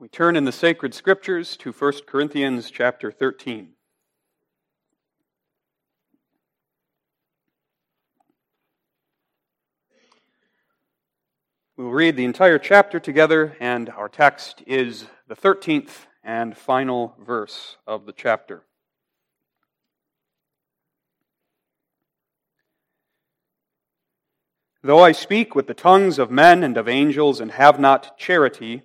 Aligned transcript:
We 0.00 0.08
turn 0.08 0.34
in 0.34 0.46
the 0.46 0.50
sacred 0.50 0.94
scriptures 0.94 1.58
to 1.58 1.72
1 1.72 1.92
Corinthians 2.06 2.70
chapter 2.70 3.12
13. 3.12 3.74
We'll 11.76 11.90
read 11.90 12.16
the 12.16 12.24
entire 12.24 12.58
chapter 12.58 12.98
together, 12.98 13.58
and 13.60 13.90
our 13.90 14.08
text 14.08 14.62
is 14.66 15.04
the 15.28 15.36
13th 15.36 16.06
and 16.24 16.56
final 16.56 17.14
verse 17.22 17.76
of 17.86 18.06
the 18.06 18.14
chapter. 18.14 18.64
Though 24.82 25.04
I 25.04 25.12
speak 25.12 25.54
with 25.54 25.66
the 25.66 25.74
tongues 25.74 26.18
of 26.18 26.30
men 26.30 26.62
and 26.62 26.78
of 26.78 26.88
angels 26.88 27.38
and 27.38 27.50
have 27.50 27.78
not 27.78 28.16
charity, 28.16 28.84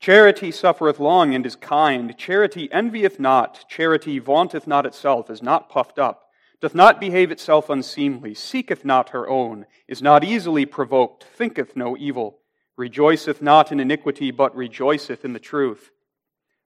Charity 0.00 0.50
suffereth 0.50 0.98
long 0.98 1.34
and 1.34 1.44
is 1.44 1.56
kind. 1.56 2.16
Charity 2.16 2.72
envieth 2.72 3.20
not. 3.20 3.66
Charity 3.68 4.18
vaunteth 4.18 4.66
not 4.66 4.86
itself, 4.86 5.28
is 5.28 5.42
not 5.42 5.68
puffed 5.68 5.98
up, 5.98 6.30
doth 6.62 6.74
not 6.74 6.98
behave 6.98 7.30
itself 7.30 7.68
unseemly, 7.68 8.32
seeketh 8.32 8.82
not 8.82 9.10
her 9.10 9.28
own, 9.28 9.66
is 9.86 10.00
not 10.00 10.24
easily 10.24 10.64
provoked, 10.64 11.24
thinketh 11.24 11.76
no 11.76 11.98
evil, 11.98 12.38
rejoiceth 12.78 13.42
not 13.42 13.70
in 13.70 13.78
iniquity, 13.78 14.30
but 14.30 14.56
rejoiceth 14.56 15.22
in 15.22 15.34
the 15.34 15.38
truth, 15.38 15.90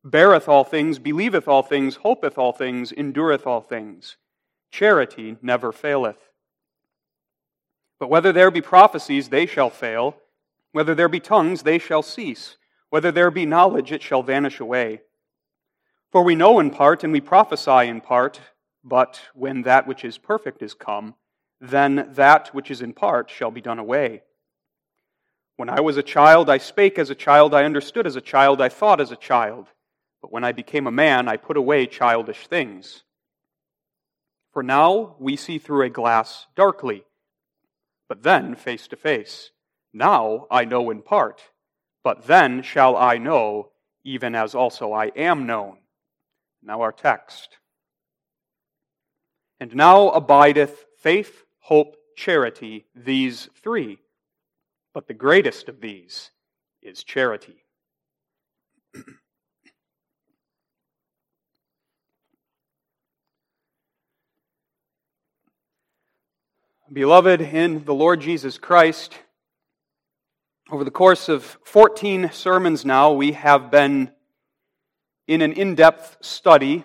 beareth 0.05 0.49
all 0.49 0.63
things, 0.63 1.01
believeth 1.01 1.49
all 1.49 1.63
things, 1.63 1.97
hopeth 1.97 2.39
all 2.39 2.53
things, 2.53 2.93
endureth 2.93 3.49
all 3.49 3.61
things. 3.61 4.17
Charity 4.71 5.37
never 5.43 5.73
faileth. 5.73 6.31
But 7.99 8.11
whether 8.11 8.33
there 8.33 8.51
be 8.51 8.61
prophecies, 8.61 9.29
they 9.29 9.47
shall 9.47 9.71
fail. 9.71 10.17
Whether 10.73 10.95
there 10.95 11.09
be 11.09 11.21
tongues, 11.21 11.63
they 11.63 11.79
shall 11.79 12.03
cease. 12.03 12.57
Whether 12.95 13.11
there 13.11 13.33
be 13.33 13.45
knowledge, 13.45 13.91
it 13.91 14.03
shall 14.03 14.23
vanish 14.23 14.61
away. 14.61 15.01
For 16.13 16.23
we 16.23 16.37
know 16.37 16.61
in 16.61 16.71
part 16.71 17.03
and 17.03 17.13
we 17.13 17.21
prophesy 17.21 17.89
in 17.89 18.01
part, 18.01 18.41
but 18.85 19.21
when 19.35 19.63
that 19.63 19.89
which 19.89 20.05
is 20.05 20.17
perfect 20.17 20.63
is 20.63 20.75
come, 20.75 21.17
then 21.61 22.11
that 22.13 22.55
which 22.55 22.71
is 22.71 22.81
in 22.81 22.93
part 22.93 23.31
shall 23.31 23.51
be 23.51 23.61
done 23.61 23.81
away. 23.81 24.23
When 25.57 25.69
I 25.69 25.81
was 25.81 25.97
a 25.97 26.05
child, 26.05 26.49
I 26.49 26.59
spake 26.59 26.97
as 26.97 27.11
a 27.11 27.17
child, 27.17 27.53
I 27.53 27.65
understood 27.65 28.07
as 28.07 28.15
a 28.15 28.21
child, 28.21 28.61
I 28.61 28.69
thought 28.69 29.01
as 29.01 29.11
a 29.11 29.17
child. 29.17 29.67
But 30.23 30.31
when 30.31 30.45
I 30.45 30.53
became 30.53 30.87
a 30.87 30.93
man, 30.93 31.27
I 31.27 31.37
put 31.37 31.57
away 31.57 31.87
childish 31.87 32.47
things. 32.47 33.03
For 34.53 34.63
now 34.63 35.17
we 35.19 35.35
see 35.35 35.59
through 35.59 35.83
a 35.83 35.91
glass 35.91 36.47
darkly, 36.55 37.03
but 38.09 38.23
then 38.23 38.55
face 38.55 38.87
to 38.87 38.95
face. 38.95 39.51
Now 39.93 40.47
I 40.49 40.65
know 40.65 40.91
in 40.91 41.03
part 41.03 41.43
but 42.05 42.27
then 42.27 42.63
shall 42.63 42.97
I 42.97 43.19
know, 43.19 43.71
even 44.05 44.37
as 44.37 44.55
also 44.55 44.93
I 44.93 45.07
am 45.17 45.47
known. 45.47 45.79
Now 46.63 46.83
our 46.83 46.93
text. 46.93 47.57
And 49.59 49.75
now 49.75 50.11
abideth 50.11 50.85
faith, 50.99 51.45
hope, 51.61 51.97
charity, 52.17 52.85
these 52.95 53.49
three. 53.63 53.99
But 54.93 55.09
the 55.09 55.15
greatest 55.15 55.71
of 55.71 55.81
these 55.81 56.31
is 56.83 57.03
charity. 57.03 57.65
Beloved 66.93 67.41
in 67.41 67.85
the 67.87 67.95
Lord 67.95 68.21
Jesus 68.21 68.59
Christ, 68.59 69.19
over 70.71 70.83
the 70.83 70.91
course 70.91 71.29
of 71.29 71.45
14 71.65 72.31
sermons 72.33 72.87
now, 72.87 73.13
we 73.13 73.33
have 73.33 73.71
been 73.71 74.11
in 75.27 75.43
an 75.43 75.53
in 75.53 75.75
depth 75.75 76.17
study 76.23 76.85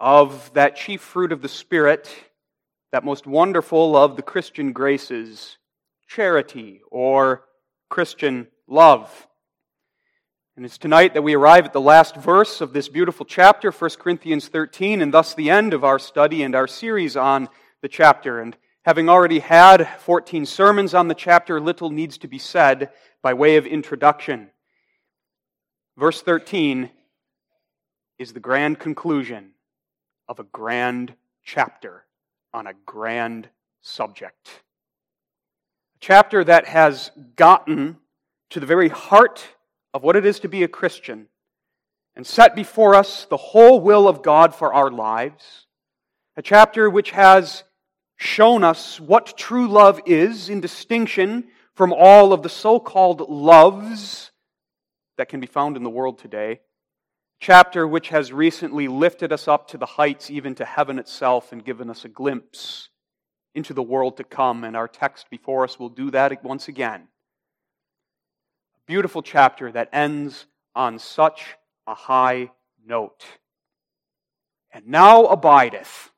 of 0.00 0.52
that 0.54 0.74
chief 0.74 1.00
fruit 1.00 1.30
of 1.30 1.40
the 1.40 1.48
Spirit, 1.48 2.12
that 2.90 3.04
most 3.04 3.26
wonderful 3.26 3.96
of 3.96 4.16
the 4.16 4.22
Christian 4.22 4.72
graces, 4.72 5.56
charity 6.08 6.80
or 6.90 7.44
Christian 7.90 8.48
love. 8.66 9.28
And 10.56 10.66
it's 10.66 10.78
tonight 10.78 11.14
that 11.14 11.22
we 11.22 11.34
arrive 11.34 11.66
at 11.66 11.72
the 11.72 11.80
last 11.80 12.16
verse 12.16 12.60
of 12.60 12.72
this 12.72 12.88
beautiful 12.88 13.24
chapter, 13.24 13.70
1 13.70 13.90
Corinthians 14.00 14.48
13, 14.48 15.00
and 15.00 15.14
thus 15.14 15.34
the 15.34 15.50
end 15.50 15.74
of 15.74 15.84
our 15.84 16.00
study 16.00 16.42
and 16.42 16.56
our 16.56 16.66
series 16.66 17.16
on 17.16 17.48
the 17.82 17.88
chapter. 17.88 18.40
And 18.40 18.56
Having 18.84 19.08
already 19.08 19.38
had 19.38 19.88
14 20.00 20.44
sermons 20.44 20.92
on 20.92 21.08
the 21.08 21.14
chapter, 21.14 21.58
little 21.58 21.88
needs 21.88 22.18
to 22.18 22.28
be 22.28 22.38
said 22.38 22.90
by 23.22 23.32
way 23.32 23.56
of 23.56 23.64
introduction. 23.64 24.50
Verse 25.96 26.20
13 26.20 26.90
is 28.18 28.34
the 28.34 28.40
grand 28.40 28.78
conclusion 28.78 29.52
of 30.28 30.38
a 30.38 30.44
grand 30.44 31.14
chapter 31.42 32.04
on 32.52 32.66
a 32.66 32.74
grand 32.84 33.48
subject. 33.80 34.48
A 35.96 36.00
chapter 36.00 36.44
that 36.44 36.66
has 36.66 37.10
gotten 37.36 37.96
to 38.50 38.60
the 38.60 38.66
very 38.66 38.90
heart 38.90 39.46
of 39.94 40.02
what 40.02 40.14
it 40.14 40.26
is 40.26 40.40
to 40.40 40.48
be 40.48 40.62
a 40.62 40.68
Christian 40.68 41.28
and 42.14 42.26
set 42.26 42.54
before 42.54 42.94
us 42.94 43.24
the 43.30 43.38
whole 43.38 43.80
will 43.80 44.06
of 44.06 44.22
God 44.22 44.54
for 44.54 44.74
our 44.74 44.90
lives. 44.90 45.66
A 46.36 46.42
chapter 46.42 46.90
which 46.90 47.12
has 47.12 47.64
shown 48.16 48.64
us 48.64 49.00
what 49.00 49.36
true 49.36 49.68
love 49.68 50.00
is 50.06 50.48
in 50.48 50.60
distinction 50.60 51.48
from 51.74 51.92
all 51.92 52.32
of 52.32 52.42
the 52.42 52.48
so 52.48 52.78
called 52.78 53.28
loves 53.28 54.30
that 55.16 55.28
can 55.28 55.40
be 55.40 55.46
found 55.46 55.76
in 55.76 55.82
the 55.82 55.90
world 55.90 56.18
today. 56.18 56.60
Chapter 57.40 57.86
which 57.86 58.08
has 58.08 58.32
recently 58.32 58.88
lifted 58.88 59.32
us 59.32 59.48
up 59.48 59.68
to 59.68 59.78
the 59.78 59.86
heights, 59.86 60.30
even 60.30 60.54
to 60.54 60.64
heaven 60.64 60.98
itself, 60.98 61.52
and 61.52 61.64
given 61.64 61.90
us 61.90 62.04
a 62.04 62.08
glimpse 62.08 62.88
into 63.54 63.74
the 63.74 63.82
world 63.82 64.16
to 64.16 64.24
come. 64.24 64.64
And 64.64 64.76
our 64.76 64.88
text 64.88 65.28
before 65.30 65.64
us 65.64 65.78
will 65.78 65.88
do 65.88 66.10
that 66.12 66.42
once 66.44 66.68
again. 66.68 67.02
A 68.76 68.86
beautiful 68.86 69.22
chapter 69.22 69.70
that 69.72 69.90
ends 69.92 70.46
on 70.74 70.98
such 70.98 71.56
a 71.86 71.94
high 71.94 72.50
note. 72.86 73.24
And 74.72 74.88
now 74.88 75.26
abideth 75.26 76.10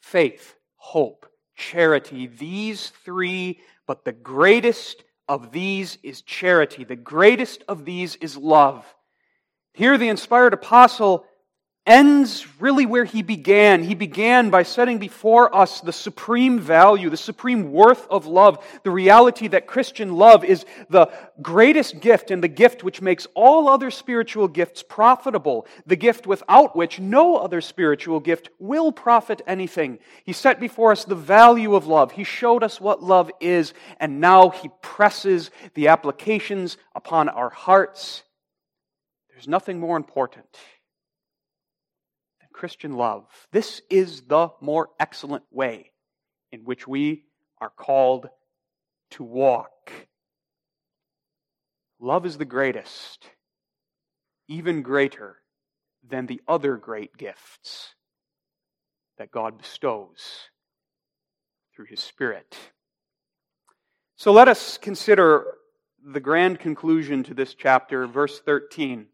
faith, 0.00 0.56
hope, 0.84 1.24
charity. 1.56 2.26
These 2.26 2.90
three, 3.06 3.60
but 3.86 4.04
the 4.04 4.12
greatest 4.12 5.02
of 5.26 5.50
these 5.50 5.96
is 6.02 6.20
charity. 6.20 6.84
The 6.84 6.94
greatest 6.94 7.64
of 7.68 7.86
these 7.86 8.16
is 8.16 8.36
love. 8.36 8.84
Here, 9.72 9.96
the 9.96 10.10
inspired 10.10 10.52
apostle 10.52 11.24
ends 11.86 12.46
really 12.60 12.86
where 12.86 13.04
he 13.04 13.22
began. 13.22 13.82
He 13.82 13.94
began 13.94 14.48
by 14.48 14.62
setting 14.62 14.98
before 14.98 15.54
us 15.54 15.82
the 15.82 15.92
supreme 15.92 16.58
value, 16.58 17.10
the 17.10 17.16
supreme 17.16 17.72
worth 17.72 18.06
of 18.08 18.26
love, 18.26 18.64
the 18.84 18.90
reality 18.90 19.48
that 19.48 19.66
Christian 19.66 20.14
love 20.14 20.44
is 20.44 20.64
the 20.88 21.12
greatest 21.42 22.00
gift 22.00 22.30
and 22.30 22.42
the 22.42 22.48
gift 22.48 22.84
which 22.84 23.02
makes 23.02 23.26
all 23.34 23.68
other 23.68 23.90
spiritual 23.90 24.48
gifts 24.48 24.82
profitable, 24.82 25.66
the 25.84 25.96
gift 25.96 26.26
without 26.26 26.74
which 26.74 27.00
no 27.00 27.36
other 27.36 27.60
spiritual 27.60 28.18
gift 28.18 28.48
will 28.58 28.90
profit 28.90 29.42
anything. 29.46 29.98
He 30.24 30.32
set 30.32 30.60
before 30.60 30.92
us 30.92 31.04
the 31.04 31.14
value 31.14 31.74
of 31.74 31.86
love. 31.86 32.12
He 32.12 32.24
showed 32.24 32.62
us 32.62 32.80
what 32.80 33.02
love 33.02 33.30
is, 33.40 33.74
and 34.00 34.22
now 34.22 34.48
he 34.48 34.70
presses 34.80 35.50
the 35.74 35.88
applications 35.88 36.78
upon 36.94 37.28
our 37.28 37.50
hearts. 37.50 38.22
There's 39.28 39.48
nothing 39.48 39.78
more 39.78 39.98
important 39.98 40.46
Christian 42.54 42.96
love. 42.96 43.26
This 43.52 43.82
is 43.90 44.22
the 44.22 44.48
more 44.60 44.88
excellent 44.98 45.44
way 45.50 45.90
in 46.52 46.60
which 46.60 46.88
we 46.88 47.24
are 47.60 47.68
called 47.68 48.28
to 49.10 49.24
walk. 49.24 49.92
Love 52.00 52.24
is 52.24 52.38
the 52.38 52.44
greatest, 52.44 53.28
even 54.48 54.82
greater 54.82 55.36
than 56.08 56.26
the 56.26 56.40
other 56.46 56.76
great 56.76 57.16
gifts 57.16 57.94
that 59.18 59.30
God 59.30 59.58
bestows 59.58 60.48
through 61.74 61.86
His 61.86 62.00
Spirit. 62.00 62.56
So 64.16 64.32
let 64.32 64.48
us 64.48 64.78
consider 64.78 65.44
the 66.04 66.20
grand 66.20 66.60
conclusion 66.60 67.24
to 67.24 67.34
this 67.34 67.54
chapter, 67.54 68.06
verse 68.06 68.40
13. 68.40 69.06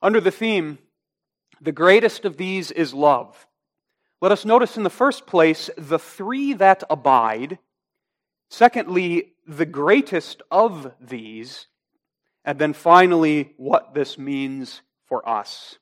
Under 0.00 0.20
the 0.20 0.30
theme, 0.30 0.78
the 1.62 1.72
greatest 1.72 2.24
of 2.24 2.36
these 2.36 2.72
is 2.72 2.92
love. 2.92 3.46
Let 4.20 4.32
us 4.32 4.44
notice 4.44 4.76
in 4.76 4.82
the 4.82 4.90
first 4.90 5.26
place 5.26 5.70
the 5.78 5.98
three 5.98 6.54
that 6.54 6.82
abide. 6.90 7.58
Secondly, 8.50 9.34
the 9.46 9.66
greatest 9.66 10.42
of 10.50 10.92
these. 11.00 11.68
And 12.44 12.58
then 12.58 12.72
finally, 12.72 13.52
what 13.56 13.94
this 13.94 14.18
means 14.18 14.82
for 15.06 15.26
us. 15.28 15.78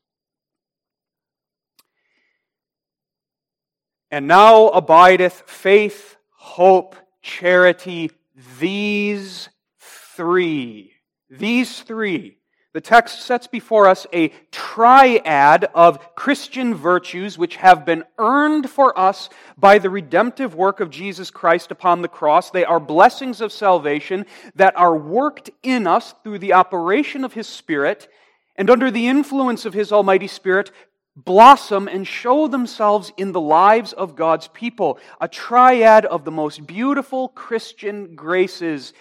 And 4.11 4.27
now 4.27 4.69
abideth 4.69 5.45
faith, 5.47 6.17
hope, 6.31 6.97
charity, 7.23 8.11
these 8.59 9.49
three. 9.79 10.93
These 11.31 11.81
three. 11.81 12.40
The 12.73 12.81
text 12.81 13.23
sets 13.23 13.49
before 13.49 13.89
us 13.89 14.07
a 14.13 14.29
triad 14.53 15.65
of 15.75 16.15
Christian 16.15 16.73
virtues 16.73 17.37
which 17.37 17.57
have 17.57 17.85
been 17.85 18.05
earned 18.17 18.71
for 18.71 18.97
us 18.97 19.29
by 19.59 19.79
the 19.79 19.91
redemptive 19.91 20.55
work 20.55 20.79
of 20.79 20.89
Jesus 20.89 21.33
Christ 21.33 21.73
upon 21.73 22.01
the 22.01 22.09
cross. 22.09 22.51
They 22.51 22.65
are 22.65 22.79
blessings 22.79 23.41
of 23.41 23.51
salvation 23.51 24.25
that 24.55 24.79
are 24.79 24.97
worked 24.97 25.51
in 25.65 25.89
us 25.89 26.15
through 26.23 26.39
the 26.39 26.53
operation 26.53 27.25
of 27.25 27.33
His 27.33 27.49
Spirit 27.49 28.07
and 28.55 28.71
under 28.71 28.89
the 28.89 29.09
influence 29.09 29.65
of 29.65 29.75
His 29.75 29.91
Almighty 29.91 30.29
Spirit 30.29 30.71
blossom 31.17 31.89
and 31.89 32.07
show 32.07 32.47
themselves 32.47 33.13
in 33.17 33.33
the 33.33 33.41
lives 33.41 33.93
of 33.93 34.15
God's 34.15 34.47
people. 34.47 35.01
A 35.21 35.27
triad 35.27 36.07
of 36.07 36.25
the 36.25 36.31
most 36.31 36.69
beautiful 36.69 37.31
Christian 37.31 38.15
graces 38.15 38.93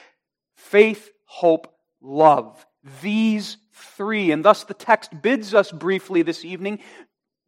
faith, 0.55 1.11
hope, 1.25 1.71
love 2.01 2.65
these 3.01 3.57
three. 3.73 4.31
And 4.31 4.43
thus 4.43 4.63
the 4.63 4.73
text 4.73 5.21
bids 5.21 5.53
us 5.53 5.71
briefly 5.71 6.21
this 6.21 6.45
evening 6.45 6.79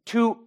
to 0.06 0.38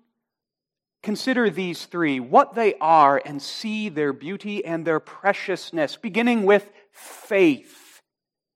consider 1.04 1.50
these 1.50 1.86
three, 1.86 2.20
what 2.20 2.56
they 2.56 2.74
are, 2.82 3.22
and 3.24 3.42
see 3.42 3.90
their 3.90 4.12
beauty 4.12 4.66
and 4.66 4.86
their 4.86 5.00
preciousness, 5.00 5.98
beginning 5.98 6.44
with 6.44 6.68
faith. 6.92 8.02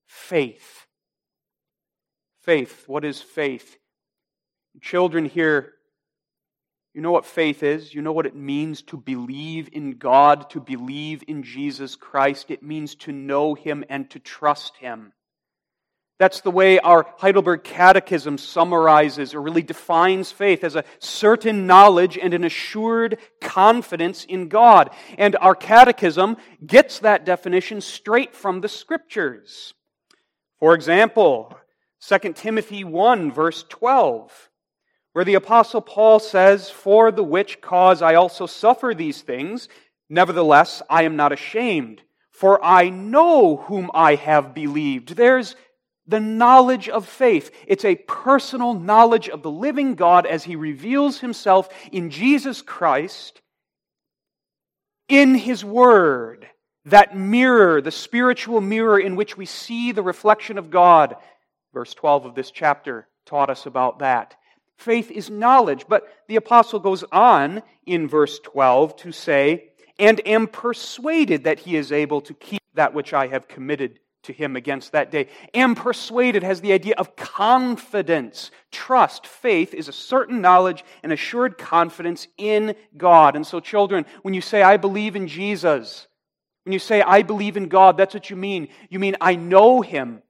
Faith. 0.07 0.87
Faith. 2.41 2.85
What 2.87 3.05
is 3.05 3.21
faith? 3.21 3.77
Children 4.81 5.25
here, 5.25 5.73
you 6.93 7.01
know 7.01 7.11
what 7.11 7.25
faith 7.25 7.61
is. 7.61 7.93
You 7.93 8.01
know 8.01 8.11
what 8.11 8.25
it 8.25 8.35
means 8.35 8.81
to 8.83 8.97
believe 8.97 9.69
in 9.71 9.91
God, 9.91 10.49
to 10.51 10.59
believe 10.59 11.23
in 11.27 11.43
Jesus 11.43 11.95
Christ. 11.95 12.49
It 12.49 12.63
means 12.63 12.95
to 12.95 13.11
know 13.11 13.53
Him 13.53 13.85
and 13.89 14.09
to 14.09 14.19
trust 14.19 14.77
Him. 14.77 15.13
That's 16.19 16.41
the 16.41 16.51
way 16.51 16.79
our 16.79 17.07
Heidelberg 17.17 17.63
Catechism 17.63 18.37
summarizes 18.37 19.33
or 19.33 19.41
really 19.41 19.63
defines 19.63 20.33
faith 20.33 20.65
as 20.65 20.75
a 20.75 20.83
certain 20.99 21.65
knowledge 21.65 22.17
and 22.17 22.33
an 22.33 22.43
assured 22.43 23.17
confidence 23.39 24.25
in 24.25 24.49
God. 24.49 24.89
And 25.17 25.37
our 25.37 25.55
Catechism 25.55 26.35
gets 26.63 26.99
that 26.99 27.25
definition 27.25 27.79
straight 27.79 28.35
from 28.35 28.59
the 28.59 28.67
Scriptures. 28.67 29.73
For 30.59 30.75
example, 30.75 31.57
2 32.05 32.33
Timothy 32.33 32.83
1, 32.83 33.31
verse 33.31 33.63
12, 33.69 34.49
where 35.13 35.23
the 35.23 35.35
Apostle 35.35 35.81
Paul 35.81 36.19
says, 36.19 36.69
For 36.69 37.13
the 37.13 37.23
which 37.23 37.61
cause 37.61 38.01
I 38.01 38.15
also 38.15 38.45
suffer 38.45 38.93
these 38.93 39.21
things, 39.21 39.69
nevertheless 40.09 40.81
I 40.89 41.03
am 41.03 41.15
not 41.15 41.31
ashamed, 41.31 42.01
for 42.29 42.63
I 42.63 42.89
know 42.89 43.55
whom 43.55 43.89
I 43.93 44.15
have 44.15 44.53
believed. 44.53 45.15
There's 45.15 45.55
the 46.09 46.19
knowledge 46.19 46.89
of 46.89 47.07
faith. 47.07 47.51
It's 47.67 47.85
a 47.85 47.95
personal 47.95 48.73
knowledge 48.73 49.29
of 49.29 49.43
the 49.43 49.51
living 49.51 49.95
God 49.95 50.25
as 50.25 50.43
he 50.43 50.55
reveals 50.55 51.19
himself 51.19 51.69
in 51.91 52.09
Jesus 52.09 52.61
Christ, 52.61 53.41
in 55.07 55.35
his 55.35 55.63
word, 55.63 56.47
that 56.85 57.15
mirror, 57.15 57.81
the 57.81 57.91
spiritual 57.91 58.59
mirror 58.59 58.99
in 58.99 59.15
which 59.15 59.37
we 59.37 59.45
see 59.45 59.91
the 59.91 60.01
reflection 60.01 60.57
of 60.57 60.71
God. 60.71 61.15
Verse 61.73 61.93
12 61.93 62.25
of 62.25 62.35
this 62.35 62.49
chapter 62.49 63.07
taught 63.25 63.51
us 63.51 63.67
about 63.67 63.99
that. 63.99 64.35
Faith 64.77 65.11
is 65.11 65.29
knowledge, 65.29 65.85
but 65.87 66.07
the 66.27 66.37
apostle 66.37 66.79
goes 66.79 67.03
on 67.11 67.61
in 67.85 68.07
verse 68.07 68.39
12 68.39 68.95
to 68.95 69.11
say, 69.11 69.65
and 69.99 70.25
am 70.25 70.47
persuaded 70.47 71.43
that 71.43 71.59
he 71.59 71.75
is 71.75 71.91
able 71.91 72.21
to 72.21 72.33
keep 72.33 72.63
that 72.73 72.93
which 72.93 73.13
I 73.13 73.27
have 73.27 73.47
committed 73.47 73.99
to 74.29 74.33
him 74.33 74.55
against 74.55 74.91
that 74.91 75.11
day. 75.11 75.27
Am 75.53 75.75
persuaded 75.75 76.43
has 76.43 76.61
the 76.61 76.71
idea 76.71 76.93
of 76.97 77.15
confidence. 77.15 78.51
Trust, 78.71 79.27
faith 79.27 79.73
is 79.73 79.87
a 79.87 79.93
certain 79.93 80.39
knowledge 80.39 80.85
and 81.03 81.11
assured 81.11 81.57
confidence 81.57 82.27
in 82.37 82.75
God. 82.95 83.35
And 83.35 83.45
so, 83.45 83.59
children, 83.59 84.05
when 84.21 84.33
you 84.33 84.41
say, 84.41 84.61
I 84.61 84.77
believe 84.77 85.15
in 85.15 85.27
Jesus, 85.27 86.07
when 86.63 86.73
you 86.73 86.79
say, 86.79 87.01
I 87.01 87.23
believe 87.23 87.57
in 87.57 87.67
God, 87.67 87.97
that's 87.97 88.13
what 88.13 88.29
you 88.29 88.35
mean. 88.35 88.69
You 88.89 88.99
mean, 88.99 89.17
I 89.19 89.35
know 89.35 89.81
him. 89.81 90.21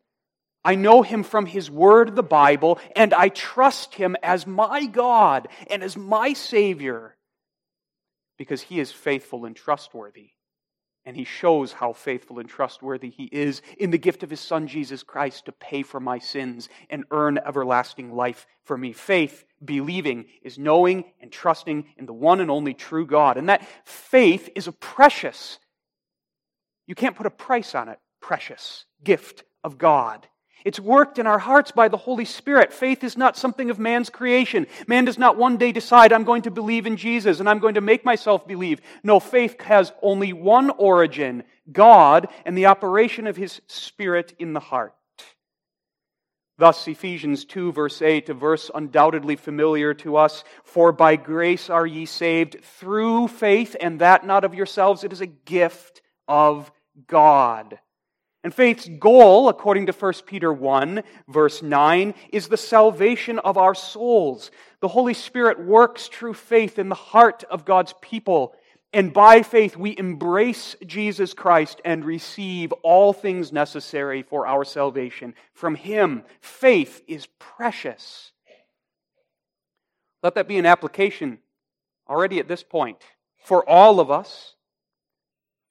I 0.64 0.76
know 0.76 1.02
him 1.02 1.24
from 1.24 1.46
his 1.46 1.70
word, 1.70 2.16
the 2.16 2.24
Bible, 2.24 2.80
and 2.96 3.14
I 3.14 3.30
trust 3.30 3.96
him 3.96 4.16
as 4.24 4.48
my 4.48 4.86
God 4.86 5.48
and 5.70 5.84
as 5.84 5.96
my 5.96 6.34
Savior 6.34 7.16
because 8.38 8.62
he 8.62 8.80
is 8.80 8.92
faithful 8.92 9.46
and 9.46 9.56
trustworthy. 9.56 10.32
And 11.10 11.18
he 11.18 11.24
shows 11.24 11.74
how 11.74 11.94
faithful 11.94 12.38
and 12.38 12.48
trustworthy 12.48 13.10
he 13.10 13.24
is 13.32 13.64
in 13.80 13.90
the 13.90 13.98
gift 13.98 14.22
of 14.22 14.30
his 14.30 14.40
son 14.40 14.68
Jesus 14.68 15.02
Christ 15.02 15.46
to 15.46 15.52
pay 15.52 15.82
for 15.82 16.00
my 16.00 16.20
sins 16.20 16.70
and 16.88 17.04
earn 17.10 17.40
everlasting 17.40 18.14
life 18.14 18.46
for 18.64 18.78
me. 18.78 18.94
Faith, 18.94 19.44
believing, 19.66 20.26
is 20.44 20.60
knowing 20.60 21.06
and 21.20 21.32
trusting 21.32 21.86
in 21.98 22.06
the 22.06 22.14
one 22.14 22.42
and 22.42 22.52
only 22.52 22.76
true 22.76 23.08
God. 23.08 23.38
And 23.38 23.50
that 23.50 23.68
faith 23.86 24.50
is 24.54 24.68
a 24.68 24.72
precious, 24.72 25.58
you 26.86 26.94
can't 26.94 27.16
put 27.16 27.26
a 27.26 27.32
price 27.32 27.74
on 27.74 27.90
it, 27.90 27.98
precious 28.22 28.86
gift 29.04 29.46
of 29.64 29.80
God. 29.80 30.28
It's 30.66 30.80
worked 30.80 31.20
in 31.20 31.28
our 31.28 31.40
hearts 31.40 31.72
by 31.72 31.88
the 31.88 31.98
Holy 31.98 32.26
Spirit. 32.26 32.74
Faith 32.74 33.04
is 33.04 33.18
not 33.18 33.38
something 33.38 33.70
of 33.70 33.80
man's 33.80 34.10
creation. 34.10 34.68
Man 34.88 35.06
does 35.06 35.18
not 35.18 35.38
one 35.38 35.58
day 35.58 35.72
decide, 35.72 36.12
I'm 36.12 36.26
going 36.26 36.42
to 36.44 36.52
believe 36.52 36.86
in 36.86 36.98
Jesus 36.98 37.40
and 37.40 37.48
I'm 37.48 37.60
going 37.60 37.76
to 37.76 37.82
make 37.82 38.04
myself 38.04 38.48
believe. 38.48 38.82
No, 39.04 39.20
faith 39.20 39.62
has 39.62 39.92
only 40.02 40.34
one 40.34 40.70
origin 40.72 41.44
God 41.72 42.28
and 42.46 42.58
the 42.58 42.66
operation 42.66 43.28
of 43.28 43.38
His 43.38 43.62
Spirit 43.68 44.34
in 44.40 44.54
the 44.54 44.60
heart. 44.60 44.94
Thus, 46.58 46.86
Ephesians 46.90 47.46
2, 47.46 47.72
verse 47.72 48.02
8, 48.02 48.28
a 48.28 48.34
verse 48.34 48.70
undoubtedly 48.76 49.38
familiar 49.38 49.94
to 49.96 50.18
us 50.18 50.44
For 50.66 50.92
by 50.92 51.16
grace 51.16 51.70
are 51.70 51.88
ye 51.88 52.06
saved 52.06 52.62
through 52.62 53.30
faith, 53.30 53.78
and 53.80 54.02
that 54.02 54.26
not 54.26 54.44
of 54.44 54.54
yourselves, 54.54 55.06
it 55.06 55.14
is 55.14 55.22
a 55.22 55.26
gift 55.26 56.02
of 56.28 56.70
God. 57.08 57.80
And 58.50 58.56
faith's 58.56 58.88
goal, 58.88 59.48
according 59.48 59.86
to 59.86 59.92
1 59.92 60.14
Peter 60.26 60.52
1, 60.52 61.04
verse 61.28 61.62
9, 61.62 62.16
is 62.34 62.48
the 62.48 62.58
salvation 62.58 63.38
of 63.38 63.60
our 63.60 63.76
souls. 63.76 64.50
The 64.80 64.88
Holy 64.88 65.14
Spirit 65.14 65.64
works 65.64 66.08
through 66.08 66.34
faith 66.34 66.80
in 66.80 66.90
the 66.90 66.96
heart 66.96 67.44
of 67.52 67.64
God's 67.64 67.94
people. 68.02 68.56
And 68.92 69.14
by 69.14 69.44
faith, 69.44 69.78
we 69.78 69.96
embrace 69.96 70.76
Jesus 70.84 71.36
Christ 71.36 71.80
and 71.86 72.04
receive 72.04 72.72
all 72.82 73.14
things 73.14 73.54
necessary 73.54 74.24
for 74.24 74.48
our 74.48 74.66
salvation. 74.66 75.36
From 75.54 75.76
Him, 75.76 76.24
faith 76.42 77.04
is 77.08 77.28
precious. 77.38 78.32
Let 80.24 80.34
that 80.34 80.48
be 80.48 80.58
an 80.58 80.66
application 80.66 81.38
already 82.10 82.40
at 82.40 82.48
this 82.48 82.64
point 82.64 82.98
for 83.44 83.64
all 83.70 84.00
of 84.00 84.10
us, 84.10 84.56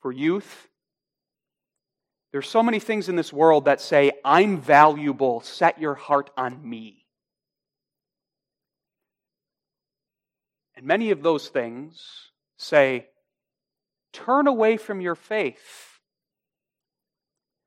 for 0.01 0.13
youth, 0.13 0.68
there's 2.39 2.49
so 2.49 2.63
many 2.63 2.79
things 2.79 3.09
in 3.09 3.17
this 3.17 3.33
world 3.33 3.65
that 3.65 3.81
say, 3.81 4.13
I'm 4.25 4.61
valuable, 4.61 5.41
set 5.41 5.81
your 5.81 5.97
heart 5.97 6.31
on 6.37 6.57
me. 6.63 7.05
And 10.77 10.87
many 10.87 11.11
of 11.11 11.25
those 11.25 11.49
things 11.49 12.01
say, 12.57 13.09
turn 14.13 14.47
away 14.47 14.77
from 14.77 15.01
your 15.01 15.17
faith. 15.17 15.99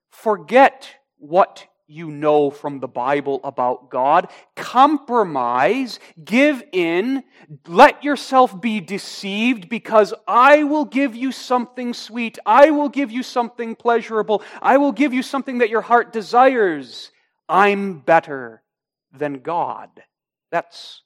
Forget 0.09 0.87
what 1.17 1.67
you 1.91 2.09
know 2.09 2.49
from 2.49 2.79
the 2.79 2.87
Bible 2.87 3.41
about 3.43 3.89
God. 3.89 4.29
Compromise, 4.55 5.99
give 6.23 6.63
in, 6.71 7.23
let 7.67 8.03
yourself 8.03 8.59
be 8.59 8.79
deceived 8.79 9.69
because 9.69 10.13
I 10.27 10.63
will 10.63 10.85
give 10.85 11.15
you 11.15 11.31
something 11.31 11.93
sweet. 11.93 12.39
I 12.45 12.71
will 12.71 12.89
give 12.89 13.11
you 13.11 13.23
something 13.23 13.75
pleasurable. 13.75 14.41
I 14.61 14.77
will 14.77 14.93
give 14.93 15.13
you 15.13 15.21
something 15.21 15.59
that 15.59 15.69
your 15.69 15.81
heart 15.81 16.13
desires. 16.13 17.11
I'm 17.49 17.99
better 17.99 18.63
than 19.11 19.39
God. 19.39 19.89
That's 20.51 21.01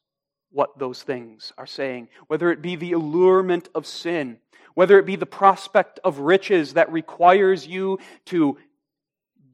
what 0.52 0.78
those 0.78 1.04
things 1.04 1.52
are 1.58 1.66
saying. 1.66 2.10
Whether 2.28 2.52
it 2.52 2.62
be 2.62 2.76
the 2.76 2.94
allurement 2.94 3.70
of 3.74 3.86
sin, 3.86 4.38
whether 4.76 5.00
it 5.00 5.06
be 5.06 5.16
the 5.16 5.26
prospect 5.26 6.00
of 6.04 6.20
riches 6.20 6.74
that 6.74 6.92
requires 6.92 7.66
you 7.66 8.00
to 8.26 8.58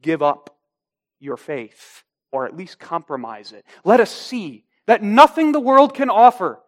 give 0.02 0.22
up 0.22 0.51
your 1.22 1.36
faith, 1.36 2.02
or 2.30 2.46
at 2.46 2.56
least 2.56 2.78
compromise 2.78 3.52
it. 3.52 3.64
Let 3.84 4.00
us 4.00 4.10
see 4.10 4.64
that 4.86 5.02
nothing 5.02 5.52
the 5.52 5.60
world 5.60 5.94
can 5.94 6.10
offer, 6.10 6.60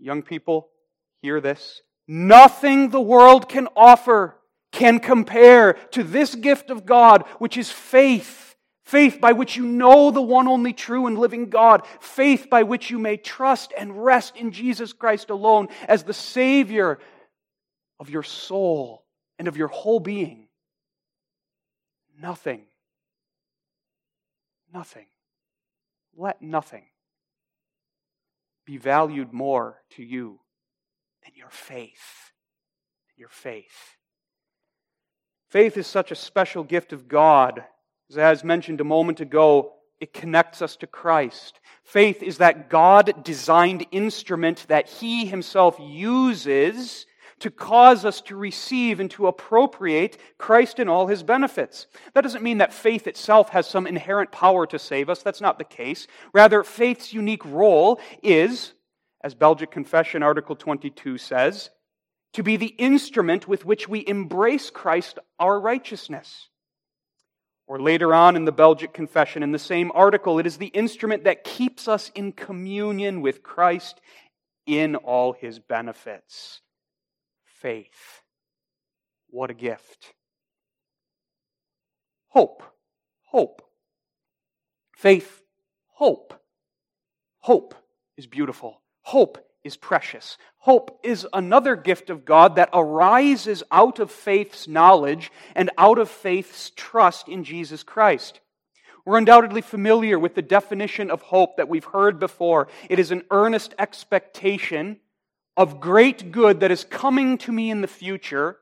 Young 0.00 0.22
people, 0.22 0.68
hear 1.20 1.40
this. 1.40 1.82
Nothing 2.08 2.88
the 2.88 3.00
world 3.00 3.48
can 3.48 3.68
offer 3.76 4.36
can 4.72 4.98
compare 4.98 5.74
to 5.90 6.02
this 6.02 6.34
gift 6.34 6.70
of 6.70 6.86
God, 6.86 7.24
which 7.38 7.56
is 7.56 7.70
faith. 7.70 8.56
Faith 8.84 9.20
by 9.20 9.32
which 9.32 9.56
you 9.56 9.66
know 9.66 10.10
the 10.10 10.22
one 10.22 10.48
only 10.48 10.72
true 10.72 11.06
and 11.06 11.18
living 11.18 11.50
God. 11.50 11.86
Faith 12.00 12.48
by 12.50 12.62
which 12.62 12.90
you 12.90 12.98
may 12.98 13.16
trust 13.16 13.72
and 13.76 14.02
rest 14.02 14.36
in 14.36 14.52
Jesus 14.52 14.92
Christ 14.92 15.30
alone 15.30 15.68
as 15.86 16.02
the 16.02 16.14
Savior 16.14 16.98
of 18.00 18.10
your 18.10 18.22
soul 18.22 19.04
and 19.38 19.48
of 19.48 19.56
your 19.56 19.68
whole 19.68 20.00
being. 20.00 20.48
Nothing, 22.20 22.62
nothing, 24.72 25.06
let 26.16 26.42
nothing 26.42 26.84
be 28.64 28.76
valued 28.76 29.32
more 29.32 29.82
to 29.90 30.02
you 30.02 30.40
than 31.24 31.32
your 31.34 31.50
faith. 31.50 32.32
Your 33.16 33.28
faith. 33.28 33.96
Faith 35.48 35.76
is 35.76 35.86
such 35.86 36.10
a 36.10 36.16
special 36.16 36.64
gift 36.64 36.92
of 36.92 37.08
God. 37.08 37.64
As 38.16 38.44
mentioned 38.44 38.80
a 38.80 38.84
moment 38.84 39.20
ago, 39.20 39.72
it 40.00 40.14
connects 40.14 40.62
us 40.62 40.76
to 40.76 40.86
Christ. 40.86 41.60
Faith 41.84 42.22
is 42.22 42.38
that 42.38 42.70
God 42.70 43.22
designed 43.22 43.86
instrument 43.90 44.64
that 44.68 44.88
He 44.88 45.26
Himself 45.26 45.76
uses 45.78 47.04
to 47.40 47.50
cause 47.50 48.04
us 48.04 48.20
to 48.22 48.36
receive 48.36 49.00
and 49.00 49.10
to 49.12 49.26
appropriate 49.26 50.18
Christ 50.38 50.78
and 50.78 50.88
all 50.88 51.06
his 51.06 51.22
benefits. 51.22 51.86
That 52.14 52.20
doesn't 52.20 52.42
mean 52.42 52.58
that 52.58 52.72
faith 52.72 53.06
itself 53.06 53.48
has 53.50 53.66
some 53.66 53.86
inherent 53.86 54.30
power 54.30 54.66
to 54.66 54.78
save 54.78 55.08
us. 55.10 55.22
That's 55.22 55.40
not 55.40 55.58
the 55.58 55.64
case. 55.64 56.06
Rather, 56.32 56.62
faith's 56.62 57.12
unique 57.12 57.44
role 57.44 58.00
is, 58.22 58.74
as 59.22 59.34
Belgic 59.34 59.70
Confession 59.70 60.22
Article 60.22 60.54
22 60.54 61.18
says, 61.18 61.70
to 62.34 62.42
be 62.42 62.56
the 62.56 62.66
instrument 62.66 63.48
with 63.48 63.64
which 63.64 63.88
we 63.88 64.06
embrace 64.06 64.70
Christ, 64.70 65.18
our 65.38 65.58
righteousness. 65.58 66.48
Or 67.66 67.80
later 67.80 68.14
on 68.14 68.36
in 68.36 68.44
the 68.44 68.52
Belgic 68.52 68.92
Confession, 68.92 69.42
in 69.42 69.52
the 69.52 69.58
same 69.58 69.92
article, 69.94 70.38
it 70.38 70.46
is 70.46 70.56
the 70.56 70.66
instrument 70.66 71.24
that 71.24 71.44
keeps 71.44 71.88
us 71.88 72.10
in 72.14 72.32
communion 72.32 73.20
with 73.20 73.42
Christ 73.42 74.00
in 74.66 74.96
all 74.96 75.32
his 75.32 75.58
benefits. 75.58 76.60
Faith. 77.60 78.22
What 79.28 79.50
a 79.50 79.54
gift. 79.54 80.14
Hope. 82.28 82.62
Hope. 83.26 83.62
Faith. 84.96 85.42
Hope. 85.88 86.32
Hope 87.40 87.74
is 88.16 88.26
beautiful. 88.26 88.80
Hope 89.02 89.38
is 89.62 89.76
precious. 89.76 90.38
Hope 90.56 91.00
is 91.02 91.26
another 91.34 91.76
gift 91.76 92.08
of 92.08 92.24
God 92.24 92.56
that 92.56 92.70
arises 92.72 93.62
out 93.70 93.98
of 93.98 94.10
faith's 94.10 94.66
knowledge 94.66 95.30
and 95.54 95.68
out 95.76 95.98
of 95.98 96.08
faith's 96.08 96.72
trust 96.76 97.28
in 97.28 97.44
Jesus 97.44 97.82
Christ. 97.82 98.40
We're 99.04 99.18
undoubtedly 99.18 99.60
familiar 99.60 100.18
with 100.18 100.34
the 100.34 100.42
definition 100.42 101.10
of 101.10 101.20
hope 101.20 101.58
that 101.58 101.68
we've 101.68 101.84
heard 101.84 102.18
before. 102.18 102.68
It 102.88 102.98
is 102.98 103.10
an 103.10 103.24
earnest 103.30 103.74
expectation 103.78 104.98
of 105.60 105.78
great 105.78 106.32
good 106.32 106.60
that 106.60 106.70
is 106.70 106.84
coming 106.84 107.36
to 107.36 107.52
me 107.52 107.70
in 107.70 107.82
the 107.82 107.86
future, 107.86 108.56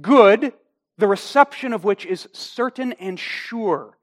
good, 0.00 0.52
the 0.96 1.06
reception 1.06 1.72
of 1.72 1.84
which 1.84 2.04
is 2.04 2.26
certain 2.32 2.92
and 2.94 3.20
sure. 3.20 3.96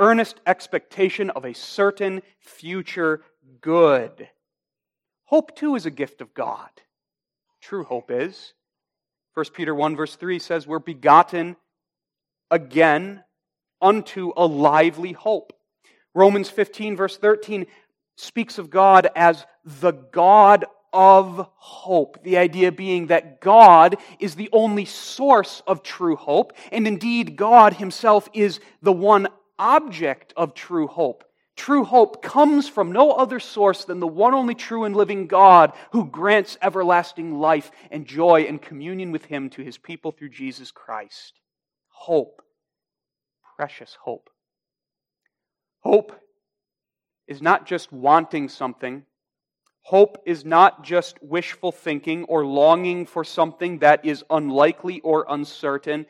Earnest 0.00 0.40
expectation 0.48 1.30
of 1.30 1.44
a 1.44 1.54
certain 1.54 2.22
future 2.40 3.22
good. 3.60 4.28
Hope, 5.26 5.54
too, 5.54 5.76
is 5.76 5.86
a 5.86 5.92
gift 5.92 6.20
of 6.22 6.34
God. 6.34 6.70
True 7.60 7.84
hope 7.84 8.10
is. 8.10 8.54
1 9.34 9.46
Peter 9.54 9.72
1, 9.72 9.94
verse 9.94 10.16
3 10.16 10.40
says, 10.40 10.66
We're 10.66 10.80
begotten 10.80 11.54
again 12.50 13.22
unto 13.80 14.32
a 14.36 14.44
lively 14.44 15.12
hope. 15.12 15.52
Romans 16.16 16.50
15, 16.50 16.96
verse 16.96 17.16
13 17.16 17.66
speaks 18.16 18.58
of 18.58 18.70
God 18.70 19.08
as 19.14 19.46
the 19.64 19.92
God 19.92 20.64
of 20.92 21.48
hope. 21.56 22.22
The 22.22 22.38
idea 22.38 22.72
being 22.72 23.08
that 23.08 23.40
God 23.40 23.96
is 24.18 24.34
the 24.34 24.48
only 24.52 24.84
source 24.84 25.62
of 25.66 25.82
true 25.82 26.16
hope, 26.16 26.52
and 26.72 26.86
indeed, 26.86 27.36
God 27.36 27.74
Himself 27.74 28.28
is 28.32 28.60
the 28.82 28.92
one 28.92 29.28
object 29.58 30.32
of 30.36 30.54
true 30.54 30.86
hope. 30.86 31.24
True 31.56 31.84
hope 31.84 32.22
comes 32.22 32.68
from 32.68 32.92
no 32.92 33.10
other 33.10 33.40
source 33.40 33.84
than 33.84 33.98
the 33.98 34.06
one 34.06 34.32
only 34.32 34.54
true 34.54 34.84
and 34.84 34.94
living 34.94 35.26
God 35.26 35.72
who 35.90 36.06
grants 36.06 36.56
everlasting 36.62 37.40
life 37.40 37.72
and 37.90 38.06
joy 38.06 38.42
and 38.42 38.62
communion 38.62 39.10
with 39.10 39.24
Him 39.24 39.50
to 39.50 39.62
His 39.62 39.76
people 39.76 40.12
through 40.12 40.30
Jesus 40.30 40.70
Christ. 40.70 41.34
Hope. 41.88 42.42
Precious 43.56 43.98
hope. 44.00 44.30
Hope 45.80 46.12
is 47.26 47.42
not 47.42 47.66
just 47.66 47.92
wanting 47.92 48.48
something. 48.48 49.04
Hope 49.88 50.22
is 50.26 50.44
not 50.44 50.84
just 50.84 51.16
wishful 51.22 51.72
thinking 51.72 52.24
or 52.24 52.44
longing 52.44 53.06
for 53.06 53.24
something 53.24 53.78
that 53.78 54.04
is 54.04 54.22
unlikely 54.28 55.00
or 55.00 55.24
uncertain. 55.30 56.04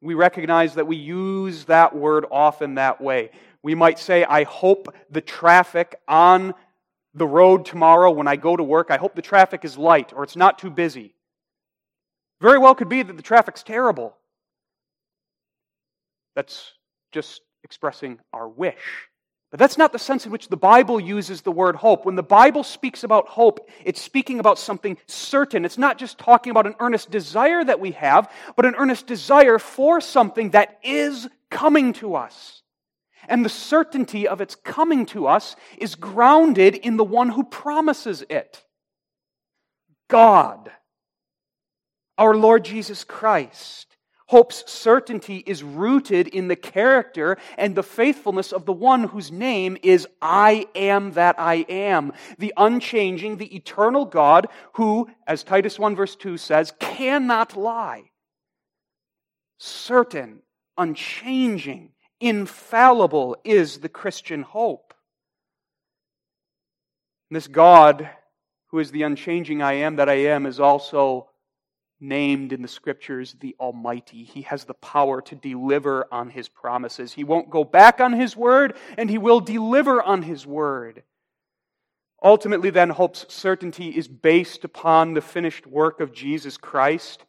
We 0.00 0.14
recognize 0.14 0.76
that 0.76 0.86
we 0.86 0.94
use 0.94 1.64
that 1.64 1.96
word 1.96 2.26
often 2.30 2.76
that 2.76 3.00
way. 3.00 3.32
We 3.60 3.74
might 3.74 3.98
say, 3.98 4.22
I 4.22 4.44
hope 4.44 4.94
the 5.10 5.20
traffic 5.20 5.96
on 6.06 6.54
the 7.12 7.26
road 7.26 7.66
tomorrow 7.66 8.12
when 8.12 8.28
I 8.28 8.36
go 8.36 8.56
to 8.56 8.62
work, 8.62 8.92
I 8.92 8.98
hope 8.98 9.16
the 9.16 9.20
traffic 9.20 9.64
is 9.64 9.76
light 9.76 10.12
or 10.14 10.22
it's 10.22 10.36
not 10.36 10.60
too 10.60 10.70
busy. 10.70 11.16
Very 12.40 12.58
well 12.58 12.76
could 12.76 12.88
be 12.88 13.02
that 13.02 13.16
the 13.16 13.20
traffic's 13.20 13.64
terrible. 13.64 14.16
That's 16.36 16.74
just 17.10 17.40
expressing 17.64 18.20
our 18.32 18.48
wish. 18.48 19.08
But 19.54 19.60
that's 19.60 19.78
not 19.78 19.92
the 19.92 20.00
sense 20.00 20.26
in 20.26 20.32
which 20.32 20.48
the 20.48 20.56
Bible 20.56 20.98
uses 20.98 21.42
the 21.42 21.52
word 21.52 21.76
hope. 21.76 22.04
When 22.04 22.16
the 22.16 22.24
Bible 22.24 22.64
speaks 22.64 23.04
about 23.04 23.28
hope, 23.28 23.70
it's 23.84 24.02
speaking 24.02 24.40
about 24.40 24.58
something 24.58 24.98
certain. 25.06 25.64
It's 25.64 25.78
not 25.78 25.96
just 25.96 26.18
talking 26.18 26.50
about 26.50 26.66
an 26.66 26.74
earnest 26.80 27.12
desire 27.12 27.62
that 27.62 27.78
we 27.78 27.92
have, 27.92 28.28
but 28.56 28.66
an 28.66 28.74
earnest 28.76 29.06
desire 29.06 29.60
for 29.60 30.00
something 30.00 30.50
that 30.50 30.80
is 30.82 31.28
coming 31.52 31.92
to 31.92 32.16
us. 32.16 32.62
And 33.28 33.44
the 33.44 33.48
certainty 33.48 34.26
of 34.26 34.40
its 34.40 34.56
coming 34.56 35.06
to 35.06 35.28
us 35.28 35.54
is 35.78 35.94
grounded 35.94 36.74
in 36.74 36.96
the 36.96 37.04
one 37.04 37.28
who 37.28 37.44
promises 37.44 38.24
it 38.28 38.60
God, 40.08 40.68
our 42.18 42.34
Lord 42.34 42.64
Jesus 42.64 43.04
Christ. 43.04 43.93
Hope's 44.26 44.70
certainty 44.70 45.44
is 45.46 45.62
rooted 45.62 46.28
in 46.28 46.48
the 46.48 46.56
character 46.56 47.36
and 47.58 47.74
the 47.74 47.82
faithfulness 47.82 48.52
of 48.52 48.64
the 48.64 48.72
one 48.72 49.04
whose 49.04 49.30
name 49.30 49.76
is 49.82 50.08
I 50.22 50.66
am 50.74 51.12
that 51.12 51.38
I 51.38 51.66
am, 51.68 52.12
the 52.38 52.54
unchanging, 52.56 53.36
the 53.36 53.54
eternal 53.54 54.06
God 54.06 54.48
who, 54.74 55.10
as 55.26 55.44
Titus 55.44 55.78
1 55.78 55.94
verse 55.94 56.16
2 56.16 56.38
says, 56.38 56.72
cannot 56.80 57.56
lie. 57.56 58.10
Certain, 59.58 60.40
unchanging, 60.78 61.90
infallible 62.18 63.36
is 63.44 63.78
the 63.78 63.88
Christian 63.90 64.42
hope. 64.42 64.94
And 67.30 67.36
this 67.36 67.46
God, 67.46 68.08
who 68.68 68.78
is 68.78 68.90
the 68.90 69.02
unchanging 69.02 69.60
I 69.60 69.74
am 69.74 69.96
that 69.96 70.08
I 70.08 70.14
am, 70.14 70.46
is 70.46 70.60
also 70.60 71.28
named 72.00 72.52
in 72.52 72.62
the 72.62 72.68
scriptures 72.68 73.36
the 73.40 73.56
Almighty. 73.58 74.24
He 74.24 74.42
has 74.42 74.64
the 74.64 74.74
power 74.74 75.20
to 75.22 75.34
deliver 75.34 76.06
on 76.12 76.30
His 76.30 76.48
promises. 76.48 77.12
He 77.12 77.24
won't 77.24 77.50
go 77.50 77.64
back 77.64 78.00
on 78.00 78.12
His 78.12 78.36
word, 78.36 78.76
and 78.98 79.08
He 79.08 79.18
will 79.18 79.40
deliver 79.40 80.02
on 80.02 80.22
His 80.22 80.46
word. 80.46 81.02
Ultimately, 82.22 82.70
then, 82.70 82.90
hope's 82.90 83.26
certainty 83.32 83.88
is 83.88 84.08
based 84.08 84.64
upon 84.64 85.14
the 85.14 85.20
finished 85.20 85.66
work 85.66 86.00
of 86.00 86.12
Jesus 86.12 86.56
Christ 86.56 87.24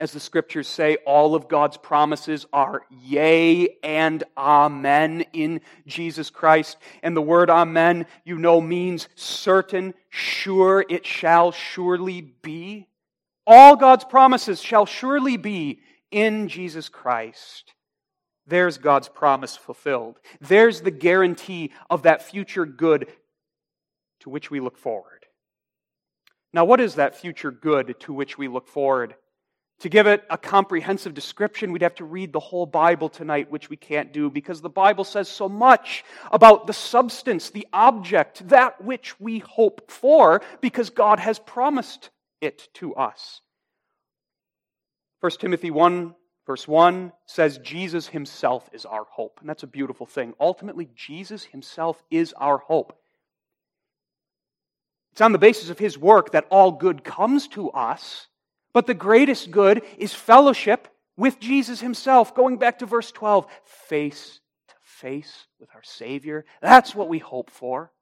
as 0.00 0.12
the 0.12 0.20
scriptures 0.20 0.68
say, 0.68 0.96
all 1.06 1.34
of 1.34 1.48
God's 1.48 1.76
promises 1.76 2.46
are 2.52 2.82
yea 2.90 3.78
and 3.82 4.24
amen 4.36 5.24
in 5.32 5.60
Jesus 5.86 6.30
Christ. 6.30 6.76
And 7.02 7.16
the 7.16 7.22
word 7.22 7.48
amen, 7.48 8.06
you 8.24 8.36
know, 8.36 8.60
means 8.60 9.08
certain, 9.14 9.94
sure, 10.10 10.84
it 10.88 11.06
shall 11.06 11.52
surely 11.52 12.20
be. 12.20 12.88
All 13.46 13.76
God's 13.76 14.04
promises 14.04 14.62
shall 14.62 14.86
surely 14.86 15.36
be 15.36 15.80
in 16.10 16.48
Jesus 16.48 16.88
Christ. 16.88 17.74
There's 18.46 18.78
God's 18.78 19.08
promise 19.08 19.56
fulfilled. 19.56 20.18
There's 20.40 20.80
the 20.80 20.90
guarantee 20.90 21.72
of 21.88 22.02
that 22.02 22.22
future 22.22 22.66
good 22.66 23.08
to 24.20 24.30
which 24.30 24.50
we 24.50 24.60
look 24.60 24.78
forward. 24.78 25.26
Now, 26.52 26.64
what 26.64 26.80
is 26.80 26.94
that 26.94 27.16
future 27.16 27.50
good 27.50 27.98
to 28.00 28.12
which 28.12 28.38
we 28.38 28.48
look 28.48 28.68
forward? 28.68 29.14
To 29.80 29.88
give 29.88 30.06
it 30.06 30.22
a 30.30 30.38
comprehensive 30.38 31.12
description, 31.14 31.72
we'd 31.72 31.82
have 31.82 31.96
to 31.96 32.04
read 32.04 32.32
the 32.32 32.40
whole 32.40 32.64
Bible 32.64 33.08
tonight, 33.08 33.50
which 33.50 33.68
we 33.68 33.76
can't 33.76 34.12
do 34.12 34.30
because 34.30 34.60
the 34.60 34.68
Bible 34.70 35.04
says 35.04 35.28
so 35.28 35.48
much 35.48 36.04
about 36.30 36.66
the 36.66 36.72
substance, 36.72 37.50
the 37.50 37.66
object, 37.72 38.48
that 38.48 38.82
which 38.82 39.18
we 39.20 39.40
hope 39.40 39.90
for, 39.90 40.42
because 40.60 40.90
God 40.90 41.18
has 41.18 41.38
promised 41.40 42.10
it 42.44 42.68
to 42.74 42.94
us. 42.94 43.40
1 45.20 45.32
Timothy 45.40 45.70
1, 45.70 46.14
verse 46.46 46.68
1 46.68 47.12
says, 47.26 47.58
Jesus 47.58 48.06
himself 48.06 48.68
is 48.72 48.84
our 48.84 49.04
hope. 49.10 49.38
And 49.40 49.48
that's 49.48 49.62
a 49.62 49.66
beautiful 49.66 50.06
thing. 50.06 50.34
Ultimately, 50.38 50.88
Jesus 50.94 51.44
himself 51.44 52.02
is 52.10 52.34
our 52.34 52.58
hope. 52.58 52.98
It's 55.12 55.20
on 55.20 55.32
the 55.32 55.38
basis 55.38 55.70
of 55.70 55.78
his 55.78 55.96
work 55.96 56.32
that 56.32 56.46
all 56.50 56.72
good 56.72 57.04
comes 57.04 57.48
to 57.48 57.70
us. 57.70 58.26
But 58.72 58.86
the 58.86 58.94
greatest 58.94 59.50
good 59.50 59.82
is 59.96 60.12
fellowship 60.12 60.88
with 61.16 61.38
Jesus 61.40 61.80
himself. 61.80 62.34
Going 62.34 62.58
back 62.58 62.80
to 62.80 62.86
verse 62.86 63.12
12, 63.12 63.46
face 63.88 64.40
to 64.68 64.74
face 64.82 65.46
with 65.60 65.70
our 65.74 65.82
Savior. 65.84 66.44
That's 66.60 66.94
what 66.94 67.08
we 67.08 67.20
hope 67.20 67.50
for. 67.50 67.92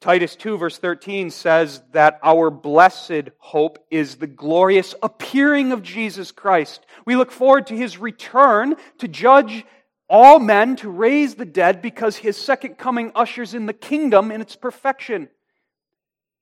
Titus 0.00 0.36
2, 0.36 0.58
verse 0.58 0.76
13 0.76 1.30
says 1.30 1.82
that 1.92 2.18
our 2.22 2.50
blessed 2.50 3.30
hope 3.38 3.78
is 3.90 4.16
the 4.16 4.26
glorious 4.26 4.94
appearing 5.02 5.72
of 5.72 5.82
Jesus 5.82 6.30
Christ. 6.30 6.84
We 7.06 7.16
look 7.16 7.30
forward 7.30 7.68
to 7.68 7.76
his 7.76 7.96
return 7.96 8.76
to 8.98 9.08
judge 9.08 9.64
all 10.08 10.38
men, 10.38 10.76
to 10.76 10.90
raise 10.90 11.36
the 11.36 11.46
dead, 11.46 11.80
because 11.80 12.16
his 12.16 12.36
second 12.36 12.76
coming 12.76 13.12
ushers 13.14 13.54
in 13.54 13.64
the 13.64 13.72
kingdom 13.72 14.30
in 14.30 14.42
its 14.42 14.56
perfection 14.56 15.30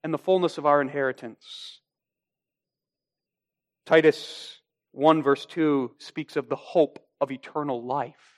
and 0.03 0.13
the 0.13 0.17
fullness 0.17 0.57
of 0.57 0.65
our 0.65 0.81
inheritance. 0.81 1.79
Titus 3.85 4.59
1, 4.91 5.23
verse 5.23 5.45
2 5.45 5.91
speaks 5.99 6.35
of 6.35 6.49
the 6.49 6.57
hope 6.57 6.99
of 7.21 7.31
eternal 7.31 7.81
life. 7.81 8.32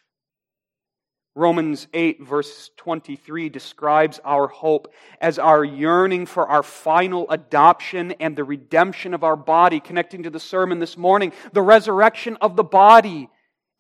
Romans 1.38 1.88
8, 1.94 2.22
verse 2.24 2.72
23 2.78 3.50
describes 3.50 4.22
our 4.24 4.48
hope 4.48 4.94
as 5.20 5.38
our 5.38 5.66
yearning 5.66 6.26
for 6.26 6.48
our 6.48 6.64
final 6.64 7.30
adoption 7.30 8.14
and 8.22 8.38
the 8.38 8.46
redemption 8.46 9.14
of 9.14 9.26
our 9.26 9.36
body, 9.36 9.82
connecting 9.82 10.24
to 10.24 10.30
the 10.30 10.40
sermon 10.40 10.80
this 10.80 10.96
morning, 10.96 11.34
the 11.52 11.62
resurrection 11.62 12.38
of 12.40 12.56
the 12.56 12.64
body 12.64 13.30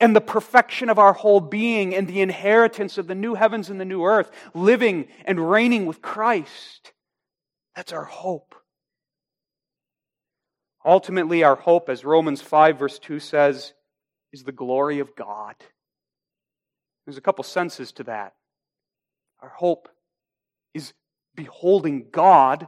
and 0.01 0.13
the 0.13 0.21
perfection 0.21 0.89
of 0.89 0.99
our 0.99 1.13
whole 1.13 1.39
being 1.39 1.95
and 1.95 2.09
the 2.09 2.19
inheritance 2.19 2.97
of 2.97 3.07
the 3.07 3.15
new 3.15 3.35
heavens 3.35 3.69
and 3.69 3.79
the 3.79 3.85
new 3.85 4.03
earth, 4.03 4.29
living 4.53 5.07
and 5.23 5.49
reigning 5.49 5.85
with 5.85 6.01
Christ. 6.01 6.91
That's 7.73 7.93
our 7.93 8.03
hope. 8.03 8.53
Ultimately, 10.83 11.43
our 11.43 11.55
hope, 11.55 11.87
as 11.87 12.03
Romans 12.03 12.41
5, 12.41 12.77
verse 12.77 12.99
2 12.99 13.19
says, 13.19 13.73
is 14.33 14.43
the 14.43 14.51
glory 14.51 14.99
of 14.99 15.15
God. 15.15 15.55
There's 17.05 17.17
a 17.17 17.21
couple 17.21 17.43
senses 17.43 17.91
to 17.93 18.03
that. 18.03 18.33
Our 19.41 19.49
hope 19.49 19.89
is 20.73 20.93
beholding 21.35 22.07
God 22.11 22.67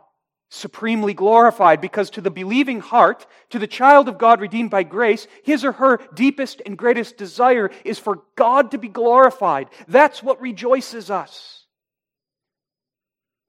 supremely 0.50 1.14
glorified 1.14 1.82
because 1.82 2.10
to 2.12 2.22
the 2.22 2.32
believing 2.32 2.80
heart, 2.80 3.26
to 3.50 3.60
the 3.60 3.68
child 3.68 4.08
of 4.08 4.18
God 4.18 4.40
redeemed 4.40 4.70
by 4.70 4.84
grace, 4.84 5.28
his 5.44 5.66
or 5.66 5.74
her 5.74 6.00
deepest 6.14 6.62
and 6.66 6.78
greatest 6.78 7.18
desire 7.18 7.70
is 7.84 8.00
for 8.00 8.24
God 8.36 8.72
to 8.72 8.78
be 8.78 8.88
glorified. 8.88 9.70
That's 9.88 10.24
what 10.24 10.40
rejoices 10.40 11.12
us. 11.12 11.66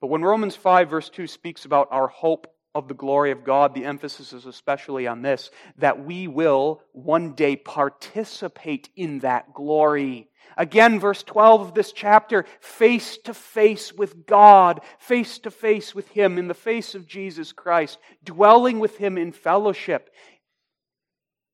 But 0.00 0.09
when 0.09 0.23
Romans 0.23 0.57
5, 0.57 0.90
verse 0.90 1.09
2 1.09 1.26
speaks 1.26 1.64
about 1.64 1.88
our 1.90 2.09
hope 2.09 2.47
of 2.75 2.87
the 2.87 2.95
glory 2.95 3.30
of 3.30 3.45
God, 3.45 3.75
the 3.75 3.85
emphasis 3.85 4.33
is 4.33 4.47
especially 4.47 5.07
on 5.07 5.23
this 5.23 5.50
that 5.78 6.04
we 6.04 6.28
will 6.28 6.83
one 6.92 7.35
day 7.35 7.57
participate 7.57 8.88
in 8.95 9.21
that 9.21 9.54
glory. 9.54 10.28
Again, 10.59 10.99
verse 10.99 11.23
12 11.23 11.61
of 11.61 11.75
this 11.75 11.93
chapter, 11.93 12.45
face 12.61 13.17
to 13.19 13.33
face 13.33 13.93
with 13.93 14.27
God, 14.27 14.81
face 14.99 15.38
to 15.38 15.53
face 15.53 15.95
with 15.95 16.09
Him 16.09 16.37
in 16.37 16.49
the 16.49 16.53
face 16.53 16.97
of 16.97 17.07
Jesus 17.07 17.53
Christ, 17.53 17.99
dwelling 18.25 18.81
with 18.81 18.99
Him 18.99 19.16
in 19.16 19.31
fellowship, 19.31 20.11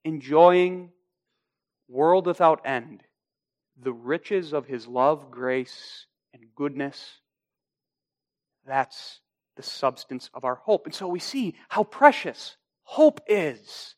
enjoying, 0.04 0.88
world 1.86 2.26
without 2.26 2.62
end, 2.64 3.02
the 3.78 3.92
riches 3.92 4.54
of 4.54 4.66
His 4.66 4.86
love, 4.86 5.30
grace, 5.30 6.06
and 6.32 6.42
goodness. 6.56 7.20
That's 8.66 9.20
the 9.56 9.62
substance 9.62 10.30
of 10.32 10.46
our 10.46 10.54
hope. 10.54 10.86
And 10.86 10.94
so 10.94 11.08
we 11.08 11.20
see 11.20 11.54
how 11.68 11.84
precious 11.84 12.56
hope 12.84 13.20
is. 13.26 13.96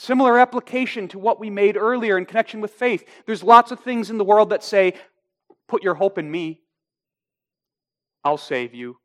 Similar 0.00 0.38
application 0.38 1.08
to 1.08 1.18
what 1.18 1.38
we 1.38 1.50
made 1.50 1.76
earlier 1.76 2.16
in 2.16 2.24
connection 2.24 2.62
with 2.62 2.70
faith. 2.70 3.06
There's 3.26 3.42
lots 3.42 3.70
of 3.70 3.80
things 3.80 4.08
in 4.08 4.16
the 4.16 4.24
world 4.24 4.48
that 4.48 4.64
say, 4.64 4.94
put 5.68 5.82
your 5.82 5.92
hope 5.92 6.16
in 6.16 6.30
me. 6.30 6.62
I'll 8.24 8.38
save 8.38 8.74
you. 8.74 8.96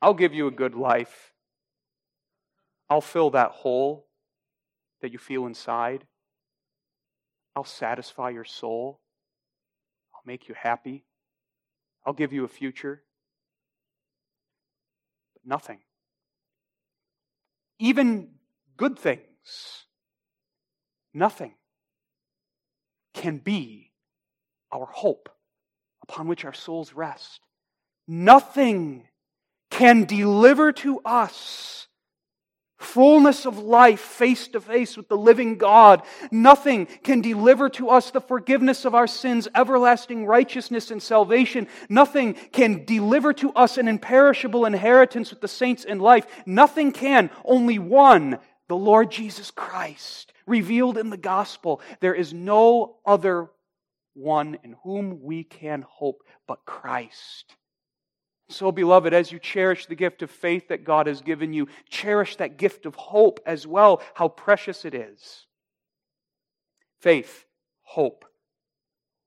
I'll 0.00 0.14
give 0.14 0.32
you 0.32 0.46
a 0.46 0.50
good 0.50 0.74
life. 0.74 1.34
I'll 2.88 3.02
fill 3.02 3.28
that 3.32 3.50
hole 3.50 4.06
that 5.02 5.12
you 5.12 5.18
feel 5.18 5.44
inside. 5.44 6.06
I'll 7.54 7.62
satisfy 7.62 8.30
your 8.30 8.46
soul. 8.46 9.02
I'll 10.14 10.22
make 10.24 10.48
you 10.48 10.54
happy. 10.54 11.04
I'll 12.06 12.14
give 12.14 12.32
you 12.32 12.44
a 12.44 12.48
future 12.48 13.02
But 15.34 15.46
nothing. 15.46 15.80
Even 17.78 18.30
good 18.78 18.98
things, 19.44 19.84
nothing 21.14 21.54
can 23.14 23.38
be 23.38 23.92
our 24.72 24.86
hope 24.86 25.28
upon 26.02 26.28
which 26.28 26.44
our 26.44 26.54
souls 26.54 26.92
rest. 26.92 27.40
Nothing 28.06 29.06
can 29.70 30.04
deliver 30.04 30.72
to 30.72 31.00
us 31.00 31.80
fullness 32.80 33.44
of 33.46 33.58
life 33.58 34.00
face 34.00 34.48
to 34.48 34.60
face 34.60 34.96
with 34.96 35.08
the 35.08 35.16
living 35.16 35.58
God. 35.58 36.02
Nothing 36.30 36.86
can 36.86 37.20
deliver 37.20 37.68
to 37.70 37.90
us 37.90 38.10
the 38.10 38.20
forgiveness 38.20 38.84
of 38.84 38.94
our 38.94 39.06
sins, 39.06 39.46
everlasting 39.54 40.26
righteousness 40.26 40.90
and 40.90 41.02
salvation. 41.02 41.68
Nothing 41.88 42.34
can 42.34 42.84
deliver 42.86 43.32
to 43.34 43.52
us 43.52 43.76
an 43.76 43.86
imperishable 43.86 44.64
inheritance 44.64 45.30
with 45.30 45.40
the 45.40 45.48
saints 45.48 45.84
in 45.84 45.98
life. 45.98 46.26
Nothing 46.46 46.90
can. 46.90 47.30
Only 47.44 47.78
one, 47.78 48.38
the 48.70 48.76
Lord 48.76 49.10
Jesus 49.10 49.50
Christ, 49.50 50.32
revealed 50.46 50.96
in 50.96 51.10
the 51.10 51.16
gospel. 51.16 51.80
There 51.98 52.14
is 52.14 52.32
no 52.32 52.98
other 53.04 53.50
one 54.14 54.58
in 54.62 54.76
whom 54.84 55.24
we 55.24 55.42
can 55.42 55.84
hope 55.88 56.22
but 56.46 56.64
Christ. 56.64 57.56
So, 58.48 58.70
beloved, 58.70 59.12
as 59.12 59.32
you 59.32 59.40
cherish 59.40 59.86
the 59.86 59.96
gift 59.96 60.22
of 60.22 60.30
faith 60.30 60.68
that 60.68 60.84
God 60.84 61.08
has 61.08 61.20
given 61.20 61.52
you, 61.52 61.66
cherish 61.88 62.36
that 62.36 62.58
gift 62.58 62.86
of 62.86 62.94
hope 62.94 63.40
as 63.44 63.66
well, 63.66 64.02
how 64.14 64.28
precious 64.28 64.84
it 64.84 64.94
is. 64.94 65.46
Faith, 67.00 67.46
hope, 67.82 68.24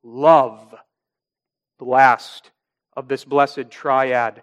love, 0.03 0.73
the 1.79 1.85
last 1.85 2.51
of 2.95 3.09
this 3.09 3.25
blessed 3.25 3.69
triad 3.69 4.41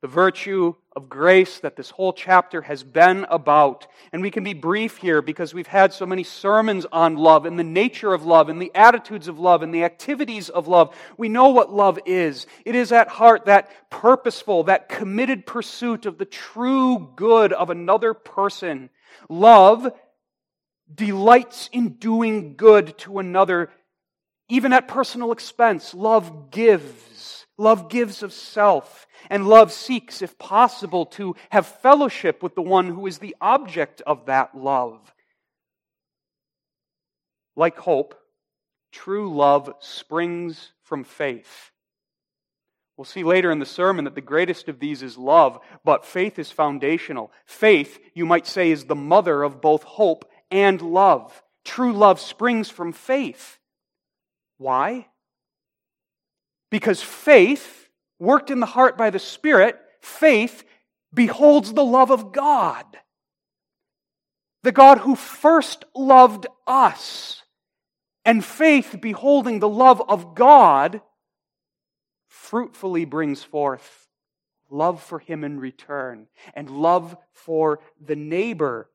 the 0.00 0.08
virtue 0.08 0.74
of 0.94 1.08
grace 1.08 1.58
that 1.60 1.76
this 1.76 1.90
whole 1.90 2.12
chapter 2.12 2.62
has 2.62 2.84
been 2.84 3.26
about. 3.30 3.86
And 4.12 4.22
we 4.22 4.30
can 4.30 4.44
be 4.44 4.54
brief 4.54 4.96
here 4.96 5.20
because 5.22 5.52
we've 5.52 5.66
had 5.66 5.92
so 5.92 6.06
many 6.06 6.22
sermons 6.22 6.86
on 6.92 7.16
love 7.16 7.46
and 7.46 7.58
the 7.58 7.64
nature 7.64 8.14
of 8.14 8.24
love 8.24 8.48
and 8.48 8.62
the 8.62 8.70
attitudes 8.74 9.26
of 9.26 9.38
love 9.38 9.62
and 9.62 9.74
the 9.74 9.84
activities 9.84 10.48
of 10.48 10.68
love. 10.68 10.96
We 11.16 11.28
know 11.28 11.48
what 11.48 11.72
love 11.72 11.98
is. 12.06 12.46
It 12.64 12.76
is 12.76 12.92
at 12.92 13.08
heart 13.08 13.46
that 13.46 13.70
purposeful, 13.90 14.64
that 14.64 14.88
committed 14.88 15.46
pursuit 15.46 16.06
of 16.06 16.16
the 16.16 16.24
true 16.24 17.12
good 17.16 17.52
of 17.52 17.70
another 17.70 18.14
person. 18.14 18.90
Love 19.28 19.90
delights 20.92 21.68
in 21.72 21.94
doing 21.94 22.54
good 22.56 22.96
to 22.98 23.18
another, 23.18 23.70
even 24.48 24.72
at 24.72 24.88
personal 24.88 25.32
expense. 25.32 25.92
Love 25.92 26.50
gives. 26.50 27.17
Love 27.58 27.90
gives 27.90 28.22
of 28.22 28.32
self. 28.32 29.06
And 29.28 29.48
love 29.48 29.72
seeks, 29.72 30.22
if 30.22 30.38
possible, 30.38 31.04
to 31.06 31.34
have 31.50 31.66
fellowship 31.66 32.42
with 32.42 32.54
the 32.54 32.62
one 32.62 32.86
who 32.86 33.06
is 33.06 33.18
the 33.18 33.36
object 33.40 34.00
of 34.06 34.26
that 34.26 34.56
love. 34.56 35.12
Like 37.56 37.76
hope, 37.78 38.14
true 38.92 39.34
love 39.34 39.74
springs 39.80 40.70
from 40.84 41.02
faith. 41.02 41.72
We'll 42.96 43.04
see 43.04 43.24
later 43.24 43.50
in 43.50 43.58
the 43.58 43.66
sermon 43.66 44.06
that 44.06 44.14
the 44.14 44.20
greatest 44.20 44.68
of 44.68 44.80
these 44.80 45.02
is 45.02 45.18
love, 45.18 45.58
but 45.84 46.04
faith 46.04 46.38
is 46.38 46.50
foundational. 46.50 47.30
Faith, 47.44 47.98
you 48.14 48.26
might 48.26 48.46
say, 48.46 48.70
is 48.70 48.84
the 48.84 48.96
mother 48.96 49.42
of 49.42 49.60
both 49.60 49.82
hope 49.82 50.28
and 50.50 50.80
love. 50.80 51.42
True 51.64 51.92
love 51.92 52.18
springs 52.18 52.70
from 52.70 52.92
faith. 52.92 53.58
Why? 54.56 55.06
Because 56.70 57.02
faith 57.02 57.88
worked 58.18 58.50
in 58.50 58.60
the 58.60 58.66
heart 58.66 58.98
by 58.98 59.10
the 59.10 59.18
Spirit, 59.18 59.78
faith 60.00 60.64
beholds 61.12 61.72
the 61.72 61.84
love 61.84 62.10
of 62.10 62.32
God. 62.32 62.84
The 64.62 64.72
God 64.72 64.98
who 64.98 65.14
first 65.14 65.84
loved 65.94 66.46
us. 66.66 67.42
And 68.24 68.44
faith, 68.44 68.96
beholding 69.00 69.60
the 69.60 69.68
love 69.68 70.02
of 70.06 70.34
God, 70.34 71.00
fruitfully 72.28 73.06
brings 73.06 73.42
forth 73.42 74.08
love 74.70 75.02
for 75.02 75.18
Him 75.18 75.44
in 75.44 75.60
return 75.60 76.26
and 76.54 76.68
love 76.70 77.16
for 77.32 77.80
the 78.00 78.16
neighbor. 78.16 78.90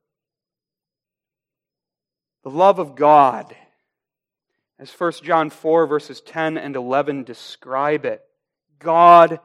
The 2.44 2.50
love 2.50 2.78
of 2.78 2.94
God, 2.94 3.56
as 4.78 4.90
1 4.90 5.12
John 5.22 5.50
4, 5.50 5.86
verses 5.86 6.20
10 6.20 6.58
and 6.58 6.76
11 6.76 7.24
describe 7.24 8.04
it. 8.04 8.22
God, 8.78 9.38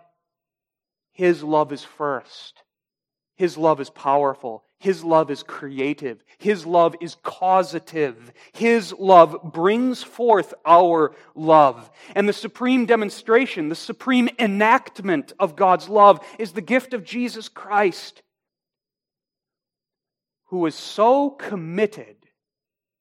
His 1.11 1.43
love 1.43 1.71
is 1.71 1.83
first. 1.83 2.63
His 3.35 3.57
love 3.57 3.79
is 3.79 3.89
powerful. 3.89 4.65
His 4.79 5.03
love 5.03 5.29
is 5.29 5.43
creative. 5.43 6.23
His 6.37 6.65
love 6.65 6.95
is 6.99 7.15
causative. 7.23 8.33
His 8.53 8.93
love 8.93 9.53
brings 9.53 10.03
forth 10.03 10.53
our 10.65 11.13
love. 11.35 11.89
And 12.15 12.27
the 12.27 12.33
supreme 12.33 12.85
demonstration, 12.85 13.69
the 13.69 13.75
supreme 13.75 14.29
enactment 14.39 15.33
of 15.39 15.55
God's 15.55 15.87
love 15.87 16.25
is 16.37 16.53
the 16.53 16.61
gift 16.61 16.93
of 16.93 17.03
Jesus 17.03 17.47
Christ, 17.49 18.23
who 20.45 20.65
is 20.65 20.75
so 20.75 21.29
committed 21.29 22.18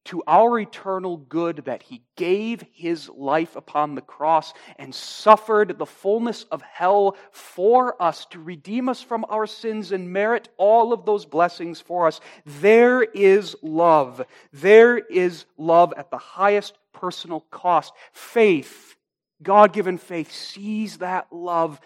to 0.09 0.23
our 0.27 0.59
eternal 0.59 1.19
good 1.19 1.59
that 1.67 1.83
he 1.83 2.03
gave 2.17 2.65
his 2.73 3.11
life 3.11 3.57
upon 3.57 3.95
the 3.95 4.01
cross 4.01 4.55
and 4.77 4.95
suffered 4.95 5.79
the 5.79 5.85
fullness 5.85 6.45
of 6.45 6.63
hell 6.63 7.15
for 7.31 8.01
us 8.03 8.25
to 8.25 8.41
redeem 8.41 8.89
us 8.89 9.03
from 9.03 9.27
our 9.29 9.47
sins 9.47 9.93
and 9.93 10.11
merit 10.11 10.49
all 10.57 10.95
of 10.95 11.05
those 11.05 11.27
blessings 11.27 11.79
for 11.79 12.07
us. 12.07 12.23
There 12.47 13.03
is 13.03 13.55
love. 13.61 14.25
There 14.51 14.97
is 14.97 15.45
love 15.59 15.93
at 15.95 16.11
the 16.11 16.17
highest 16.17 16.79
personal 16.95 17.41
cost. 17.51 17.93
Faith, 18.15 18.97
God 19.43 19.75
given 19.75 19.99
faith, 19.99 20.33
sees 20.33 20.97
that 20.99 21.31
love. 21.31 21.79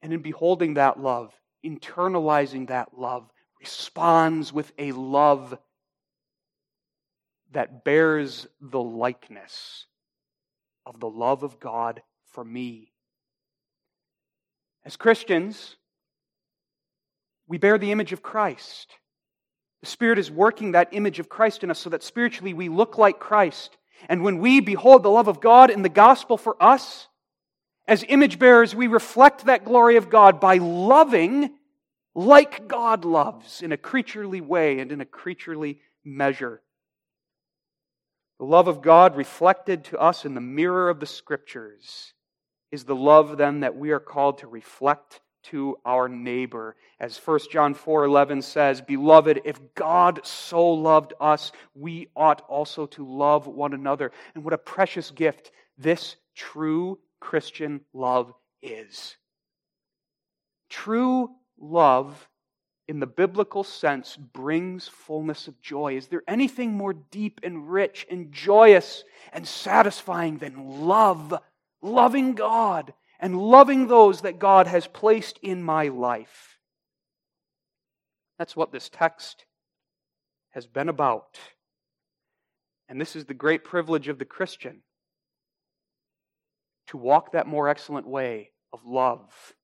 And 0.00 0.10
in 0.14 0.22
beholding 0.22 0.74
that 0.74 0.98
love, 0.98 1.38
internalizing 1.62 2.68
that 2.68 2.96
love, 2.96 3.30
responds 3.60 4.54
with 4.54 4.72
a 4.78 4.92
love 4.92 5.58
that 7.52 7.84
bears 7.84 8.46
the 8.60 8.82
likeness 8.82 9.86
of 10.84 11.00
the 11.00 11.08
love 11.08 11.42
of 11.42 11.60
God 11.60 12.02
for 12.32 12.44
me. 12.44 12.92
As 14.84 14.96
Christians, 14.96 15.76
we 17.46 17.58
bear 17.58 17.78
the 17.78 17.92
image 17.92 18.12
of 18.12 18.22
Christ. 18.22 18.94
The 19.80 19.86
Spirit 19.86 20.18
is 20.18 20.30
working 20.30 20.72
that 20.72 20.88
image 20.92 21.18
of 21.18 21.28
Christ 21.28 21.62
in 21.62 21.70
us 21.70 21.78
so 21.78 21.90
that 21.90 22.02
spiritually 22.02 22.54
we 22.54 22.68
look 22.68 22.98
like 22.98 23.18
Christ. 23.18 23.76
And 24.08 24.22
when 24.22 24.38
we 24.38 24.60
behold 24.60 25.02
the 25.02 25.10
love 25.10 25.28
of 25.28 25.40
God 25.40 25.70
in 25.70 25.82
the 25.82 25.88
gospel 25.88 26.36
for 26.36 26.60
us, 26.60 27.08
as 27.86 28.04
image 28.08 28.38
bearers, 28.38 28.74
we 28.74 28.86
reflect 28.86 29.44
that 29.44 29.64
glory 29.64 29.96
of 29.96 30.08
God 30.08 30.40
by 30.40 30.58
loving 30.58 31.50
like 32.14 32.68
God 32.68 33.04
loves 33.04 33.60
in 33.60 33.72
a 33.72 33.76
creaturely 33.76 34.40
way 34.40 34.78
and 34.78 34.92
in 34.92 35.00
a 35.00 35.04
creaturely 35.04 35.80
measure. 36.04 36.61
The 38.42 38.48
love 38.48 38.66
of 38.66 38.82
God 38.82 39.14
reflected 39.14 39.84
to 39.84 40.00
us 40.00 40.24
in 40.24 40.34
the 40.34 40.40
mirror 40.40 40.90
of 40.90 40.98
the 40.98 41.06
Scriptures 41.06 42.12
is 42.72 42.82
the 42.82 42.96
love 42.96 43.36
then 43.36 43.60
that 43.60 43.76
we 43.76 43.92
are 43.92 44.00
called 44.00 44.38
to 44.38 44.48
reflect 44.48 45.20
to 45.44 45.78
our 45.84 46.08
neighbor. 46.08 46.74
As 46.98 47.16
1 47.16 47.52
John 47.52 47.72
4:11 47.72 48.42
says, 48.42 48.82
"Beloved, 48.82 49.42
if 49.44 49.60
God 49.74 50.26
so 50.26 50.68
loved 50.68 51.14
us, 51.20 51.52
we 51.76 52.10
ought 52.16 52.40
also 52.48 52.84
to 52.86 53.06
love 53.06 53.46
one 53.46 53.74
another." 53.74 54.10
And 54.34 54.42
what 54.42 54.54
a 54.54 54.58
precious 54.58 55.12
gift 55.12 55.52
this 55.78 56.16
true 56.34 56.98
Christian 57.20 57.86
love 57.92 58.34
is. 58.60 59.18
True 60.68 61.36
love 61.56 62.28
in 62.92 63.00
the 63.00 63.06
biblical 63.06 63.64
sense, 63.64 64.18
brings 64.18 64.86
fullness 64.86 65.48
of 65.48 65.58
joy. 65.62 65.96
Is 65.96 66.08
there 66.08 66.22
anything 66.28 66.74
more 66.74 66.92
deep 66.92 67.40
and 67.42 67.72
rich 67.72 68.06
and 68.10 68.30
joyous 68.30 69.02
and 69.32 69.48
satisfying 69.48 70.36
than 70.36 70.82
love? 70.82 71.32
Loving 71.80 72.34
God 72.34 72.92
and 73.18 73.40
loving 73.40 73.86
those 73.86 74.20
that 74.20 74.38
God 74.38 74.66
has 74.66 74.86
placed 74.86 75.38
in 75.38 75.62
my 75.62 75.88
life. 75.88 76.58
That's 78.38 78.54
what 78.54 78.72
this 78.72 78.90
text 78.90 79.46
has 80.50 80.66
been 80.66 80.90
about. 80.90 81.38
And 82.90 83.00
this 83.00 83.16
is 83.16 83.24
the 83.24 83.32
great 83.32 83.64
privilege 83.64 84.08
of 84.08 84.18
the 84.18 84.26
Christian 84.26 84.82
to 86.88 86.98
walk 86.98 87.32
that 87.32 87.46
more 87.46 87.68
excellent 87.68 88.06
way 88.06 88.50
of 88.70 88.84
love 88.84 89.54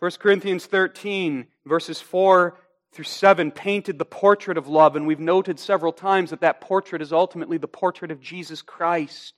1 0.00 0.12
Corinthians 0.20 0.64
13, 0.66 1.46
verses 1.66 2.00
4 2.00 2.56
through 2.92 3.04
7, 3.04 3.50
painted 3.50 3.98
the 3.98 4.04
portrait 4.04 4.56
of 4.56 4.68
love, 4.68 4.94
and 4.94 5.08
we've 5.08 5.18
noted 5.18 5.58
several 5.58 5.92
times 5.92 6.30
that 6.30 6.40
that 6.42 6.60
portrait 6.60 7.02
is 7.02 7.12
ultimately 7.12 7.58
the 7.58 7.66
portrait 7.66 8.12
of 8.12 8.20
Jesus 8.20 8.62
Christ. 8.62 9.34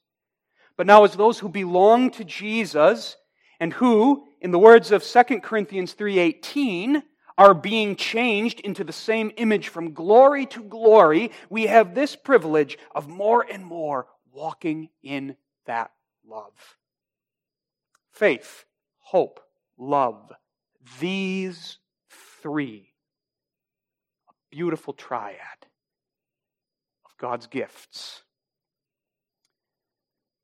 But 0.76 0.86
now, 0.86 1.04
as 1.04 1.14
those 1.14 1.38
who 1.38 1.48
belong 1.48 2.10
to 2.12 2.24
Jesus, 2.24 3.16
and 3.58 3.72
who, 3.72 4.26
in 4.40 4.50
the 4.50 4.58
words 4.58 4.92
of 4.92 5.02
2 5.02 5.42
Corinthians 5.42 5.94
3:18, 5.94 7.02
are 7.38 7.54
being 7.54 7.96
changed 7.96 8.60
into 8.60 8.84
the 8.84 8.92
same 8.92 9.32
image 9.38 9.68
from 9.68 9.94
glory 9.94 10.44
to 10.44 10.62
glory, 10.62 11.30
we 11.48 11.66
have 11.66 11.94
this 11.94 12.16
privilege 12.16 12.76
of 12.94 13.08
more 13.08 13.46
and 13.50 13.64
more 13.64 14.08
walking 14.30 14.90
in 15.02 15.36
that 15.64 15.90
love. 16.22 16.76
Faith, 18.10 18.66
hope, 18.98 19.40
love 19.78 20.30
these 21.00 21.78
three. 22.42 22.92
A 24.28 24.32
beautiful 24.50 24.92
triad 24.92 25.36
of 27.04 27.16
God's 27.18 27.46
gifts. 27.46 28.22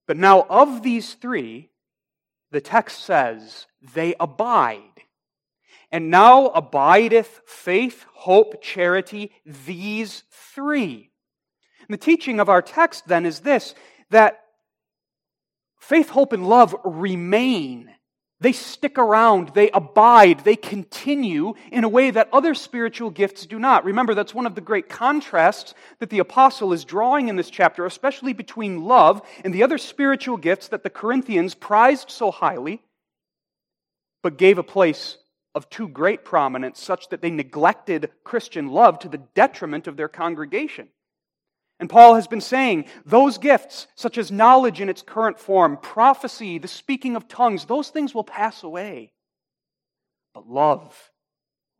But 0.07 0.17
now, 0.17 0.47
of 0.49 0.83
these 0.83 1.15
three, 1.15 1.71
the 2.51 2.61
text 2.61 3.05
says, 3.05 3.67
they 3.95 4.15
abide. 4.21 4.81
And 5.91 6.11
now 6.11 6.47
abideth 6.47 7.43
faith, 7.47 8.07
hope, 8.13 8.63
charity, 8.63 9.33
these 9.45 10.25
three. 10.31 11.11
And 11.89 11.95
the 11.95 12.03
teaching 12.03 12.41
of 12.41 12.49
our 12.49 12.63
text 12.63 13.07
then 13.07 13.27
is 13.27 13.41
this 13.41 13.75
that 14.11 14.41
faith, 15.79 16.11
hope, 16.11 16.33
and 16.33 16.49
love 16.49 16.75
remain 16.85 17.91
they 18.41 18.53
stick 18.53 18.99
around, 18.99 19.53
they 19.55 19.71
abide, 19.71 20.41
they 20.41 20.57
continue 20.57 21.55
in 21.73 21.85
a 21.85 21.89
way 21.89 22.11
that 22.11 22.29
other 22.33 22.55
spiritual 22.55 23.11
gifts 23.11 23.47
do 23.47 23.59
not. 23.59 23.85
Remember, 23.85 24.15
that's 24.15 24.35
one 24.35 24.47
of 24.47 24.55
the 24.55 24.61
great 24.61 24.91
contrasts 24.91 25.73
that 26.01 26.11
the 26.11 26.19
apostle 26.19 26.73
is 26.75 26.85
drawing 26.85 27.29
in 27.29 27.37
this 27.37 27.49
chapter, 27.49 27.87
especially 27.87 28.35
between 28.35 28.85
love 28.85 29.23
and 29.43 29.55
the 29.55 29.63
other 29.63 29.79
spiritual 29.79 30.37
gifts 30.37 30.69
that 30.69 30.83
the 30.83 30.91
Corinthians 30.91 31.55
prized 31.55 32.11
so 32.11 32.31
highly, 32.31 32.83
but 34.23 34.37
gave 34.37 34.59
a 34.59 34.63
place 34.63 35.17
of 35.55 35.71
too 35.71 35.89
great 35.89 36.23
prominence, 36.23 36.79
such 36.83 37.09
that 37.09 37.23
they 37.23 37.31
neglected 37.31 38.11
Christian 38.23 38.69
love 38.69 38.99
to 38.99 39.09
the 39.09 39.23
detriment 39.35 39.87
of 39.87 39.97
their 39.97 40.09
congregation. 40.09 40.89
And 41.79 41.91
Paul 41.91 42.15
has 42.15 42.27
been 42.27 42.41
saying 42.41 42.87
those 43.05 43.37
gifts, 43.37 43.87
such 43.95 44.17
as 44.17 44.33
knowledge 44.33 44.81
in 44.81 44.89
its 44.89 45.03
current 45.03 45.39
form, 45.39 45.77
prophecy, 45.77 46.59
the 46.59 46.69
speaking 46.69 47.17
of 47.17 47.29
tongues, 47.29 47.67
those 47.67 47.91
things 47.91 48.15
will 48.15 48.25
pass 48.25 48.63
away. 48.63 49.13
But 50.33 50.49
love, 50.49 51.11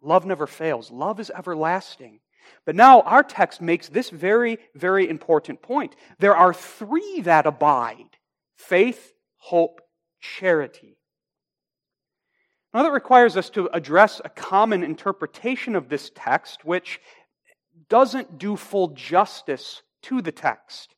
love 0.03 0.27
never 0.27 0.47
fails. 0.47 0.91
Love 0.91 1.19
is 1.19 1.31
everlasting. 1.31 2.21
But 2.65 2.77
now 2.77 3.01
our 3.03 3.23
text 3.23 3.61
makes 3.61 3.89
this 3.89 4.11
very, 4.11 4.59
very 4.75 5.09
important 5.09 5.63
point. 5.63 5.97
There 6.19 6.37
are 6.37 6.55
three 6.55 7.23
that 7.23 7.47
abide 7.47 8.17
faith, 8.57 9.13
hope, 9.37 9.81
charity. 10.21 10.99
Now 12.73 12.83
that 12.83 12.93
requires 12.93 13.37
us 13.37 13.49
to 13.51 13.69
address 13.73 14.21
a 14.25 14.29
common 14.29 14.83
interpretation 14.83 15.75
of 15.75 15.89
this 15.89 16.11
text, 16.15 16.65
which 16.65 17.01
doesn't 17.89 18.39
do 18.39 18.57
full 18.57 18.89
justice 18.89 19.83
to 20.07 20.23
the 20.23 20.33
text. 20.33 20.95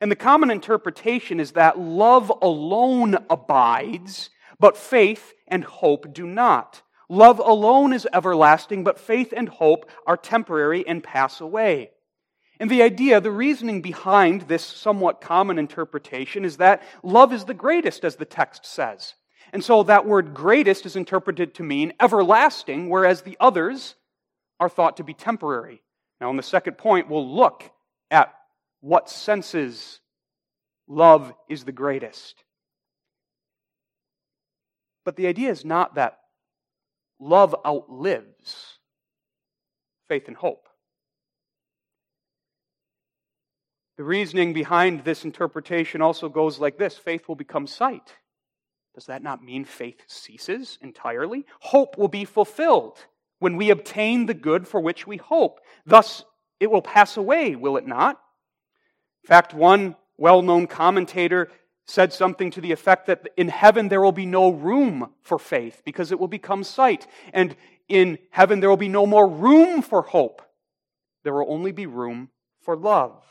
And 0.00 0.10
the 0.10 0.16
common 0.16 0.50
interpretation 0.50 1.40
is 1.40 1.52
that 1.52 1.78
love 1.78 2.30
alone 2.42 3.16
abides, 3.30 4.30
but 4.58 4.76
faith 4.76 5.32
and 5.48 5.64
hope 5.64 6.12
do 6.12 6.26
not. 6.26 6.82
Love 7.08 7.38
alone 7.38 7.92
is 7.92 8.06
everlasting, 8.12 8.84
but 8.84 8.98
faith 8.98 9.32
and 9.36 9.48
hope 9.48 9.90
are 10.06 10.16
temporary 10.16 10.86
and 10.86 11.02
pass 11.02 11.40
away. 11.40 11.90
And 12.58 12.70
the 12.70 12.82
idea, 12.82 13.20
the 13.20 13.30
reasoning 13.30 13.82
behind 13.82 14.42
this 14.42 14.64
somewhat 14.64 15.20
common 15.20 15.58
interpretation 15.58 16.44
is 16.44 16.56
that 16.56 16.82
love 17.02 17.32
is 17.32 17.44
the 17.44 17.54
greatest, 17.54 18.04
as 18.04 18.16
the 18.16 18.24
text 18.24 18.64
says. 18.64 19.14
And 19.52 19.62
so 19.62 19.82
that 19.84 20.06
word 20.06 20.34
greatest 20.34 20.86
is 20.86 20.96
interpreted 20.96 21.54
to 21.54 21.62
mean 21.62 21.92
everlasting, 22.00 22.88
whereas 22.88 23.22
the 23.22 23.36
others 23.38 23.94
are 24.58 24.68
thought 24.68 24.96
to 24.96 25.04
be 25.04 25.14
temporary. 25.14 25.82
Now, 26.20 26.30
in 26.30 26.36
the 26.36 26.42
second 26.42 26.78
point, 26.78 27.08
we'll 27.08 27.28
look 27.28 27.70
at 28.10 28.32
what 28.80 29.10
senses 29.10 30.00
love 30.88 31.32
is 31.48 31.64
the 31.64 31.72
greatest. 31.72 32.44
But 35.04 35.16
the 35.16 35.26
idea 35.26 35.50
is 35.50 35.64
not 35.64 35.94
that 35.94 36.18
love 37.18 37.54
outlives 37.64 38.78
faith 40.08 40.28
and 40.28 40.36
hope. 40.36 40.68
The 43.96 44.04
reasoning 44.04 44.52
behind 44.52 45.04
this 45.04 45.24
interpretation 45.24 46.02
also 46.02 46.28
goes 46.28 46.58
like 46.58 46.76
this 46.76 46.98
faith 46.98 47.28
will 47.28 47.34
become 47.34 47.66
sight. 47.66 48.14
Does 48.94 49.06
that 49.06 49.22
not 49.22 49.42
mean 49.42 49.64
faith 49.64 50.02
ceases 50.06 50.78
entirely? 50.82 51.46
Hope 51.60 51.96
will 51.98 52.08
be 52.08 52.24
fulfilled 52.24 52.98
when 53.38 53.56
we 53.56 53.70
obtain 53.70 54.26
the 54.26 54.34
good 54.34 54.66
for 54.66 54.80
which 54.80 55.06
we 55.06 55.16
hope. 55.16 55.60
Thus, 55.84 56.24
it 56.60 56.70
will 56.70 56.82
pass 56.82 57.16
away, 57.16 57.54
will 57.56 57.76
it 57.76 57.86
not? 57.86 58.20
In 59.24 59.28
fact, 59.28 59.54
one 59.54 59.96
well 60.16 60.42
known 60.42 60.66
commentator 60.66 61.50
said 61.86 62.12
something 62.12 62.50
to 62.50 62.60
the 62.60 62.72
effect 62.72 63.06
that 63.06 63.28
in 63.36 63.48
heaven 63.48 63.88
there 63.88 64.00
will 64.00 64.12
be 64.12 64.26
no 64.26 64.50
room 64.50 65.10
for 65.22 65.38
faith 65.38 65.82
because 65.84 66.10
it 66.10 66.18
will 66.18 66.28
become 66.28 66.64
sight. 66.64 67.06
And 67.32 67.54
in 67.88 68.18
heaven 68.30 68.60
there 68.60 68.68
will 68.68 68.76
be 68.76 68.88
no 68.88 69.06
more 69.06 69.28
room 69.28 69.82
for 69.82 70.02
hope. 70.02 70.42
There 71.22 71.34
will 71.34 71.52
only 71.52 71.72
be 71.72 71.86
room 71.86 72.30
for 72.60 72.76
love. 72.76 73.22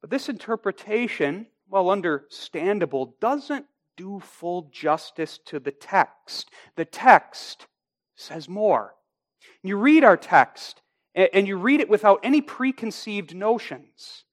But 0.00 0.10
this 0.10 0.28
interpretation, 0.28 1.46
while 1.68 1.90
understandable, 1.90 3.16
doesn't 3.20 3.66
do 3.96 4.20
full 4.20 4.68
justice 4.72 5.38
to 5.46 5.60
the 5.60 5.70
text. 5.70 6.50
The 6.76 6.84
text 6.84 7.66
says 8.16 8.48
more. 8.48 8.94
You 9.62 9.76
read 9.76 10.04
our 10.04 10.16
text, 10.16 10.82
and 11.14 11.46
you 11.46 11.56
read 11.56 11.80
it 11.80 11.88
without 11.88 12.20
any 12.22 12.40
preconceived 12.40 13.34
notions. 13.34 14.24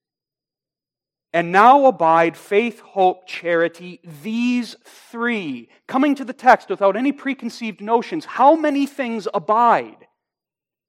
And 1.32 1.52
now 1.52 1.86
abide 1.86 2.36
faith, 2.36 2.80
hope, 2.80 3.28
charity, 3.28 4.02
these 4.24 4.76
three. 4.84 5.69
Coming 5.88 6.15
to 6.15 6.26
the 6.26 6.34
text 6.34 6.69
without 6.69 6.95
any 6.95 7.12
preconceived 7.12 7.82
notions, 7.82 8.26
how 8.26 8.56
many 8.56 8.88
things 8.88 9.28
abide? 9.34 10.08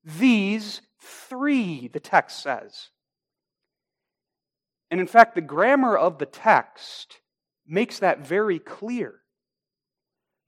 These 0.03 0.81
three, 0.99 1.89
the 1.89 2.01
text 2.01 2.43
says. 2.43 2.89
And 4.91 4.99
in 4.99 5.07
fact, 5.07 5.35
the 5.35 5.43
grammar 5.43 5.97
of 5.97 6.19
the 6.19 6.27
text 6.27 7.21
makes 7.67 7.99
that 7.99 8.27
very 8.27 8.59
clear. 8.59 9.17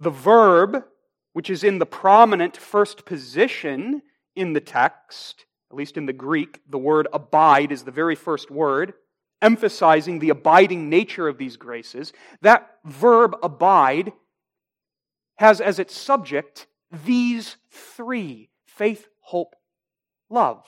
The 0.01 0.11
verb, 0.11 0.85
which 1.33 1.51
is 1.51 1.65
in 1.65 1.79
the 1.79 1.87
prominent 1.87 2.57
first 2.57 3.05
position 3.05 4.03
in 4.35 4.53
the 4.53 4.61
text, 4.61 5.47
at 5.71 5.77
least 5.77 5.97
in 5.97 6.07
the 6.07 6.13
Greek, 6.13 6.61
the 6.69 6.79
word 6.79 7.09
abide 7.13 7.73
is 7.73 7.83
the 7.83 7.91
very 7.91 8.15
first 8.15 8.51
word, 8.51 8.95
emphasizing 9.41 10.19
the 10.19 10.31
abiding 10.31 10.89
nature 10.89 11.29
of 11.29 11.39
these 11.39 11.57
graces. 11.57 12.13
That 12.43 12.71
verb 12.85 13.37
abide 13.43 14.13
has 15.37 15.61
as 15.61 15.79
its 15.79 15.97
subject 15.97 16.67
these 17.05 17.57
three 17.71 18.51
faith, 18.67 19.09
hope, 19.21 19.55
love. 20.31 20.65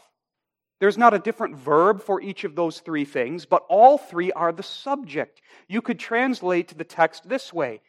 There's 0.80 0.98
not 0.98 1.14
a 1.14 1.18
different 1.18 1.56
verb 1.56 2.02
for 2.02 2.20
each 2.20 2.44
of 2.44 2.56
those 2.56 2.80
three 2.80 3.04
things, 3.04 3.46
but 3.46 3.64
all 3.68 3.96
three 3.96 4.32
are 4.32 4.52
the 4.52 4.62
subject. 4.62 5.40
You 5.68 5.80
could 5.80 5.98
translate 5.98 6.76
the 6.76 6.84
text 6.84 7.28
this 7.28 7.52
way 7.52 7.80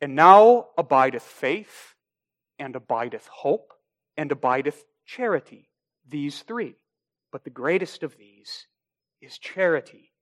And 0.00 0.14
now 0.14 0.68
abideth 0.76 1.22
faith, 1.22 1.94
and 2.58 2.76
abideth 2.76 3.26
hope, 3.28 3.72
and 4.16 4.30
abideth 4.30 4.84
charity. 5.06 5.70
These 6.08 6.42
three. 6.42 6.76
But 7.32 7.44
the 7.44 7.50
greatest 7.50 8.02
of 8.02 8.16
these 8.16 8.66
is 9.20 9.38
charity. 9.38 10.12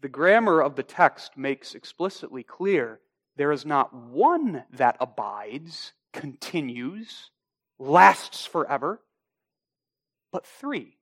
The 0.00 0.08
grammar 0.08 0.60
of 0.60 0.76
the 0.76 0.82
text 0.82 1.36
makes 1.36 1.74
explicitly 1.74 2.42
clear 2.42 3.00
there 3.36 3.52
is 3.52 3.64
not 3.64 3.94
one 3.94 4.64
that 4.72 4.96
abides, 5.00 5.92
continues, 6.12 7.30
lasts 7.78 8.44
forever, 8.46 9.00
but 10.32 10.46
three. 10.46 10.99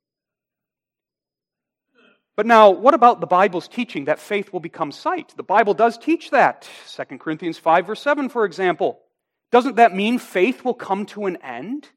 But 2.38 2.46
now, 2.46 2.70
what 2.70 2.94
about 2.94 3.18
the 3.18 3.26
Bible's 3.26 3.66
teaching 3.66 4.04
that 4.04 4.20
faith 4.20 4.52
will 4.52 4.60
become 4.60 4.92
sight? 4.92 5.34
The 5.36 5.42
Bible 5.42 5.74
does 5.74 5.98
teach 5.98 6.30
that. 6.30 6.68
2 6.94 7.18
Corinthians 7.18 7.58
5, 7.58 7.88
verse 7.88 8.00
7, 8.00 8.28
for 8.28 8.44
example. 8.44 9.00
Doesn't 9.50 9.74
that 9.74 9.92
mean 9.92 10.20
faith 10.20 10.64
will 10.64 10.72
come 10.72 11.04
to 11.06 11.26
an 11.26 11.38
end? 11.42 11.88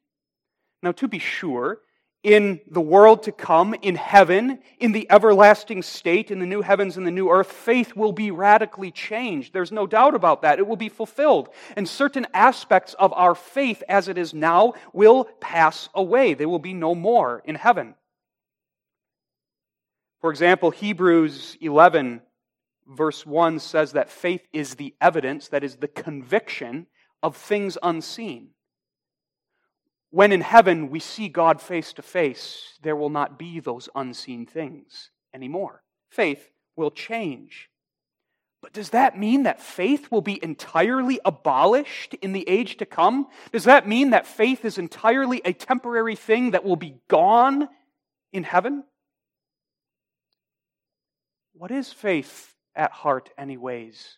Now, 0.82 0.94
to 0.94 1.08
be 1.08 1.20
sure, 1.20 1.82
in 2.24 2.60
the 2.66 2.82
world 2.82 3.22
to 3.24 3.32
come, 3.32 3.76
in 3.84 3.94
heaven, 3.94 4.58
in 4.80 4.94
the 4.94 5.06
everlasting 5.12 5.84
state, 5.84 6.32
in 6.32 6.40
the 6.40 6.48
new 6.48 6.64
heavens 6.64 6.98
and 6.98 7.06
the 7.06 7.12
new 7.12 7.30
earth, 7.30 7.52
faith 7.52 7.96
will 7.96 8.12
be 8.12 8.32
radically 8.32 8.90
changed. 8.90 9.54
There's 9.54 9.72
no 9.72 9.86
doubt 9.86 10.16
about 10.16 10.42
that. 10.42 10.58
It 10.58 10.66
will 10.66 10.76
be 10.76 10.90
fulfilled. 10.90 11.50
And 11.78 11.88
certain 11.88 12.26
aspects 12.34 12.96
of 12.96 13.14
our 13.14 13.36
faith 13.36 13.84
as 13.88 14.08
it 14.08 14.18
is 14.18 14.34
now 14.34 14.74
will 14.92 15.26
pass 15.40 15.88
away. 15.94 16.34
They 16.34 16.48
will 16.48 16.58
be 16.58 16.74
no 16.74 16.96
more 16.96 17.44
in 17.46 17.54
heaven. 17.54 17.94
For 20.22 20.30
example, 20.30 20.70
Hebrews 20.70 21.58
11, 21.62 22.22
verse 22.88 23.26
1 23.26 23.58
says 23.60 23.94
that 23.94 24.12
faith 24.12 24.48
is 24.54 24.76
the 24.76 24.94
evidence, 25.02 25.48
that 25.48 25.64
is, 25.64 25.78
the 25.78 25.88
conviction 25.88 26.86
of 27.24 27.36
things 27.36 27.78
unseen. 27.82 28.50
When 30.12 30.32
in 30.32 30.42
heaven 30.42 30.90
we 30.90 31.00
see 31.00 31.28
God 31.28 31.60
face 31.60 31.94
to 31.94 32.04
face, 32.04 32.78
there 32.84 32.96
will 32.96 33.10
not 33.10 33.40
be 33.40 33.60
those 33.60 33.90
unseen 33.96 34.46
things 34.46 35.10
anymore. 35.34 35.82
Faith 36.10 36.52
will 36.76 36.92
change. 36.92 37.70
But 38.62 38.74
does 38.74 38.92
that 38.92 39.18
mean 39.18 39.44
that 39.44 39.60
faith 39.60 40.12
will 40.12 40.22
be 40.22 40.44
entirely 40.44 41.20
abolished 41.26 42.14
in 42.16 42.32
the 42.32 42.48
age 42.48 42.78
to 42.78 42.86
come? 42.86 43.28
Does 43.52 43.64
that 43.64 43.88
mean 43.88 44.12
that 44.12 44.28
faith 44.28 44.66
is 44.66 44.78
entirely 44.78 45.42
a 45.44 45.54
temporary 45.54 46.16
thing 46.16 46.52
that 46.52 46.64
will 46.64 46.76
be 46.76 46.98
gone 47.08 47.70
in 48.32 48.44
heaven? 48.44 48.84
What 51.62 51.70
is 51.70 51.94
faith 51.94 52.56
at 52.76 52.92
heart, 52.92 53.30
anyways? 53.38 54.18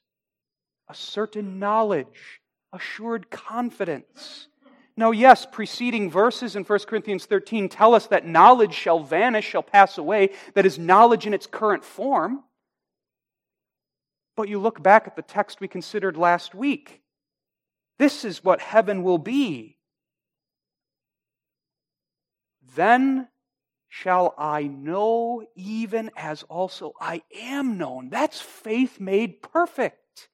A 0.88 0.96
certain 0.96 1.60
knowledge, 1.60 2.40
assured 2.72 3.30
confidence 3.30 4.48
Now, 4.96 5.12
yes, 5.12 5.46
preceding 5.52 6.10
verses 6.10 6.56
in 6.56 6.64
1 6.64 6.80
Corinthians 6.88 7.26
13 7.26 7.68
tell 7.68 7.94
us 7.96 8.08
that 8.08 8.26
knowledge 8.26 8.74
shall 8.74 9.04
vanish, 9.04 9.44
shall 9.44 9.62
pass 9.62 9.98
away. 9.98 10.30
That 10.54 10.66
is 10.66 10.80
knowledge 10.80 11.28
in 11.28 11.34
its 11.34 11.46
current 11.46 11.84
form. 11.84 12.46
But 14.38 14.48
you 14.48 14.58
look 14.58 14.82
back 14.82 15.06
at 15.06 15.18
the 15.18 15.22
text 15.22 15.60
we 15.60 15.68
considered 15.68 16.16
last 16.16 16.56
week. 16.56 17.02
This 18.00 18.24
is 18.24 18.42
what 18.42 18.62
heaven 18.62 19.04
will 19.04 19.18
be. 19.18 19.80
Then 22.74 23.28
shall 23.94 24.34
I 24.40 24.64
know 24.64 25.46
even 25.56 26.10
as 26.18 26.42
also 26.50 26.94
I 27.00 27.22
am 27.40 27.78
known. 27.78 28.10
That's 28.10 28.42
faith 28.42 29.00
made 29.00 29.44
perfect. 29.44 30.30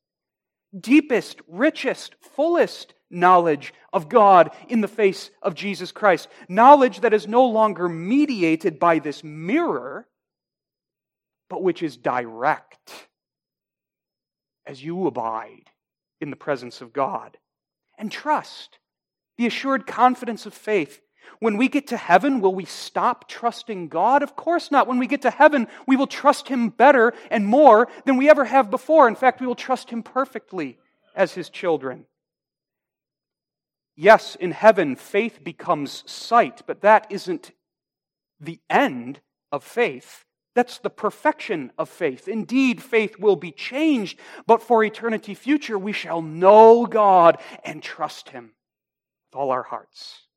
Deepest, 0.79 1.41
richest, 1.45 2.15
fullest 2.21 2.93
knowledge 3.11 3.73
of 3.91 4.07
God 4.07 4.51
in 4.69 4.79
the 4.79 4.87
face 4.87 5.29
of 5.41 5.55
Jesus 5.55 5.91
Christ. 5.91 6.29
Knowledge 6.47 7.01
that 7.01 7.13
is 7.13 7.27
no 7.27 7.47
longer 7.47 7.89
mediated 7.89 8.79
by 8.79 8.99
this 8.99 9.25
mirror, 9.25 10.07
but 11.49 11.61
which 11.61 11.83
is 11.83 11.97
direct 11.97 13.09
as 14.65 14.81
you 14.81 15.05
abide 15.05 15.69
in 16.21 16.29
the 16.29 16.37
presence 16.37 16.79
of 16.79 16.93
God. 16.93 17.37
And 17.97 18.09
trust, 18.09 18.79
the 19.37 19.47
assured 19.47 19.85
confidence 19.85 20.45
of 20.45 20.53
faith. 20.53 21.01
When 21.39 21.57
we 21.57 21.67
get 21.67 21.87
to 21.87 21.97
heaven, 21.97 22.41
will 22.41 22.55
we 22.55 22.65
stop 22.65 23.29
trusting 23.29 23.87
God? 23.87 24.23
Of 24.23 24.35
course 24.35 24.71
not. 24.71 24.87
When 24.87 24.99
we 24.99 25.07
get 25.07 25.21
to 25.21 25.29
heaven, 25.29 25.67
we 25.87 25.95
will 25.95 26.07
trust 26.07 26.47
Him 26.47 26.69
better 26.69 27.13
and 27.29 27.45
more 27.45 27.87
than 28.05 28.17
we 28.17 28.29
ever 28.29 28.45
have 28.45 28.69
before. 28.71 29.07
In 29.07 29.15
fact, 29.15 29.39
we 29.39 29.47
will 29.47 29.55
trust 29.55 29.89
Him 29.89 30.03
perfectly 30.03 30.77
as 31.15 31.33
His 31.33 31.49
children. 31.49 32.05
Yes, 33.95 34.35
in 34.35 34.51
heaven, 34.51 34.95
faith 34.95 35.43
becomes 35.43 36.03
sight, 36.09 36.61
but 36.65 36.81
that 36.81 37.07
isn't 37.09 37.51
the 38.39 38.59
end 38.69 39.19
of 39.51 39.63
faith. 39.63 40.23
That's 40.55 40.79
the 40.79 40.89
perfection 40.89 41.71
of 41.77 41.89
faith. 41.89 42.27
Indeed, 42.27 42.81
faith 42.81 43.19
will 43.19 43.35
be 43.35 43.51
changed, 43.51 44.19
but 44.47 44.61
for 44.61 44.83
eternity 44.83 45.33
future, 45.33 45.77
we 45.77 45.91
shall 45.91 46.21
know 46.21 46.85
God 46.85 47.39
and 47.63 47.83
trust 47.83 48.29
Him 48.29 48.53
with 49.31 49.39
all 49.39 49.51
our 49.51 49.63
hearts. 49.63 50.28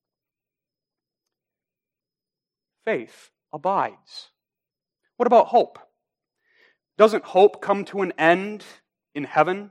Faith 2.84 3.30
abides. 3.52 4.30
What 5.16 5.26
about 5.26 5.48
hope? 5.48 5.78
Doesn't 6.98 7.24
hope 7.24 7.60
come 7.62 7.84
to 7.86 8.02
an 8.02 8.12
end 8.18 8.64
in 9.14 9.24
heaven? 9.24 9.70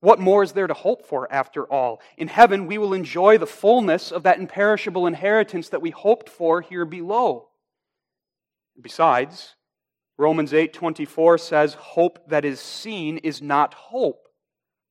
What 0.00 0.18
more 0.18 0.42
is 0.42 0.52
there 0.52 0.66
to 0.66 0.74
hope 0.74 1.06
for 1.06 1.32
after 1.32 1.64
all? 1.64 2.00
In 2.16 2.28
heaven, 2.28 2.66
we 2.66 2.78
will 2.78 2.92
enjoy 2.92 3.38
the 3.38 3.46
fullness 3.46 4.10
of 4.10 4.24
that 4.24 4.38
imperishable 4.38 5.06
inheritance 5.06 5.68
that 5.68 5.82
we 5.82 5.90
hoped 5.90 6.28
for 6.28 6.60
here 6.60 6.84
below. 6.84 7.48
Besides, 8.80 9.54
Romans 10.18 10.52
8:24 10.52 11.38
says 11.38 11.74
hope 11.74 12.28
that 12.28 12.44
is 12.44 12.60
seen 12.60 13.18
is 13.18 13.40
not 13.40 13.74
hope. 13.74 14.28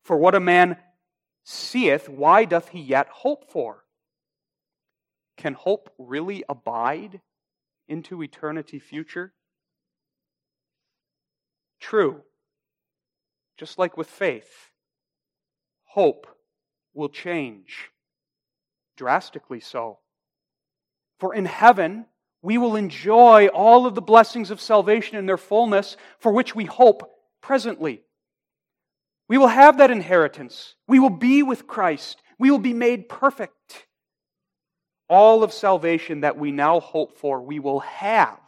For 0.03 0.17
what 0.17 0.35
a 0.35 0.39
man 0.39 0.77
seeth, 1.43 2.07
why 2.07 2.45
doth 2.45 2.69
he 2.69 2.79
yet 2.79 3.07
hope 3.09 3.51
for? 3.51 3.80
Can 5.41 5.55
hope 5.55 5.89
really 5.97 6.43
abide 6.47 7.19
into 7.87 8.21
eternity 8.21 8.77
future? 8.77 9.33
True. 11.79 12.21
Just 13.57 13.79
like 13.79 13.97
with 13.97 14.07
faith 14.07 14.69
hope 15.83 16.27
will 16.93 17.09
change. 17.09 17.89
Drastically 18.95 19.59
so. 19.59 19.97
For 21.19 21.33
in 21.33 21.45
heaven, 21.45 22.05
we 22.43 22.59
will 22.59 22.75
enjoy 22.75 23.47
all 23.47 23.87
of 23.87 23.95
the 23.95 24.01
blessings 24.01 24.51
of 24.51 24.61
salvation 24.61 25.17
in 25.17 25.25
their 25.25 25.37
fullness, 25.37 25.97
for 26.19 26.31
which 26.31 26.55
we 26.55 26.65
hope 26.65 27.01
presently. 27.41 28.03
We 29.27 29.39
will 29.39 29.47
have 29.47 29.79
that 29.79 29.89
inheritance. 29.89 30.75
We 30.87 30.99
will 30.99 31.09
be 31.09 31.41
with 31.41 31.65
Christ. 31.65 32.21
We 32.37 32.51
will 32.51 32.59
be 32.59 32.73
made 32.73 33.09
perfect. 33.09 33.87
All 35.11 35.43
of 35.43 35.51
salvation 35.51 36.21
that 36.21 36.37
we 36.37 36.53
now 36.53 36.79
hope 36.79 37.17
for, 37.17 37.41
we 37.41 37.59
will 37.59 37.81
have. 37.81 38.39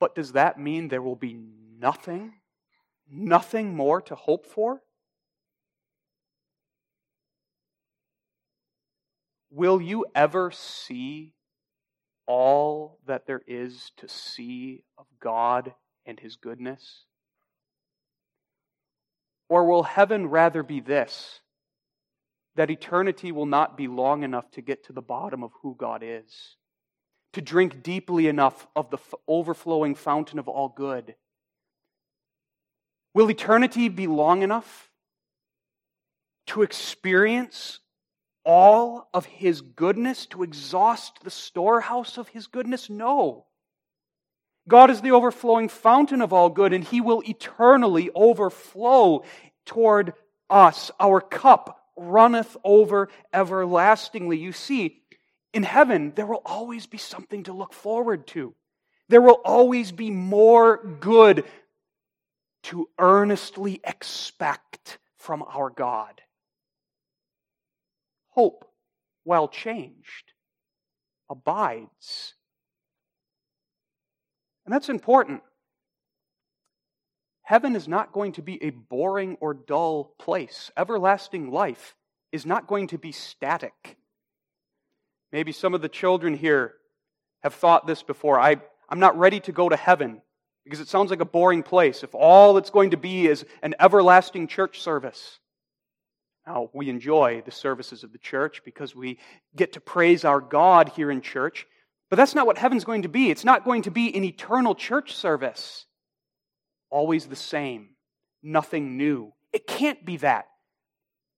But 0.00 0.16
does 0.16 0.32
that 0.32 0.58
mean 0.58 0.88
there 0.88 1.00
will 1.00 1.14
be 1.14 1.38
nothing 1.78 2.32
nothing 3.08 3.76
more 3.76 4.00
to 4.02 4.16
hope 4.16 4.46
for? 4.46 4.82
Will 9.50 9.80
you 9.80 10.06
ever 10.12 10.50
see 10.50 11.34
all 12.26 12.98
that 13.06 13.26
there 13.26 13.42
is 13.46 13.92
to 13.98 14.08
see 14.08 14.82
of 14.98 15.06
God 15.20 15.72
and 16.04 16.18
His 16.18 16.34
goodness? 16.34 17.04
Or 19.48 19.66
will 19.66 19.84
heaven 19.84 20.26
rather 20.28 20.64
be 20.64 20.80
this 20.80 21.40
that 22.60 22.70
eternity 22.70 23.32
will 23.32 23.46
not 23.46 23.74
be 23.74 23.88
long 23.88 24.22
enough 24.22 24.50
to 24.50 24.60
get 24.60 24.84
to 24.84 24.92
the 24.92 25.00
bottom 25.00 25.42
of 25.42 25.50
who 25.62 25.74
God 25.78 26.02
is, 26.04 26.56
to 27.32 27.40
drink 27.40 27.82
deeply 27.82 28.28
enough 28.28 28.66
of 28.76 28.90
the 28.90 28.98
overflowing 29.26 29.94
fountain 29.94 30.38
of 30.38 30.46
all 30.46 30.68
good? 30.68 31.14
Will 33.14 33.30
eternity 33.30 33.88
be 33.88 34.06
long 34.06 34.42
enough 34.42 34.90
to 36.48 36.60
experience 36.60 37.80
all 38.44 39.08
of 39.14 39.24
His 39.24 39.62
goodness, 39.62 40.26
to 40.26 40.42
exhaust 40.42 41.24
the 41.24 41.30
storehouse 41.30 42.18
of 42.18 42.28
His 42.28 42.46
goodness? 42.46 42.90
No. 42.90 43.46
God 44.68 44.90
is 44.90 45.00
the 45.00 45.12
overflowing 45.12 45.70
fountain 45.70 46.20
of 46.20 46.34
all 46.34 46.50
good, 46.50 46.74
and 46.74 46.84
He 46.84 47.00
will 47.00 47.22
eternally 47.26 48.10
overflow 48.14 49.24
toward 49.64 50.12
us. 50.50 50.90
Our 51.00 51.22
cup 51.22 51.78
runneth 52.00 52.56
over 52.64 53.08
everlastingly. 53.32 54.38
You 54.38 54.52
see, 54.52 55.02
in 55.52 55.62
heaven, 55.62 56.12
there 56.16 56.26
will 56.26 56.42
always 56.44 56.86
be 56.86 56.98
something 56.98 57.44
to 57.44 57.52
look 57.52 57.72
forward 57.72 58.26
to. 58.28 58.54
There 59.08 59.20
will 59.20 59.40
always 59.44 59.92
be 59.92 60.10
more 60.10 60.78
good 61.00 61.44
to 62.64 62.88
earnestly 62.98 63.80
expect 63.84 64.98
from 65.16 65.42
our 65.42 65.70
God. 65.70 66.20
Hope, 68.30 68.64
while 69.24 69.48
changed, 69.48 70.32
abides. 71.28 72.34
And 74.64 74.72
that's 74.72 74.88
important. 74.88 75.42
Heaven 77.50 77.74
is 77.74 77.88
not 77.88 78.12
going 78.12 78.30
to 78.34 78.42
be 78.42 78.62
a 78.62 78.70
boring 78.70 79.36
or 79.40 79.54
dull 79.54 80.14
place. 80.20 80.70
Everlasting 80.76 81.50
life 81.50 81.96
is 82.30 82.46
not 82.46 82.68
going 82.68 82.86
to 82.86 82.96
be 82.96 83.10
static. 83.10 83.96
Maybe 85.32 85.50
some 85.50 85.74
of 85.74 85.82
the 85.82 85.88
children 85.88 86.36
here 86.36 86.74
have 87.42 87.54
thought 87.54 87.88
this 87.88 88.04
before. 88.04 88.38
I, 88.38 88.58
I'm 88.88 89.00
not 89.00 89.18
ready 89.18 89.40
to 89.40 89.50
go 89.50 89.68
to 89.68 89.74
heaven 89.74 90.22
because 90.62 90.78
it 90.78 90.86
sounds 90.86 91.10
like 91.10 91.20
a 91.20 91.24
boring 91.24 91.64
place 91.64 92.04
if 92.04 92.14
all 92.14 92.56
it's 92.56 92.70
going 92.70 92.92
to 92.92 92.96
be 92.96 93.26
is 93.26 93.44
an 93.64 93.74
everlasting 93.80 94.46
church 94.46 94.80
service. 94.80 95.40
Now, 96.46 96.70
we 96.72 96.88
enjoy 96.88 97.42
the 97.44 97.50
services 97.50 98.04
of 98.04 98.12
the 98.12 98.18
church 98.18 98.62
because 98.64 98.94
we 98.94 99.18
get 99.56 99.72
to 99.72 99.80
praise 99.80 100.24
our 100.24 100.40
God 100.40 100.90
here 100.90 101.10
in 101.10 101.20
church, 101.20 101.66
but 102.10 102.14
that's 102.14 102.36
not 102.36 102.46
what 102.46 102.58
heaven's 102.58 102.84
going 102.84 103.02
to 103.02 103.08
be. 103.08 103.28
It's 103.28 103.44
not 103.44 103.64
going 103.64 103.82
to 103.82 103.90
be 103.90 104.14
an 104.14 104.22
eternal 104.22 104.76
church 104.76 105.16
service. 105.16 105.86
Always 106.90 107.26
the 107.26 107.36
same, 107.36 107.90
nothing 108.42 108.96
new. 108.96 109.32
It 109.52 109.66
can't 109.66 110.04
be 110.04 110.18
that. 110.18 110.46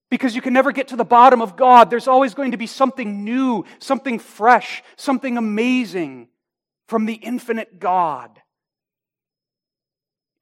Because 0.09 0.35
you 0.35 0.41
can 0.41 0.53
never 0.53 0.71
get 0.71 0.89
to 0.89 0.95
the 0.95 1.03
bottom 1.03 1.41
of 1.41 1.55
God. 1.55 1.89
There's 1.89 2.07
always 2.07 2.33
going 2.35 2.51
to 2.51 2.57
be 2.57 2.67
something 2.67 3.23
new, 3.23 3.65
something 3.79 4.19
fresh, 4.19 4.83
something 4.95 5.37
amazing 5.37 6.27
from 6.87 7.05
the 7.05 7.13
infinite 7.13 7.79
God. 7.79 8.39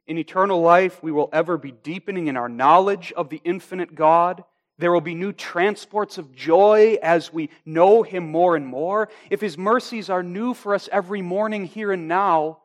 In 0.08 0.18
eternal 0.18 0.62
life, 0.62 1.02
we 1.02 1.12
will 1.12 1.30
ever 1.32 1.58
be 1.58 1.72
deepening 1.72 2.28
in 2.28 2.36
our 2.36 2.50
knowledge 2.50 3.14
of 3.16 3.30
the 3.30 3.40
infinite 3.46 3.96
God. 3.96 4.44
There 4.78 4.92
will 4.92 5.00
be 5.00 5.16
new 5.16 5.32
transports 5.32 6.18
of 6.18 6.36
joy 6.36 6.98
as 7.02 7.32
we 7.32 7.50
know 7.66 8.04
Him 8.04 8.30
more 8.30 8.56
and 8.58 8.68
more. 8.68 9.08
If 9.30 9.40
His 9.40 9.58
mercies 9.58 10.10
are 10.10 10.24
new 10.24 10.54
for 10.54 10.76
us 10.76 10.90
every 10.92 11.22
morning, 11.22 11.66
here 11.66 11.94
and 11.94 12.08
now, 12.10 12.58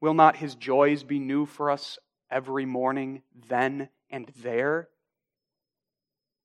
will 0.00 0.14
not 0.14 0.36
His 0.36 0.54
joys 0.54 1.02
be 1.02 1.18
new 1.18 1.46
for 1.46 1.70
us 1.70 1.98
every 2.30 2.64
morning, 2.64 3.22
then 3.48 3.88
and 4.10 4.30
there? 4.42 4.88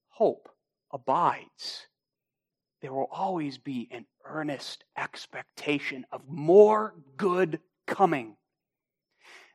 Hope 0.10 0.50
abides. 0.92 1.88
There 2.82 2.94
will 2.94 3.10
always 3.12 3.58
be 3.58 3.88
an 3.92 4.06
earnest 4.26 4.84
expectation 4.98 6.06
of 6.12 6.22
more 6.28 6.94
good 7.18 7.60
coming. 7.88 8.36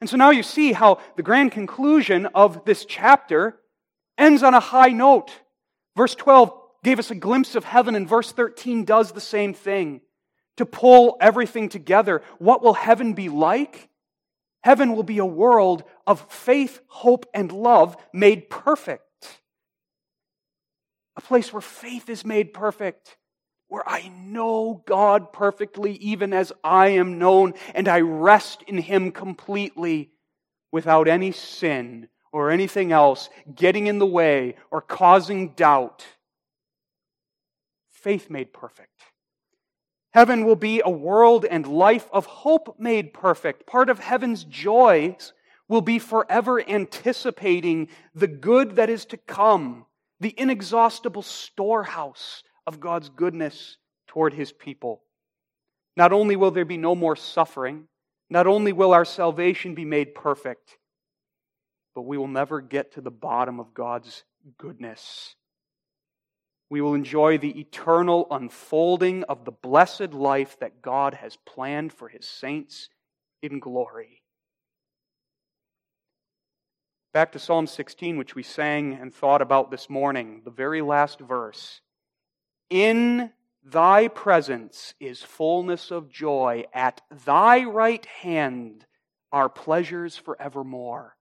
And 0.01 0.09
so 0.09 0.17
now 0.17 0.31
you 0.31 0.43
see 0.43 0.73
how 0.73 0.99
the 1.17 1.23
grand 1.23 1.53
conclusion 1.53 2.27
of 2.27 2.65
this 2.65 2.85
chapter 2.85 3.61
ends 4.17 4.43
on 4.43 4.55
a 4.55 4.61
high 4.61 4.89
note. 4.89 5.31
Verse 5.97 6.15
12 6.15 6.53
gave 6.83 6.99
us 6.99 7.11
a 7.11 7.15
glimpse 7.15 7.55
of 7.55 7.65
heaven, 7.65 7.95
and 7.95 8.09
verse 8.09 8.33
13 8.33 8.85
does 8.85 9.13
the 9.13 9.21
same 9.21 9.53
thing 9.53 10.01
to 10.57 10.65
pull 10.65 11.17
everything 11.21 11.69
together. 11.69 12.23
What 12.39 12.63
will 12.63 12.75
heaven 12.75 13.13
be 13.13 13.29
like? 13.29 13.90
Heaven 14.63 14.95
will 14.95 15.03
be 15.03 15.19
a 15.19 15.27
world 15.27 15.85
of 16.07 16.21
faith, 16.31 16.81
hope, 16.87 17.27
and 17.33 17.51
love 17.51 17.97
made 18.13 18.51
perfect. 18.51 19.05
A 21.17 21.21
place 21.21 21.53
where 21.53 21.63
faith 21.63 22.09
is 22.09 22.25
made 22.25 22.53
perfect 22.53 23.17
where 23.71 23.89
I 23.89 24.09
know 24.09 24.83
God 24.85 25.33
perfectly, 25.33 25.93
even 25.95 26.33
as 26.33 26.53
I 26.63 26.89
am 26.89 27.19
known, 27.19 27.55
and 27.73 27.87
I 27.89 28.01
rest 28.01 28.63
in 28.67 28.79
Him 28.79 29.13
completely 29.13 30.11
without 30.73 31.07
any 31.07 31.31
sin 31.31 32.09
or 32.33 32.51
anything 32.51 32.91
else 32.91 33.31
getting 33.55 33.87
in 33.87 34.01
the 34.01 34.07
way 34.07 34.57
or 34.73 34.81
causing 34.81 35.51
doubt. 35.51 36.05
Faith 37.93 38.29
made 38.29 38.53
perfect. 38.53 39.00
Heaven 40.13 40.45
will 40.45 40.57
be 40.57 40.83
a 40.85 40.91
world 40.91 41.45
and 41.45 41.67
life 41.67 42.09
of 42.13 42.27
hope 42.27 42.77
made 42.79 43.15
perfect. 43.15 43.67
Part 43.67 43.89
of 43.89 44.01
heaven's 44.01 44.45
joys 44.45 45.33
will 45.69 45.81
be 45.81 46.01
forever 46.01 46.61
anticipating 46.61 47.89
the 48.15 48.27
good 48.27 48.77
that 48.77 48.91
is 48.91 49.05
to 49.07 49.17
come, 49.17 49.87
the 50.19 50.35
inexhaustible 50.37 51.23
storehouse 51.23 52.43
of 52.67 52.81
God's 52.81 53.09
goodness 53.09 53.77
toward 54.09 54.35
his 54.35 54.51
people. 54.51 55.03
Not 55.97 56.13
only 56.13 56.35
will 56.35 56.51
there 56.51 56.65
be 56.65 56.77
no 56.77 56.97
more 56.97 57.15
suffering, 57.15 57.85
not 58.29 58.49
only 58.49 58.73
will 58.73 58.93
our 58.93 59.05
salvation 59.05 59.75
be 59.75 59.85
made 59.85 60.15
perfect, 60.15 60.77
but 61.95 62.03
we 62.03 62.19
will 62.19 62.29
never 62.29 62.61
get 62.61 62.95
to 62.95 63.01
the 63.01 63.11
bottom 63.11 63.61
of 63.61 63.75
God's 63.75 64.25
goodness. 64.59 65.37
We 66.71 66.81
will 66.81 66.95
enjoy 66.95 67.37
the 67.39 67.59
eternal 67.59 68.29
unfolding 68.31 69.25
of 69.25 69.45
the 69.45 69.51
blessed 69.51 70.13
life 70.13 70.57
that 70.61 70.81
God 70.81 71.15
has 71.15 71.37
planned 71.45 71.93
for 71.93 72.09
his 72.09 72.27
saints 72.27 72.89
in 73.43 73.59
glory. 73.59 74.23
Back 77.13 77.33
to 77.33 77.41
Psalm 77.41 77.67
16, 77.67 78.17
which 78.17 78.37
we 78.37 78.45
sang 78.45 78.95
and 78.95 79.13
thought 79.13 79.43
about 79.43 79.73
this 79.73 79.91
morning, 79.91 80.43
the 80.45 80.51
very 80.53 80.81
last 80.81 81.19
verse. 81.19 81.81
In 82.71 83.33
thy 83.65 84.07
presence 84.07 84.95
is 85.01 85.21
fullness 85.21 85.91
of 85.91 86.09
joy. 86.09 86.67
At 86.73 87.01
thy 87.25 87.65
right 87.65 88.07
hand 88.07 88.87
are 89.33 89.49
pleasures 89.49 90.17
forevermore. 90.17 91.17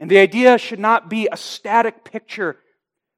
And 0.00 0.10
the 0.10 0.18
idea 0.18 0.58
should 0.58 0.80
not 0.80 1.08
be 1.08 1.28
a 1.30 1.36
static 1.36 2.02
picture, 2.02 2.58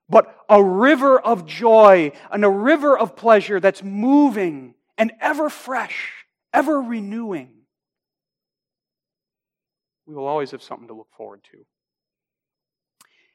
but 0.09 0.36
a 0.48 0.62
river 0.62 1.20
of 1.20 1.46
joy 1.46 2.12
and 2.30 2.44
a 2.44 2.50
river 2.50 2.98
of 2.98 3.16
pleasure 3.16 3.61
that's 3.61 3.82
moving 3.82 4.74
and 4.98 5.12
ever 5.20 5.48
fresh, 5.48 6.26
ever 6.53 6.80
renewing. 6.80 7.50
We 10.07 10.14
will 10.14 10.26
always 10.26 10.50
have 10.50 10.62
something 10.62 10.88
to 10.88 10.94
look 10.94 11.12
forward 11.16 11.42
to. 11.53 11.64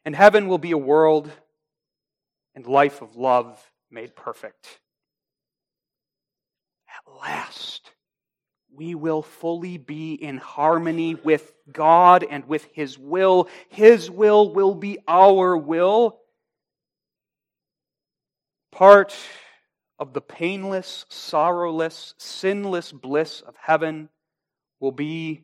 And 0.06 0.16
heaven 0.16 0.48
will 0.48 0.58
be 0.58 0.72
a 0.72 0.78
world 0.78 1.32
and 2.56 2.66
life 2.66 3.02
of 3.02 3.16
love 3.16 3.60
made 3.92 4.16
perfect. 4.16 4.80
At 6.90 7.14
last, 7.22 7.92
we 8.74 8.96
will 8.96 9.22
fully 9.22 9.78
be 9.78 10.14
in 10.14 10.38
harmony 10.38 11.16
with 11.16 11.54
God 11.72 12.26
and 12.30 12.48
with 12.48 12.68
His 12.74 12.98
will. 12.98 13.50
His 13.70 14.10
will 14.10 14.54
will 14.54 14.76
be 14.76 15.00
our 15.08 15.58
will. 15.58 16.20
Part 18.72 19.16
of 20.00 20.14
the 20.14 20.22
painless, 20.22 21.06
sorrowless, 21.10 22.14
sinless 22.18 22.92
bliss 22.92 23.42
of 23.42 23.56
heaven 23.60 24.10
will 24.80 24.92
be 24.92 25.44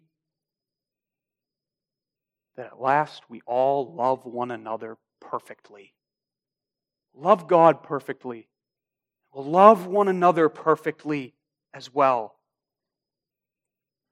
that 2.56 2.68
at 2.68 2.82
last 2.82 3.24
we 3.30 3.42
all 3.46 3.94
love 3.96 4.26
one 4.26 4.52
another 4.52 4.98
perfectly. 5.20 5.94
Love 7.16 7.48
God 7.48 7.84
perfectly. 7.84 8.48
We'll 9.34 9.46
love 9.46 9.88
one 9.88 10.08
another 10.08 10.50
perfectly 10.50 11.34
as 11.74 11.92
well. 11.92 12.36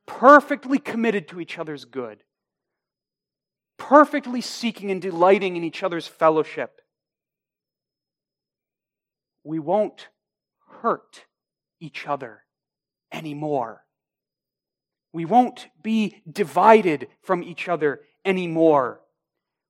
Perfectly 0.07 0.79
committed 0.79 1.27
to 1.27 1.39
each 1.39 1.59
other's 1.59 1.85
good. 1.85 2.23
Perfectly 3.77 4.41
seeking 4.41 4.89
and 4.89 5.01
delighting 5.01 5.55
in 5.55 5.63
each 5.63 5.83
other's 5.83 6.07
fellowship. 6.07 6.80
We 9.43 9.59
won't 9.59 10.09
hurt 10.81 11.25
each 11.79 12.07
other 12.07 12.43
anymore. 13.11 13.83
We 15.13 15.25
won't 15.25 15.67
be 15.81 16.21
divided 16.31 17.07
from 17.21 17.43
each 17.43 17.67
other 17.67 18.01
anymore. 18.23 19.01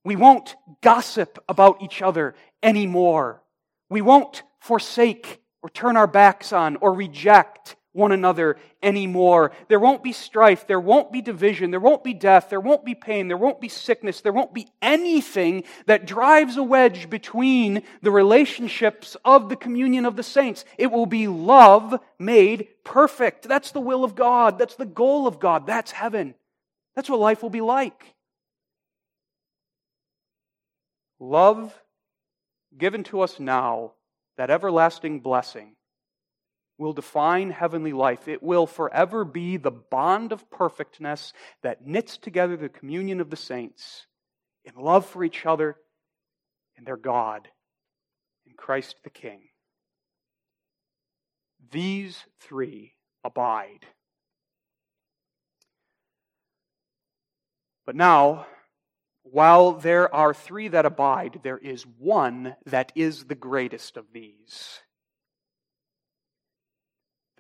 We 0.04 0.16
won't 0.16 0.56
gossip 0.82 1.44
about 1.48 1.82
each 1.82 2.02
other 2.02 2.36
anymore. 2.62 3.44
We 3.90 4.02
won't 4.02 4.44
forsake 4.60 5.42
or 5.64 5.70
turn 5.70 5.98
our 5.98 6.08
backs 6.08 6.54
on 6.54 6.76
or 6.78 6.94
reject 6.94 7.76
one 7.94 8.12
another 8.12 8.58
anymore. 8.82 9.52
There 9.68 9.80
won't 9.80 10.04
be 10.04 10.14
strife. 10.14 10.66
There 10.66 10.80
won't 10.80 11.12
be 11.12 11.22
division. 11.22 11.72
There 11.72 11.80
won't 11.80 12.04
be 12.04 12.14
death. 12.14 12.50
There 12.50 12.60
won't 12.60 12.86
be 12.86 12.96
pain. 12.96 13.28
There 13.28 13.38
won't 13.38 13.60
be 13.60 13.68
sickness. 13.68 14.22
There 14.22 14.32
won't 14.32 14.54
be 14.54 14.68
anything 14.82 15.64
that 15.88 16.08
drives 16.08 16.58
a 16.58 16.64
wedge 16.64 17.10
between 17.10 17.84
the 18.02 18.12
relationships 18.12 19.18
of 19.26 19.50
the 19.50 19.56
communion 19.56 20.06
of 20.06 20.16
the 20.16 20.24
saints. 20.24 20.64
It 20.78 20.92
will 20.92 21.06
be 21.06 21.28
love 21.28 22.00
made 22.18 22.70
perfect. 22.84 23.48
That's 23.48 23.72
the 23.72 23.82
will 23.82 24.04
of 24.04 24.16
God. 24.16 24.58
That's 24.58 24.76
the 24.76 24.86
goal 24.86 25.28
of 25.28 25.40
God. 25.40 25.68
That's 25.68 25.92
heaven. 25.92 26.36
That's 26.96 27.10
what 27.10 27.20
life 27.20 27.44
will 27.44 27.50
be 27.50 27.62
like. 27.62 28.16
Love 31.20 31.78
given 32.78 33.04
to 33.04 33.22
us 33.22 33.40
now, 33.40 33.92
that 34.38 34.50
everlasting 34.50 35.20
blessing 35.20 35.76
will 36.82 36.94
define 36.94 37.52
heavenly 37.52 37.94
life. 37.94 38.28
It 38.28 38.42
will 38.42 38.66
forever 38.66 39.24
be 39.24 39.58
the 39.58 39.72
bond 39.72 40.32
of 40.32 40.50
perfectness 40.50 41.32
that 41.62 41.86
knits 41.86 42.18
together 42.18 42.58
the 42.58 42.70
communion 42.70 43.22
of 43.22 43.30
the 43.30 43.38
saints 43.38 44.08
in 44.66 44.74
love 44.76 45.06
for 45.06 45.24
each 45.24 45.46
other 45.46 45.78
and 46.76 46.86
their 46.86 46.98
God 46.98 47.48
in 48.48 48.54
Christ 48.58 48.96
the 49.04 49.12
King. 49.12 49.42
These 51.72 52.18
three 52.40 52.96
abide. 53.24 53.86
But 57.86 57.96
now, 57.96 58.48
while 59.22 59.74
there 59.74 60.14
are 60.14 60.34
three 60.34 60.68
that 60.70 60.88
abide, 60.88 61.42
there 61.44 61.60
is 61.60 61.86
one 62.00 62.56
that 62.66 62.92
is 62.96 63.26
the 63.26 63.36
greatest 63.36 63.98
of 63.98 64.06
these. 64.12 64.82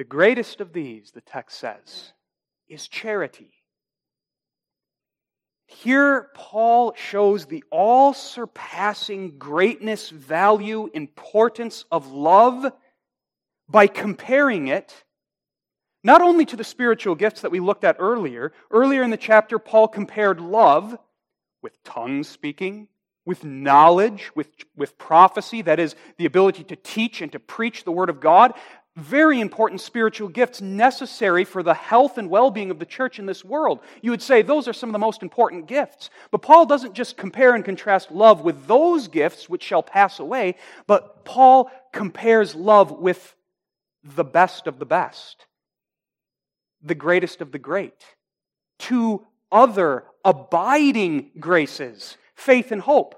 The 0.01 0.05
greatest 0.05 0.61
of 0.61 0.73
these, 0.73 1.11
the 1.11 1.21
text 1.21 1.59
says, 1.59 2.13
is 2.67 2.87
charity. 2.87 3.53
Here, 5.67 6.29
Paul 6.33 6.95
shows 6.95 7.45
the 7.45 7.63
all 7.69 8.15
surpassing 8.15 9.37
greatness, 9.37 10.09
value, 10.09 10.89
importance 10.95 11.85
of 11.91 12.11
love 12.11 12.73
by 13.69 13.85
comparing 13.85 14.69
it 14.69 15.03
not 16.03 16.23
only 16.23 16.45
to 16.45 16.55
the 16.55 16.63
spiritual 16.63 17.13
gifts 17.13 17.41
that 17.41 17.51
we 17.51 17.59
looked 17.59 17.83
at 17.83 17.97
earlier. 17.99 18.53
Earlier 18.71 19.03
in 19.03 19.11
the 19.11 19.17
chapter, 19.17 19.59
Paul 19.59 19.87
compared 19.87 20.41
love 20.41 20.97
with 21.61 21.83
tongue 21.83 22.23
speaking, 22.23 22.87
with 23.23 23.43
knowledge, 23.43 24.31
with, 24.33 24.49
with 24.75 24.97
prophecy, 24.97 25.61
that 25.61 25.79
is, 25.79 25.95
the 26.17 26.25
ability 26.25 26.63
to 26.63 26.75
teach 26.75 27.21
and 27.21 27.31
to 27.33 27.39
preach 27.39 27.83
the 27.83 27.91
Word 27.91 28.09
of 28.09 28.19
God 28.19 28.55
very 28.97 29.39
important 29.39 29.79
spiritual 29.79 30.27
gifts 30.27 30.59
necessary 30.59 31.45
for 31.45 31.63
the 31.63 31.73
health 31.73 32.17
and 32.17 32.29
well 32.29 32.51
being 32.51 32.71
of 32.71 32.79
the 32.79 32.85
church 32.85 33.19
in 33.19 33.25
this 33.25 33.43
world. 33.45 33.79
You 34.01 34.11
would 34.11 34.21
say 34.21 34.41
those 34.41 34.67
are 34.67 34.73
some 34.73 34.89
of 34.89 34.93
the 34.93 34.99
most 34.99 35.23
important 35.23 35.67
gifts. 35.67 36.09
But 36.29 36.41
Paul 36.41 36.65
doesn't 36.65 36.93
just 36.93 37.15
compare 37.15 37.55
and 37.55 37.63
contrast 37.63 38.11
love 38.11 38.41
with 38.41 38.67
those 38.67 39.07
gifts 39.07 39.47
which 39.47 39.63
shall 39.63 39.83
pass 39.83 40.19
away, 40.19 40.55
but 40.87 41.23
Paul 41.23 41.71
compares 41.93 42.53
love 42.53 42.91
with 42.91 43.35
the 44.03 44.25
best 44.25 44.67
of 44.67 44.77
the 44.77 44.85
best, 44.85 45.45
the 46.81 46.95
greatest 46.95 47.39
of 47.39 47.51
the 47.51 47.59
great, 47.59 48.03
two 48.77 49.25
other 49.51 50.03
abiding 50.25 51.31
graces 51.39 52.17
faith 52.35 52.71
and 52.71 52.81
hope. 52.81 53.15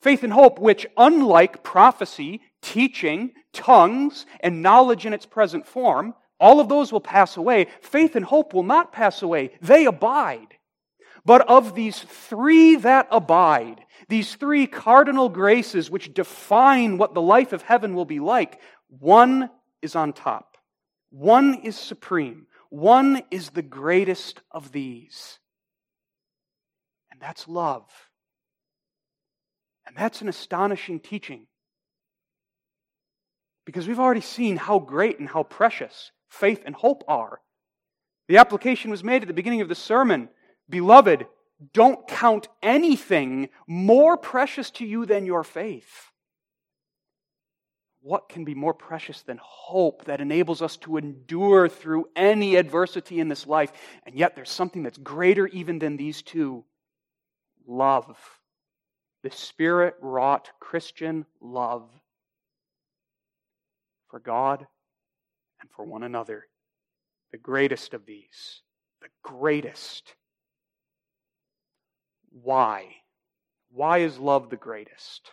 Faith 0.00 0.22
and 0.22 0.32
hope, 0.32 0.58
which, 0.58 0.86
unlike 0.96 1.62
prophecy, 1.62 2.40
teaching, 2.62 3.32
tongues, 3.52 4.26
and 4.40 4.62
knowledge 4.62 5.06
in 5.06 5.12
its 5.12 5.26
present 5.26 5.66
form, 5.66 6.14
all 6.40 6.60
of 6.60 6.68
those 6.68 6.92
will 6.92 7.00
pass 7.00 7.36
away. 7.36 7.66
Faith 7.80 8.14
and 8.14 8.24
hope 8.24 8.54
will 8.54 8.62
not 8.62 8.92
pass 8.92 9.22
away, 9.22 9.50
they 9.60 9.86
abide. 9.86 10.54
But 11.24 11.48
of 11.48 11.74
these 11.74 11.98
three 11.98 12.76
that 12.76 13.08
abide, 13.10 13.84
these 14.08 14.34
three 14.36 14.66
cardinal 14.66 15.28
graces 15.28 15.90
which 15.90 16.14
define 16.14 16.96
what 16.96 17.12
the 17.12 17.20
life 17.20 17.52
of 17.52 17.62
heaven 17.62 17.94
will 17.94 18.04
be 18.04 18.20
like, 18.20 18.60
one 18.88 19.50
is 19.82 19.94
on 19.94 20.12
top. 20.12 20.56
One 21.10 21.54
is 21.64 21.76
supreme. 21.76 22.46
One 22.70 23.22
is 23.30 23.50
the 23.50 23.62
greatest 23.62 24.40
of 24.50 24.72
these. 24.72 25.38
And 27.10 27.20
that's 27.20 27.48
love. 27.48 28.07
And 29.88 29.96
that's 29.96 30.20
an 30.20 30.28
astonishing 30.28 31.00
teaching. 31.00 31.46
Because 33.64 33.88
we've 33.88 33.98
already 33.98 34.20
seen 34.20 34.56
how 34.56 34.78
great 34.78 35.18
and 35.18 35.28
how 35.28 35.42
precious 35.42 36.12
faith 36.28 36.62
and 36.66 36.74
hope 36.74 37.02
are. 37.08 37.40
The 38.28 38.36
application 38.36 38.90
was 38.90 39.02
made 39.02 39.22
at 39.22 39.28
the 39.28 39.34
beginning 39.34 39.62
of 39.62 39.68
the 39.68 39.74
sermon. 39.74 40.28
Beloved, 40.68 41.26
don't 41.72 42.06
count 42.06 42.48
anything 42.62 43.48
more 43.66 44.18
precious 44.18 44.70
to 44.72 44.84
you 44.84 45.06
than 45.06 45.24
your 45.24 45.42
faith. 45.42 46.10
What 48.00 48.28
can 48.28 48.44
be 48.44 48.54
more 48.54 48.74
precious 48.74 49.22
than 49.22 49.40
hope 49.42 50.04
that 50.04 50.20
enables 50.20 50.60
us 50.60 50.76
to 50.78 50.98
endure 50.98 51.68
through 51.68 52.08
any 52.14 52.56
adversity 52.56 53.20
in 53.20 53.28
this 53.28 53.46
life? 53.46 53.72
And 54.04 54.14
yet, 54.14 54.36
there's 54.36 54.50
something 54.50 54.82
that's 54.82 54.98
greater 54.98 55.46
even 55.48 55.78
than 55.78 55.96
these 55.96 56.22
two 56.22 56.64
love 57.66 58.14
the 59.22 59.30
Spirit 59.30 59.94
wrought 60.00 60.50
Christian 60.60 61.26
love 61.40 61.88
for 64.08 64.20
God 64.20 64.66
and 65.60 65.70
for 65.70 65.84
one 65.84 66.02
another. 66.02 66.46
The 67.32 67.38
greatest 67.38 67.94
of 67.94 68.06
these. 68.06 68.62
The 69.02 69.08
greatest. 69.22 70.14
Why? 72.30 72.86
Why 73.70 73.98
is 73.98 74.18
love 74.18 74.50
the 74.50 74.56
greatest? 74.56 75.32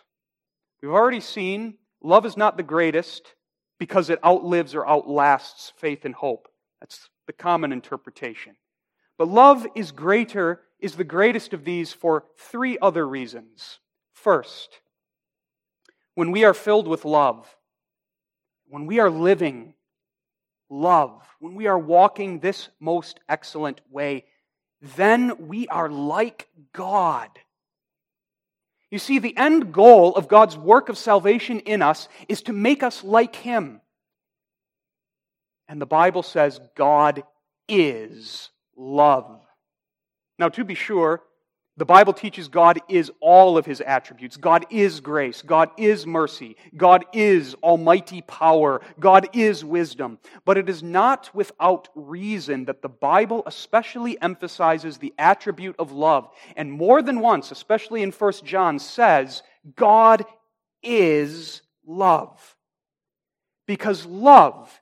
We've 0.82 0.90
already 0.92 1.20
seen 1.20 1.74
love 2.02 2.26
is 2.26 2.36
not 2.36 2.56
the 2.56 2.62
greatest 2.62 3.34
because 3.78 4.10
it 4.10 4.24
outlives 4.24 4.74
or 4.74 4.86
outlasts 4.86 5.72
faith 5.78 6.04
and 6.04 6.14
hope. 6.14 6.48
That's 6.80 7.08
the 7.26 7.32
common 7.32 7.72
interpretation. 7.72 8.56
But 9.18 9.28
love 9.28 9.66
is 9.74 9.92
greater 9.92 10.60
is 10.80 10.94
the 10.94 11.04
greatest 11.04 11.52
of 11.52 11.64
these 11.64 11.92
for 11.92 12.24
three 12.36 12.78
other 12.80 13.06
reasons. 13.06 13.78
First, 14.12 14.80
when 16.14 16.30
we 16.30 16.44
are 16.44 16.54
filled 16.54 16.88
with 16.88 17.04
love, 17.04 17.46
when 18.68 18.86
we 18.86 18.98
are 18.98 19.10
living 19.10 19.74
love, 20.68 21.22
when 21.38 21.54
we 21.54 21.66
are 21.66 21.78
walking 21.78 22.40
this 22.40 22.68
most 22.80 23.20
excellent 23.28 23.80
way, 23.90 24.24
then 24.96 25.48
we 25.48 25.68
are 25.68 25.88
like 25.88 26.48
God. 26.72 27.30
You 28.90 28.98
see, 28.98 29.18
the 29.18 29.36
end 29.36 29.72
goal 29.72 30.14
of 30.14 30.28
God's 30.28 30.56
work 30.56 30.88
of 30.88 30.98
salvation 30.98 31.60
in 31.60 31.82
us 31.82 32.08
is 32.28 32.42
to 32.42 32.52
make 32.52 32.82
us 32.82 33.02
like 33.02 33.36
Him. 33.36 33.80
And 35.68 35.80
the 35.80 35.86
Bible 35.86 36.22
says 36.22 36.60
God 36.76 37.24
is 37.68 38.50
love. 38.76 39.45
Now, 40.38 40.48
to 40.50 40.64
be 40.64 40.74
sure, 40.74 41.22
the 41.78 41.84
Bible 41.84 42.14
teaches 42.14 42.48
God 42.48 42.80
is 42.88 43.12
all 43.20 43.58
of 43.58 43.66
his 43.66 43.82
attributes. 43.82 44.38
God 44.38 44.64
is 44.70 45.00
grace. 45.00 45.42
God 45.42 45.70
is 45.76 46.06
mercy. 46.06 46.56
God 46.74 47.04
is 47.12 47.54
almighty 47.62 48.22
power. 48.22 48.80
God 48.98 49.28
is 49.34 49.62
wisdom. 49.62 50.18
But 50.46 50.56
it 50.56 50.70
is 50.70 50.82
not 50.82 51.28
without 51.34 51.88
reason 51.94 52.64
that 52.64 52.80
the 52.80 52.88
Bible 52.88 53.42
especially 53.44 54.20
emphasizes 54.22 54.96
the 54.96 55.12
attribute 55.18 55.76
of 55.78 55.92
love. 55.92 56.30
And 56.56 56.72
more 56.72 57.02
than 57.02 57.20
once, 57.20 57.50
especially 57.50 58.02
in 58.02 58.10
1 58.10 58.32
John, 58.44 58.78
says, 58.78 59.42
God 59.74 60.24
is 60.82 61.60
love. 61.86 62.56
Because 63.66 64.06
love 64.06 64.80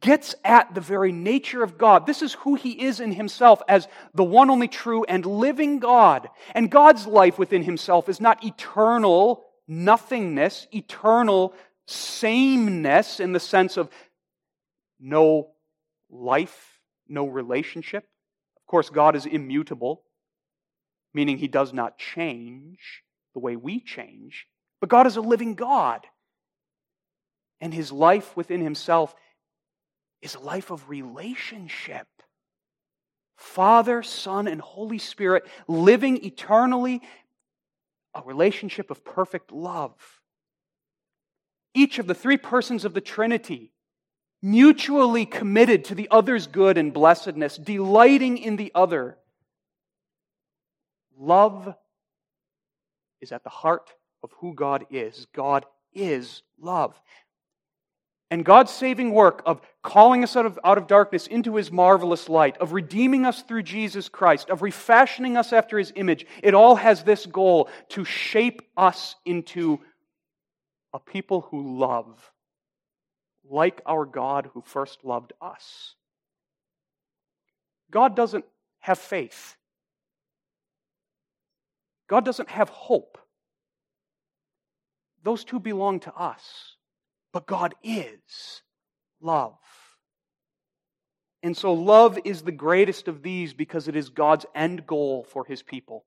gets 0.00 0.34
at 0.44 0.74
the 0.74 0.80
very 0.80 1.12
nature 1.12 1.62
of 1.62 1.76
God. 1.76 2.06
This 2.06 2.22
is 2.22 2.34
who 2.34 2.54
He 2.54 2.82
is 2.84 3.00
in 3.00 3.12
Himself 3.12 3.62
as 3.68 3.88
the 4.14 4.24
one 4.24 4.50
only 4.50 4.68
true 4.68 5.04
and 5.04 5.26
living 5.26 5.80
God. 5.80 6.28
And 6.54 6.70
God's 6.70 7.06
life 7.06 7.38
within 7.38 7.62
Himself 7.62 8.08
is 8.08 8.20
not 8.20 8.44
eternal 8.44 9.44
nothingness, 9.66 10.66
eternal 10.72 11.54
sameness 11.86 13.20
in 13.20 13.32
the 13.32 13.40
sense 13.40 13.76
of 13.76 13.90
no 15.00 15.50
life, 16.10 16.80
no 17.08 17.26
relationship. 17.26 18.04
Of 18.56 18.66
course, 18.66 18.90
God 18.90 19.16
is 19.16 19.26
immutable, 19.26 20.04
meaning 21.12 21.38
He 21.38 21.48
does 21.48 21.72
not 21.72 21.98
change 21.98 23.02
the 23.34 23.40
way 23.40 23.56
we 23.56 23.80
change. 23.80 24.46
But 24.80 24.90
God 24.90 25.06
is 25.06 25.16
a 25.16 25.20
living 25.20 25.54
God. 25.54 26.06
And 27.60 27.72
His 27.74 27.90
life 27.90 28.36
within 28.36 28.60
Himself 28.60 29.14
is 30.22 30.36
a 30.36 30.40
life 30.40 30.70
of 30.70 30.88
relationship. 30.88 32.06
Father, 33.36 34.02
Son, 34.02 34.46
and 34.46 34.60
Holy 34.60 34.98
Spirit 34.98 35.44
living 35.66 36.24
eternally 36.24 37.02
a 38.14 38.22
relationship 38.22 38.90
of 38.90 39.04
perfect 39.04 39.52
love. 39.52 39.94
Each 41.74 41.98
of 41.98 42.06
the 42.06 42.14
three 42.14 42.36
persons 42.36 42.84
of 42.84 42.94
the 42.94 43.00
Trinity 43.00 43.72
mutually 44.42 45.24
committed 45.24 45.84
to 45.86 45.94
the 45.94 46.08
other's 46.10 46.46
good 46.46 46.76
and 46.76 46.92
blessedness, 46.92 47.56
delighting 47.56 48.38
in 48.38 48.56
the 48.56 48.70
other. 48.74 49.16
Love 51.18 51.74
is 53.20 53.32
at 53.32 53.44
the 53.44 53.50
heart 53.50 53.94
of 54.22 54.30
who 54.38 54.54
God 54.54 54.86
is. 54.90 55.26
God 55.32 55.64
is 55.94 56.42
love. 56.60 57.00
And 58.32 58.46
God's 58.46 58.72
saving 58.72 59.12
work 59.12 59.42
of 59.44 59.60
calling 59.82 60.24
us 60.24 60.36
out 60.36 60.46
of, 60.46 60.58
out 60.64 60.78
of 60.78 60.86
darkness 60.86 61.26
into 61.26 61.56
his 61.56 61.70
marvelous 61.70 62.30
light, 62.30 62.56
of 62.62 62.72
redeeming 62.72 63.26
us 63.26 63.42
through 63.42 63.64
Jesus 63.64 64.08
Christ, 64.08 64.48
of 64.48 64.62
refashioning 64.62 65.36
us 65.36 65.52
after 65.52 65.76
his 65.76 65.92
image, 65.96 66.24
it 66.42 66.54
all 66.54 66.76
has 66.76 67.02
this 67.02 67.26
goal 67.26 67.68
to 67.90 68.06
shape 68.06 68.62
us 68.74 69.16
into 69.26 69.80
a 70.94 70.98
people 70.98 71.42
who 71.42 71.78
love, 71.78 72.32
like 73.50 73.82
our 73.84 74.06
God 74.06 74.48
who 74.54 74.62
first 74.62 75.04
loved 75.04 75.34
us. 75.42 75.94
God 77.90 78.16
doesn't 78.16 78.46
have 78.78 78.98
faith. 78.98 79.56
God 82.08 82.24
doesn't 82.24 82.48
have 82.48 82.70
hope. 82.70 83.18
Those 85.22 85.44
two 85.44 85.60
belong 85.60 86.00
to 86.00 86.14
us. 86.14 86.76
But 87.32 87.46
God 87.46 87.74
is 87.82 88.62
love. 89.20 89.58
And 91.42 91.56
so 91.56 91.72
love 91.72 92.18
is 92.24 92.42
the 92.42 92.52
greatest 92.52 93.08
of 93.08 93.22
these 93.22 93.52
because 93.52 93.88
it 93.88 93.96
is 93.96 94.10
God's 94.10 94.46
end 94.54 94.86
goal 94.86 95.24
for 95.24 95.44
his 95.44 95.62
people. 95.62 96.04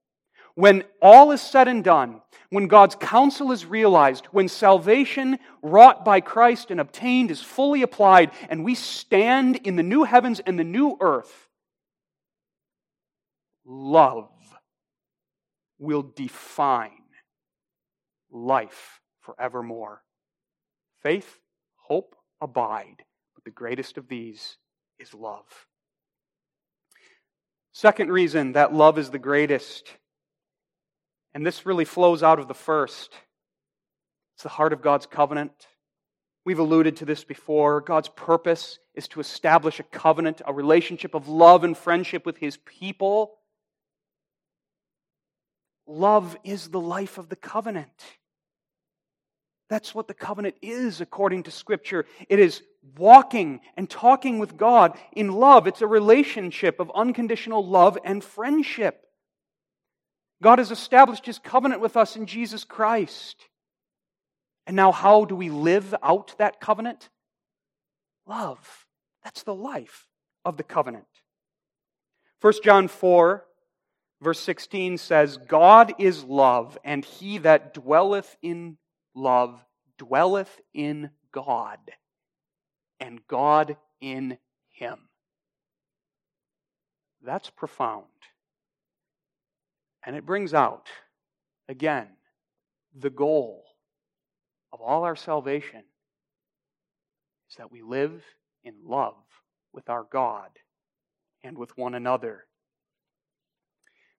When 0.54 0.86
all 1.02 1.32
is 1.32 1.42
said 1.42 1.68
and 1.68 1.84
done, 1.84 2.22
when 2.50 2.68
God's 2.68 2.96
counsel 2.96 3.52
is 3.52 3.66
realized, 3.66 4.28
when 4.28 4.48
salvation 4.48 5.38
wrought 5.62 6.06
by 6.06 6.22
Christ 6.22 6.72
and 6.72 6.80
obtained 6.80 7.30
is 7.30 7.42
fully 7.42 7.82
applied, 7.82 8.32
and 8.50 8.64
we 8.64 8.74
stand 8.74 9.58
in 9.58 9.76
the 9.76 9.84
new 9.84 10.04
heavens 10.04 10.40
and 10.40 10.58
the 10.58 10.64
new 10.64 10.96
earth, 11.02 11.50
love 13.66 14.30
will 15.78 16.04
define 16.04 16.92
life 18.32 19.02
forevermore. 19.20 20.02
Faith, 21.06 21.40
hope, 21.76 22.16
abide. 22.42 23.04
But 23.36 23.44
the 23.44 23.52
greatest 23.52 24.00
of 24.00 24.08
these 24.08 24.58
is 24.98 25.14
love. 25.14 25.46
Second 27.74 28.12
reason 28.12 28.54
that 28.54 28.74
love 28.74 28.98
is 28.98 29.12
the 29.12 29.20
greatest, 29.20 29.88
and 31.36 31.46
this 31.46 31.64
really 31.64 31.86
flows 31.86 32.24
out 32.24 32.40
of 32.40 32.48
the 32.48 32.56
first, 32.56 33.14
it's 34.34 34.42
the 34.42 34.50
heart 34.50 34.74
of 34.74 34.82
God's 34.82 35.06
covenant. 35.06 35.68
We've 36.44 36.58
alluded 36.58 36.96
to 36.98 37.06
this 37.06 37.24
before. 37.24 37.82
God's 37.82 38.10
purpose 38.10 38.80
is 38.96 39.08
to 39.10 39.20
establish 39.20 39.80
a 39.80 39.84
covenant, 39.84 40.42
a 40.44 40.54
relationship 40.56 41.14
of 41.14 41.28
love 41.28 41.64
and 41.64 41.78
friendship 41.78 42.26
with 42.26 42.38
His 42.38 42.58
people. 42.58 43.36
Love 45.86 46.36
is 46.44 46.70
the 46.70 46.82
life 46.82 47.20
of 47.20 47.30
the 47.30 47.36
covenant. 47.36 47.94
That's 49.70 49.96
what 49.96 50.08
the 50.08 50.14
covenant 50.14 50.56
is 50.62 51.02
according 51.02 51.44
to 51.44 51.52
Scripture. 51.52 52.06
It 52.30 52.40
is 52.40 52.62
walking 52.98 53.62
and 53.76 53.90
talking 53.90 54.38
with 54.38 54.58
God 54.58 54.98
in 55.12 55.32
love. 55.32 55.66
It's 55.66 55.82
a 55.82 55.88
relationship 55.88 56.80
of 56.80 56.92
unconditional 56.94 57.66
love 57.66 57.98
and 58.04 58.24
friendship. 58.24 59.02
God 60.42 60.60
has 60.60 60.70
established 60.70 61.26
His 61.26 61.40
covenant 61.40 61.82
with 61.82 61.98
us 61.98 62.16
in 62.16 62.28
Jesus 62.28 62.64
Christ. 62.64 63.38
And 64.68 64.76
now, 64.76 64.92
how 64.92 65.26
do 65.26 65.36
we 65.36 65.50
live 65.50 65.96
out 66.04 66.36
that 66.38 66.60
covenant? 66.60 67.10
Love. 68.28 68.86
That's 69.24 69.44
the 69.44 69.56
life 69.56 70.08
of 70.44 70.58
the 70.58 70.64
covenant. 70.64 71.08
1 72.42 72.54
John 72.64 72.88
4, 72.88 73.44
verse 74.22 74.40
16 74.40 75.00
says, 75.00 75.38
God 75.38 75.94
is 75.98 76.24
love, 76.24 76.78
and 76.84 77.04
he 77.04 77.40
that 77.40 77.74
dwelleth 77.74 78.36
in 78.44 78.78
love 79.16 79.64
dwelleth 79.98 80.60
in 80.74 81.10
God, 81.32 81.80
and 83.00 83.26
God 83.28 83.78
in 84.02 84.38
him. 84.72 85.00
That's 87.24 87.50
profound. 87.50 88.06
And 90.06 90.16
it 90.16 90.26
brings 90.26 90.54
out, 90.54 90.88
again, 91.68 92.08
the 92.94 93.10
goal 93.10 93.64
of 94.72 94.82
all 94.82 95.04
our 95.04 95.16
salvation 95.16 95.84
is 97.50 97.56
that 97.58 97.72
we 97.72 97.82
live 97.82 98.24
in 98.64 98.76
love 98.86 99.16
with 99.74 99.90
our 99.90 100.06
God 100.12 100.50
and 101.44 101.58
with 101.58 101.78
one 101.78 101.96
another. 101.96 102.46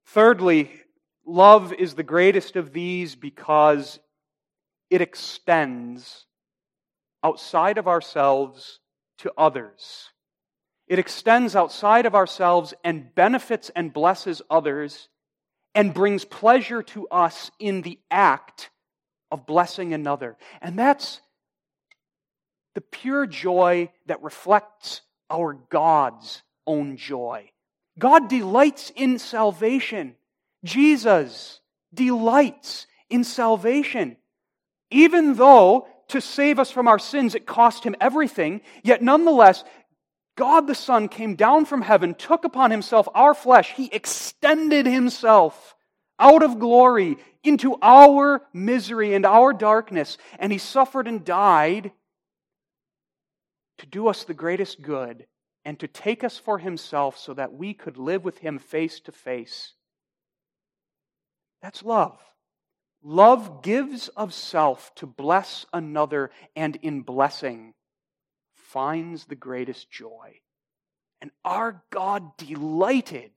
Thirdly, 0.07 0.71
love 1.25 1.73
is 1.73 1.95
the 1.95 2.03
greatest 2.03 2.57
of 2.57 2.73
these 2.73 3.15
because 3.15 3.99
it 4.91 5.01
extends 5.01 6.27
outside 7.23 7.79
of 7.79 7.89
ourselves 7.89 8.81
to 9.19 9.33
others. 9.37 10.11
It 10.87 10.99
extends 10.99 11.57
outside 11.57 12.07
of 12.07 12.15
ourselves 12.15 12.73
and 12.85 13.15
benefits 13.15 13.71
and 13.75 13.93
blesses 13.93 14.43
others 14.49 15.09
and 15.75 15.93
brings 15.93 16.25
pleasure 16.25 16.83
to 16.83 17.09
us 17.09 17.51
in 17.59 17.83
the 17.83 17.99
act 18.11 18.71
of 19.31 19.47
blessing 19.47 19.93
another. 19.93 20.37
And 20.61 20.79
that's 20.79 21.21
the 22.75 22.81
pure 22.81 23.27
joy 23.27 23.91
that 24.07 24.23
reflects 24.23 25.01
our 25.29 25.55
God's 25.55 26.43
own 26.67 26.97
joy. 26.97 27.51
God 27.99 28.29
delights 28.29 28.93
in 28.95 29.19
salvation. 29.19 30.15
Jesus 30.63 31.61
delights 31.93 32.87
in 33.09 33.25
salvation. 33.25 34.17
Even 34.91 35.35
though 35.35 35.89
to 36.09 36.21
save 36.21 36.59
us 36.59 36.71
from 36.71 36.87
our 36.89 36.99
sins 36.99 37.35
it 37.35 37.47
cost 37.47 37.85
him 37.85 37.97
everything, 38.01 38.61
yet 38.83 39.03
nonetheless, 39.03 39.65
God 40.37 40.67
the 40.67 40.75
Son 40.75 41.09
came 41.09 41.35
down 41.35 41.65
from 41.65 41.83
heaven, 41.83 42.15
took 42.15 42.45
upon 42.45 42.71
himself 42.71 43.09
our 43.15 43.35
flesh. 43.35 43.73
He 43.73 43.89
extended 43.93 44.87
himself 44.87 45.75
out 46.19 46.43
of 46.43 46.59
glory 46.59 47.17
into 47.43 47.77
our 47.83 48.43
misery 48.53 49.15
and 49.15 49.27
our 49.27 49.53
darkness, 49.53 50.19
and 50.39 50.53
he 50.53 50.59
suffered 50.59 51.09
and 51.09 51.25
died 51.25 51.91
to 53.79 53.87
do 53.87 54.09
us 54.09 54.25
the 54.25 54.35
greatest 54.35 54.83
good 54.83 55.27
and 55.65 55.79
to 55.81 55.89
take 55.89 56.23
us 56.23 56.39
for 56.39 56.59
himself 56.59 57.19
so 57.19 57.35
that 57.35 57.53
we 57.53 57.75
could 57.75 57.97
live 57.99 58.25
with 58.25 58.39
him 58.39 58.59
face 58.59 59.01
to 59.01 59.13
face. 59.13 59.73
That's 61.61 61.83
love. 61.83 62.19
Love 63.09 63.63
gives 63.63 64.09
of 64.09 64.35
self 64.35 64.93
to 64.97 65.07
bless 65.07 65.65
another, 65.73 66.29
and 66.57 66.75
in 66.83 67.03
blessing 67.03 67.73
finds 68.57 69.27
the 69.27 69.37
greatest 69.37 69.89
joy. 69.89 70.41
And 71.21 71.31
our 71.45 71.85
God 71.91 72.37
delighted 72.37 73.31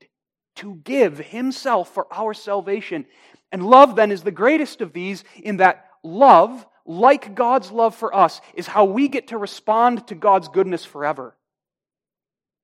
to 0.55 0.73
give 0.83 1.19
himself 1.19 1.93
for 1.93 2.07
our 2.11 2.33
salvation. 2.33 3.05
And 3.51 3.63
love, 3.63 3.95
then, 3.95 4.11
is 4.11 4.23
the 4.23 4.31
greatest 4.31 4.81
of 4.81 4.91
these 4.91 5.23
in 5.35 5.57
that 5.57 5.85
love, 6.03 6.65
like 6.83 7.35
God's 7.35 7.69
love 7.69 7.93
for 7.93 8.11
us, 8.11 8.41
is 8.55 8.65
how 8.65 8.85
we 8.85 9.07
get 9.07 9.27
to 9.27 9.37
respond 9.37 10.07
to 10.07 10.15
God's 10.15 10.47
goodness 10.47 10.83
forever. 10.83 11.37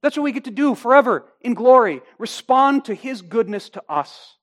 That's 0.01 0.17
what 0.17 0.23
we 0.23 0.31
get 0.31 0.45
to 0.45 0.49
do 0.51 0.73
forever 0.73 1.31
in 1.39 1.53
glory. 1.53 2.01
Respond 2.17 2.85
to 2.85 2.95
His 2.95 3.21
goodness 3.21 3.69
to 3.69 3.83
us 3.87 4.37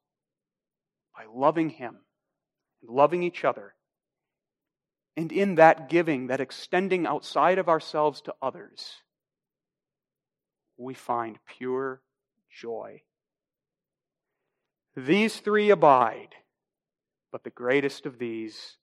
by 1.13 1.25
loving 1.29 1.69
Him 1.69 1.99
loving 2.87 3.23
each 3.23 3.45
other. 3.45 3.75
And 5.17 5.31
in 5.31 5.57
that 5.57 5.89
giving, 5.89 6.29
that 6.29 6.41
extending 6.41 7.07
outside 7.07 7.59
of 7.59 7.69
ourselves 7.69 8.23
to 8.23 8.35
others, 8.41 9.03
we 10.79 10.95
find 10.95 11.39
pure 11.59 12.01
joy. 12.51 13.03
These 14.97 15.37
three 15.37 15.71
abide, 15.71 16.35
but 17.31 17.45
the 17.45 17.51
greatest 17.51 18.07
of 18.07 18.19
these 18.19 18.77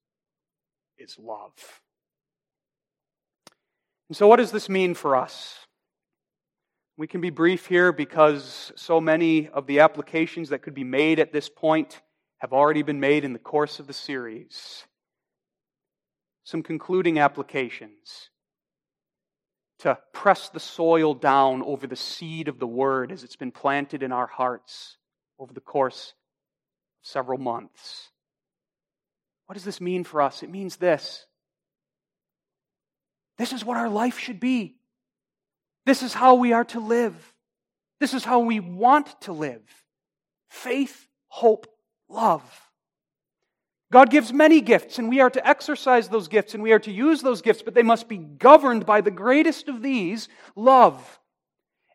is 0.98 1.18
love. 1.20 1.54
And 4.08 4.18
so, 4.18 4.28
what 4.28 4.38
does 4.38 4.52
this 4.52 4.70
mean 4.70 4.96
for 4.96 5.16
us? 5.16 5.56
We 6.98 7.08
can 7.08 7.22
be 7.22 7.30
brief 7.30 7.68
here 7.68 7.92
because 7.94 8.74
so 8.76 9.00
many 9.00 9.48
of 9.48 9.68
the 9.68 9.80
applications 9.80 10.50
that 10.50 10.62
could 10.62 10.74
be 10.74 10.84
made 10.84 11.20
at 11.20 11.32
this 11.32 11.48
point 11.48 12.02
have 12.40 12.54
already 12.54 12.82
been 12.82 13.00
made 13.00 13.24
in 13.24 13.34
the 13.34 13.40
course 13.40 13.80
of 13.80 13.88
the 13.88 13.94
series. 13.94 14.86
Some 16.44 16.64
concluding 16.64 17.20
applications 17.20 18.30
to 19.80 19.98
press 20.14 20.50
the 20.50 20.60
soil 20.60 21.14
down 21.14 21.62
over 21.64 21.88
the 21.88 21.96
seed 21.96 22.48
of 22.48 22.60
the 22.60 22.68
word 22.68 23.12
as 23.12 23.24
it's 23.24 23.36
been 23.36 23.52
planted 23.52 24.04
in 24.04 24.12
our 24.12 24.28
hearts 24.28 24.98
over 25.38 25.54
the 25.54 25.62
course 25.62 26.14
of 27.02 27.10
several 27.10 27.38
months. 27.38 28.10
What 29.46 29.54
does 29.54 29.64
this 29.64 29.80
mean 29.82 30.04
for 30.04 30.22
us? 30.22 30.44
It 30.44 30.50
means 30.50 30.78
this. 30.78 31.26
This 33.38 33.54
is 33.54 33.64
what 33.64 33.78
our 33.78 33.90
life 33.90 34.20
should 34.20 34.40
be. 34.40 34.76
This 35.86 36.04
is 36.04 36.14
how 36.14 36.36
we 36.36 36.52
are 36.52 36.66
to 36.66 36.80
live. 36.80 37.34
This 38.00 38.14
is 38.14 38.24
how 38.24 38.40
we 38.40 38.60
want 38.60 39.22
to 39.22 39.34
live 39.34 39.62
faith, 40.50 41.08
hope, 41.28 41.68
love. 42.10 42.44
God 43.92 44.12
gives 44.12 44.32
many 44.32 44.62
gifts, 44.62 45.00
and 45.00 45.10
we 45.10 45.20
are 45.20 45.32
to 45.32 45.48
exercise 45.48 46.10
those 46.10 46.28
gifts 46.28 46.54
and 46.54 46.62
we 46.62 46.72
are 46.72 46.80
to 46.80 46.92
use 46.92 47.22
those 47.22 47.42
gifts, 47.42 47.64
but 47.64 47.74
they 47.74 47.84
must 47.84 48.08
be 48.08 48.18
governed 48.18 48.86
by 48.86 49.02
the 49.02 49.12
greatest 49.12 49.68
of 49.68 49.82
these 49.82 50.28
love. 50.56 51.20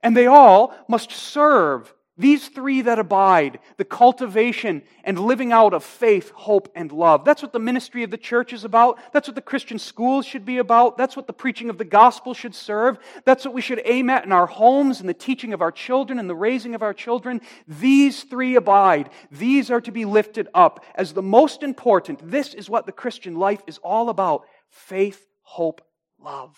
And 0.03 0.17
they 0.17 0.27
all 0.27 0.75
must 0.89 1.13
serve 1.13 1.95
these 2.17 2.49
three 2.49 2.83
that 2.83 3.01
abide, 3.01 3.59
the 3.77 3.85
cultivation 3.85 4.83
and 5.03 5.19
living 5.19 5.51
out 5.51 5.75
of 5.75 5.83
faith, 5.83 6.31
hope, 6.31 6.71
and 6.77 6.93
love. 6.93 7.25
That's 7.25 7.43
what 7.43 7.53
the 7.53 7.59
ministry 7.59 8.05
of 8.05 8.13
the 8.13 8.17
church 8.17 8.53
is 8.53 8.65
about. 8.65 9.01
That's 9.13 9.27
what 9.27 9.35
the 9.35 9.41
Christian 9.41 9.81
schools 9.81 10.25
should 10.25 10.45
be 10.45 10.59
about. 10.59 10.97
That's 10.97 11.17
what 11.17 11.27
the 11.27 11.33
preaching 11.33 11.71
of 11.71 11.79
the 11.79 11.85
gospel 11.85 12.33
should 12.33 12.55
serve. 12.55 12.99
That's 13.25 13.45
what 13.45 13.53
we 13.53 13.61
should 13.61 13.83
aim 13.85 14.11
at 14.11 14.25
in 14.25 14.31
our 14.31 14.47
homes 14.47 15.01
and 15.01 15.09
the 15.09 15.15
teaching 15.15 15.53
of 15.53 15.61
our 15.61 15.73
children 15.73 16.21
and 16.21 16.31
the 16.31 16.37
raising 16.37 16.77
of 16.77 16.83
our 16.85 16.95
children. 16.95 17.41
These 17.67 18.23
three 18.23 18.55
abide. 18.55 19.11
These 19.33 19.73
are 19.73 19.81
to 19.81 19.91
be 19.91 20.05
lifted 20.05 20.47
up 20.55 20.85
as 20.95 21.15
the 21.15 21.23
most 21.23 21.65
important. 21.65 22.31
This 22.31 22.55
is 22.55 22.71
what 22.71 22.87
the 22.87 22.93
Christian 22.93 23.35
life 23.35 23.63
is 23.67 23.79
all 23.79 24.09
about 24.09 24.45
faith, 24.69 25.27
hope, 25.43 25.81
love. 26.21 26.57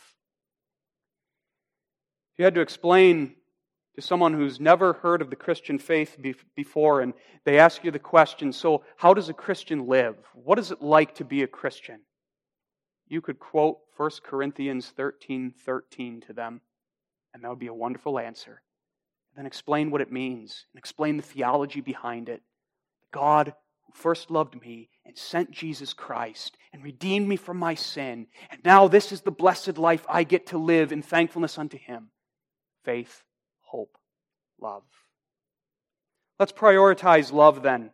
You 2.36 2.44
had 2.44 2.54
to 2.57 2.61
explain 2.61 3.36
to 3.97 4.03
someone 4.03 4.34
who's 4.34 4.61
never 4.61 4.92
heard 4.92 5.22
of 5.22 5.30
the 5.30 5.36
Christian 5.36 5.78
faith 5.78 6.18
before 6.55 7.01
and 7.01 7.14
they 7.44 7.59
ask 7.59 7.82
you 7.82 7.90
the 7.90 7.99
question, 7.99 8.53
so 8.53 8.84
how 8.97 9.14
does 9.14 9.30
a 9.30 9.34
Christian 9.34 9.86
live? 9.86 10.16
What 10.34 10.59
is 10.59 10.70
it 10.70 10.82
like 10.82 11.14
to 11.16 11.24
be 11.24 11.42
a 11.42 11.47
Christian? 11.47 12.01
You 13.09 13.22
could 13.22 13.38
quote 13.38 13.78
1 13.97 14.11
Corinthians 14.22 14.92
13 14.97 15.55
13 15.64 16.20
to 16.26 16.32
them, 16.34 16.61
and 17.32 17.42
that 17.42 17.49
would 17.49 17.59
be 17.59 17.68
a 17.68 17.74
wonderful 17.74 18.18
answer. 18.18 18.62
Then 19.34 19.47
explain 19.47 19.90
what 19.90 20.01
it 20.01 20.12
means 20.12 20.66
and 20.72 20.78
explain 20.78 21.16
the 21.16 21.22
theology 21.22 21.80
behind 21.80 22.28
it. 22.28 22.42
God 23.12 23.55
who 23.86 23.92
first 23.94 24.30
loved 24.30 24.61
me 24.61 24.90
and 25.07 25.16
sent 25.16 25.53
Jesus 25.53 25.94
Christ 25.94 26.59
and 26.72 26.82
redeemed 26.82 27.28
me 27.28 27.36
from 27.36 27.59
my 27.59 27.74
sin, 27.74 28.26
and 28.51 28.61
now 28.64 28.88
this 28.88 29.12
is 29.12 29.22
the 29.22 29.30
blessed 29.30 29.78
life 29.78 30.05
I 30.07 30.24
get 30.24 30.49
to 30.49 30.59
live 30.59 30.92
in 30.92 31.01
thankfulness 31.01 31.57
unto 31.57 31.78
Him. 31.78 32.11
Faith 32.84 33.22
hope, 33.77 33.99
love. 34.59 34.85
Let's 36.39 36.53
prioritize 36.53 37.31
love 37.31 37.62
then. 37.62 37.91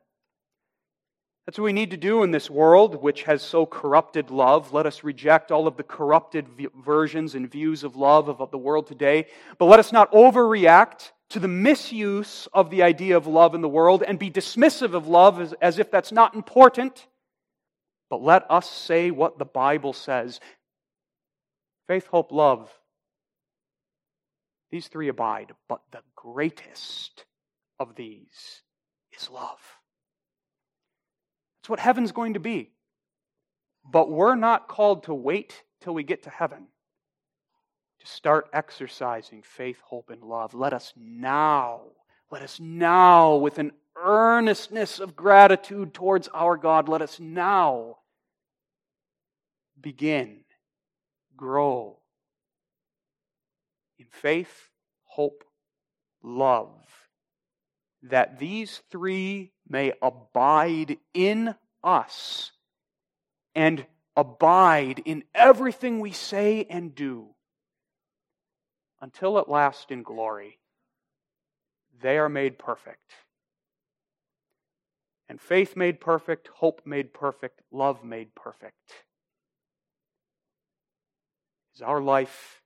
That's 1.45 1.59
what 1.59 1.65
we 1.65 1.73
need 1.73 1.91
to 1.91 1.97
do 1.97 2.23
in 2.23 2.31
this 2.31 2.49
world, 2.49 3.03
which 3.03 3.25
has 3.25 3.43
so 3.43 3.67
corrupted 3.67 4.31
love. 4.31 4.73
Let 4.73 4.87
us 4.87 5.03
reject 5.03 5.51
all 5.51 5.67
of 5.67 5.77
the 5.77 5.83
corrupted 5.83 6.47
versions 6.85 7.35
and 7.35 7.51
views 7.51 7.83
of 7.83 7.97
love 7.97 8.29
of 8.29 8.53
the 8.53 8.59
world 8.59 8.87
today. 8.87 9.27
But 9.59 9.65
let 9.65 9.81
us 9.81 9.91
not 9.91 10.13
overreact 10.13 11.11
to 11.31 11.41
the 11.41 11.49
misuse 11.49 12.47
of 12.53 12.71
the 12.71 12.85
idea 12.85 13.17
of 13.17 13.27
love 13.27 13.57
in 13.57 13.61
the 13.61 13.69
world 13.69 14.05
and 14.07 14.21
be 14.21 14.31
dismissive 14.31 14.95
of 14.95 15.09
love 15.09 15.41
as, 15.41 15.53
as 15.55 15.81
if 15.81 15.91
that's 15.91 16.13
not 16.13 16.37
important. 16.37 17.09
But 18.09 18.23
let 18.23 18.49
us 18.49 18.71
say 18.71 19.11
what 19.11 19.41
the 19.41 19.45
Bible 19.45 19.95
says 19.95 20.39
faith, 21.89 22.07
hope, 22.07 22.31
love 22.31 22.71
these 24.73 24.89
three 24.89 25.09
abide, 25.09 25.53
but 25.69 25.83
the 25.93 26.01
greatest 26.17 27.27
of 27.79 27.95
these 27.95 28.63
is 29.13 29.31
love. 29.31 29.61
That's 31.61 31.69
what 31.69 31.79
heaven's 31.79 32.11
going 32.11 32.35
to 32.35 32.41
be. 32.41 32.73
But 33.85 34.11
we're 34.11 34.35
not 34.35 34.69
called 34.69 35.05
to 35.05 35.15
wait 35.15 35.63
till 35.83 35.93
we 35.93 36.03
get 36.03 36.23
to 36.23 36.31
heaven 36.31 36.69
to 38.01 38.07
start 38.07 38.49
exercising 38.53 39.43
faith, 39.43 39.81
hope, 39.85 40.09
and 40.09 40.23
love. 40.23 40.55
Let 40.55 40.73
us 40.73 40.93
now, 40.97 41.83
let 42.31 42.43
us 42.43 42.59
now, 42.59 43.37
with 43.37 43.59
an 43.59 43.73
earnestness 43.97 45.01
of 45.01 45.15
gratitude 45.15 45.93
towards 45.93 46.29
our 46.29 46.57
God, 46.57 46.89
let 46.89 47.03
us 47.03 47.21
now 47.21 47.99
begin, 49.79 50.45
grow, 51.37 51.99
in 54.03 54.09
faith, 54.11 54.69
hope, 55.05 55.45
love, 56.25 56.75
that 58.03 58.41
these 58.41 58.83
three 58.91 59.53
may 59.69 59.93
abide 60.03 60.97
in 61.15 61.55
us 61.85 62.51
and 63.55 63.87
abide 64.17 65.01
in 65.05 65.23
everything 65.35 66.01
we 66.01 66.11
say 66.11 66.67
and 66.69 66.97
do 66.97 67.29
until 69.01 69.39
at 69.39 69.49
last 69.49 69.93
in 69.93 70.03
glory 70.03 70.59
they 72.01 72.19
are 72.19 72.29
made 72.29 72.59
perfect. 72.59 73.13
And 75.29 75.41
faith 75.41 75.77
made 75.77 76.01
perfect, 76.01 76.49
hope 76.49 76.83
made 76.85 77.15
perfect, 77.15 77.61
love 77.71 78.03
made 78.03 78.35
perfect. 78.35 78.93
Is 81.77 81.83
our 81.83 82.01
life 82.01 82.62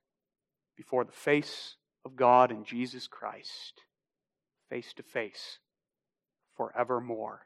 before 0.77 1.03
the 1.03 1.11
face 1.11 1.75
of 2.05 2.15
God 2.15 2.51
and 2.51 2.65
Jesus 2.65 3.07
Christ, 3.07 3.81
face 4.69 4.93
to 4.93 5.03
face, 5.03 5.59
forevermore. 6.55 7.41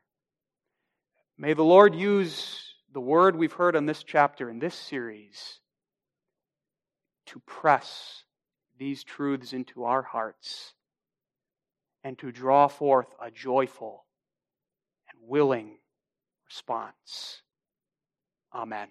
May 1.38 1.54
the 1.54 1.64
Lord 1.64 1.96
use 1.96 2.76
the 2.94 3.00
word 3.00 3.36
we've 3.36 3.54
heard 3.54 3.76
on 3.76 3.86
this 3.86 4.04
chapter 4.04 4.50
in 4.50 4.60
this 4.60 4.76
series 4.76 5.60
to 7.28 7.40
press 7.40 8.24
these 8.78 9.04
truths 9.04 9.54
into 9.54 9.86
our 9.86 10.02
hearts 10.02 10.74
and 12.04 12.18
to 12.20 12.32
draw 12.32 12.68
forth 12.68 13.08
a 13.22 13.32
joyful 13.32 14.06
and 15.10 15.30
willing 15.30 15.78
response. 16.46 17.42
Amen. 18.54 18.90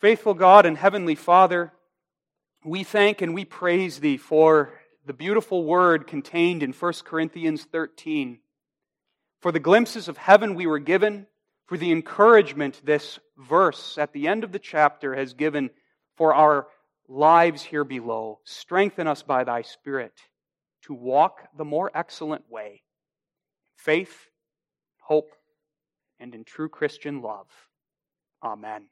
Faithful 0.00 0.34
God 0.34 0.66
and 0.66 0.76
Heavenly 0.76 1.14
Father, 1.14 1.72
we 2.66 2.82
thank 2.82 3.22
and 3.22 3.32
we 3.32 3.44
praise 3.44 4.00
thee 4.00 4.16
for 4.16 4.72
the 5.06 5.12
beautiful 5.12 5.64
word 5.64 6.06
contained 6.06 6.64
in 6.64 6.72
1 6.72 6.92
Corinthians 7.04 7.64
13, 7.64 8.40
for 9.40 9.52
the 9.52 9.60
glimpses 9.60 10.08
of 10.08 10.16
heaven 10.16 10.54
we 10.54 10.66
were 10.66 10.80
given, 10.80 11.26
for 11.66 11.78
the 11.78 11.92
encouragement 11.92 12.80
this 12.84 13.20
verse 13.38 13.98
at 13.98 14.12
the 14.12 14.26
end 14.26 14.42
of 14.42 14.50
the 14.50 14.58
chapter 14.58 15.14
has 15.14 15.32
given 15.32 15.70
for 16.16 16.34
our 16.34 16.66
lives 17.08 17.62
here 17.62 17.84
below. 17.84 18.40
Strengthen 18.44 19.06
us 19.06 19.22
by 19.22 19.44
thy 19.44 19.62
Spirit 19.62 20.14
to 20.82 20.94
walk 20.94 21.48
the 21.56 21.64
more 21.64 21.90
excellent 21.94 22.50
way 22.50 22.82
faith, 23.76 24.28
hope, 25.00 25.30
and 26.18 26.34
in 26.34 26.42
true 26.42 26.68
Christian 26.68 27.22
love. 27.22 27.46
Amen. 28.42 28.86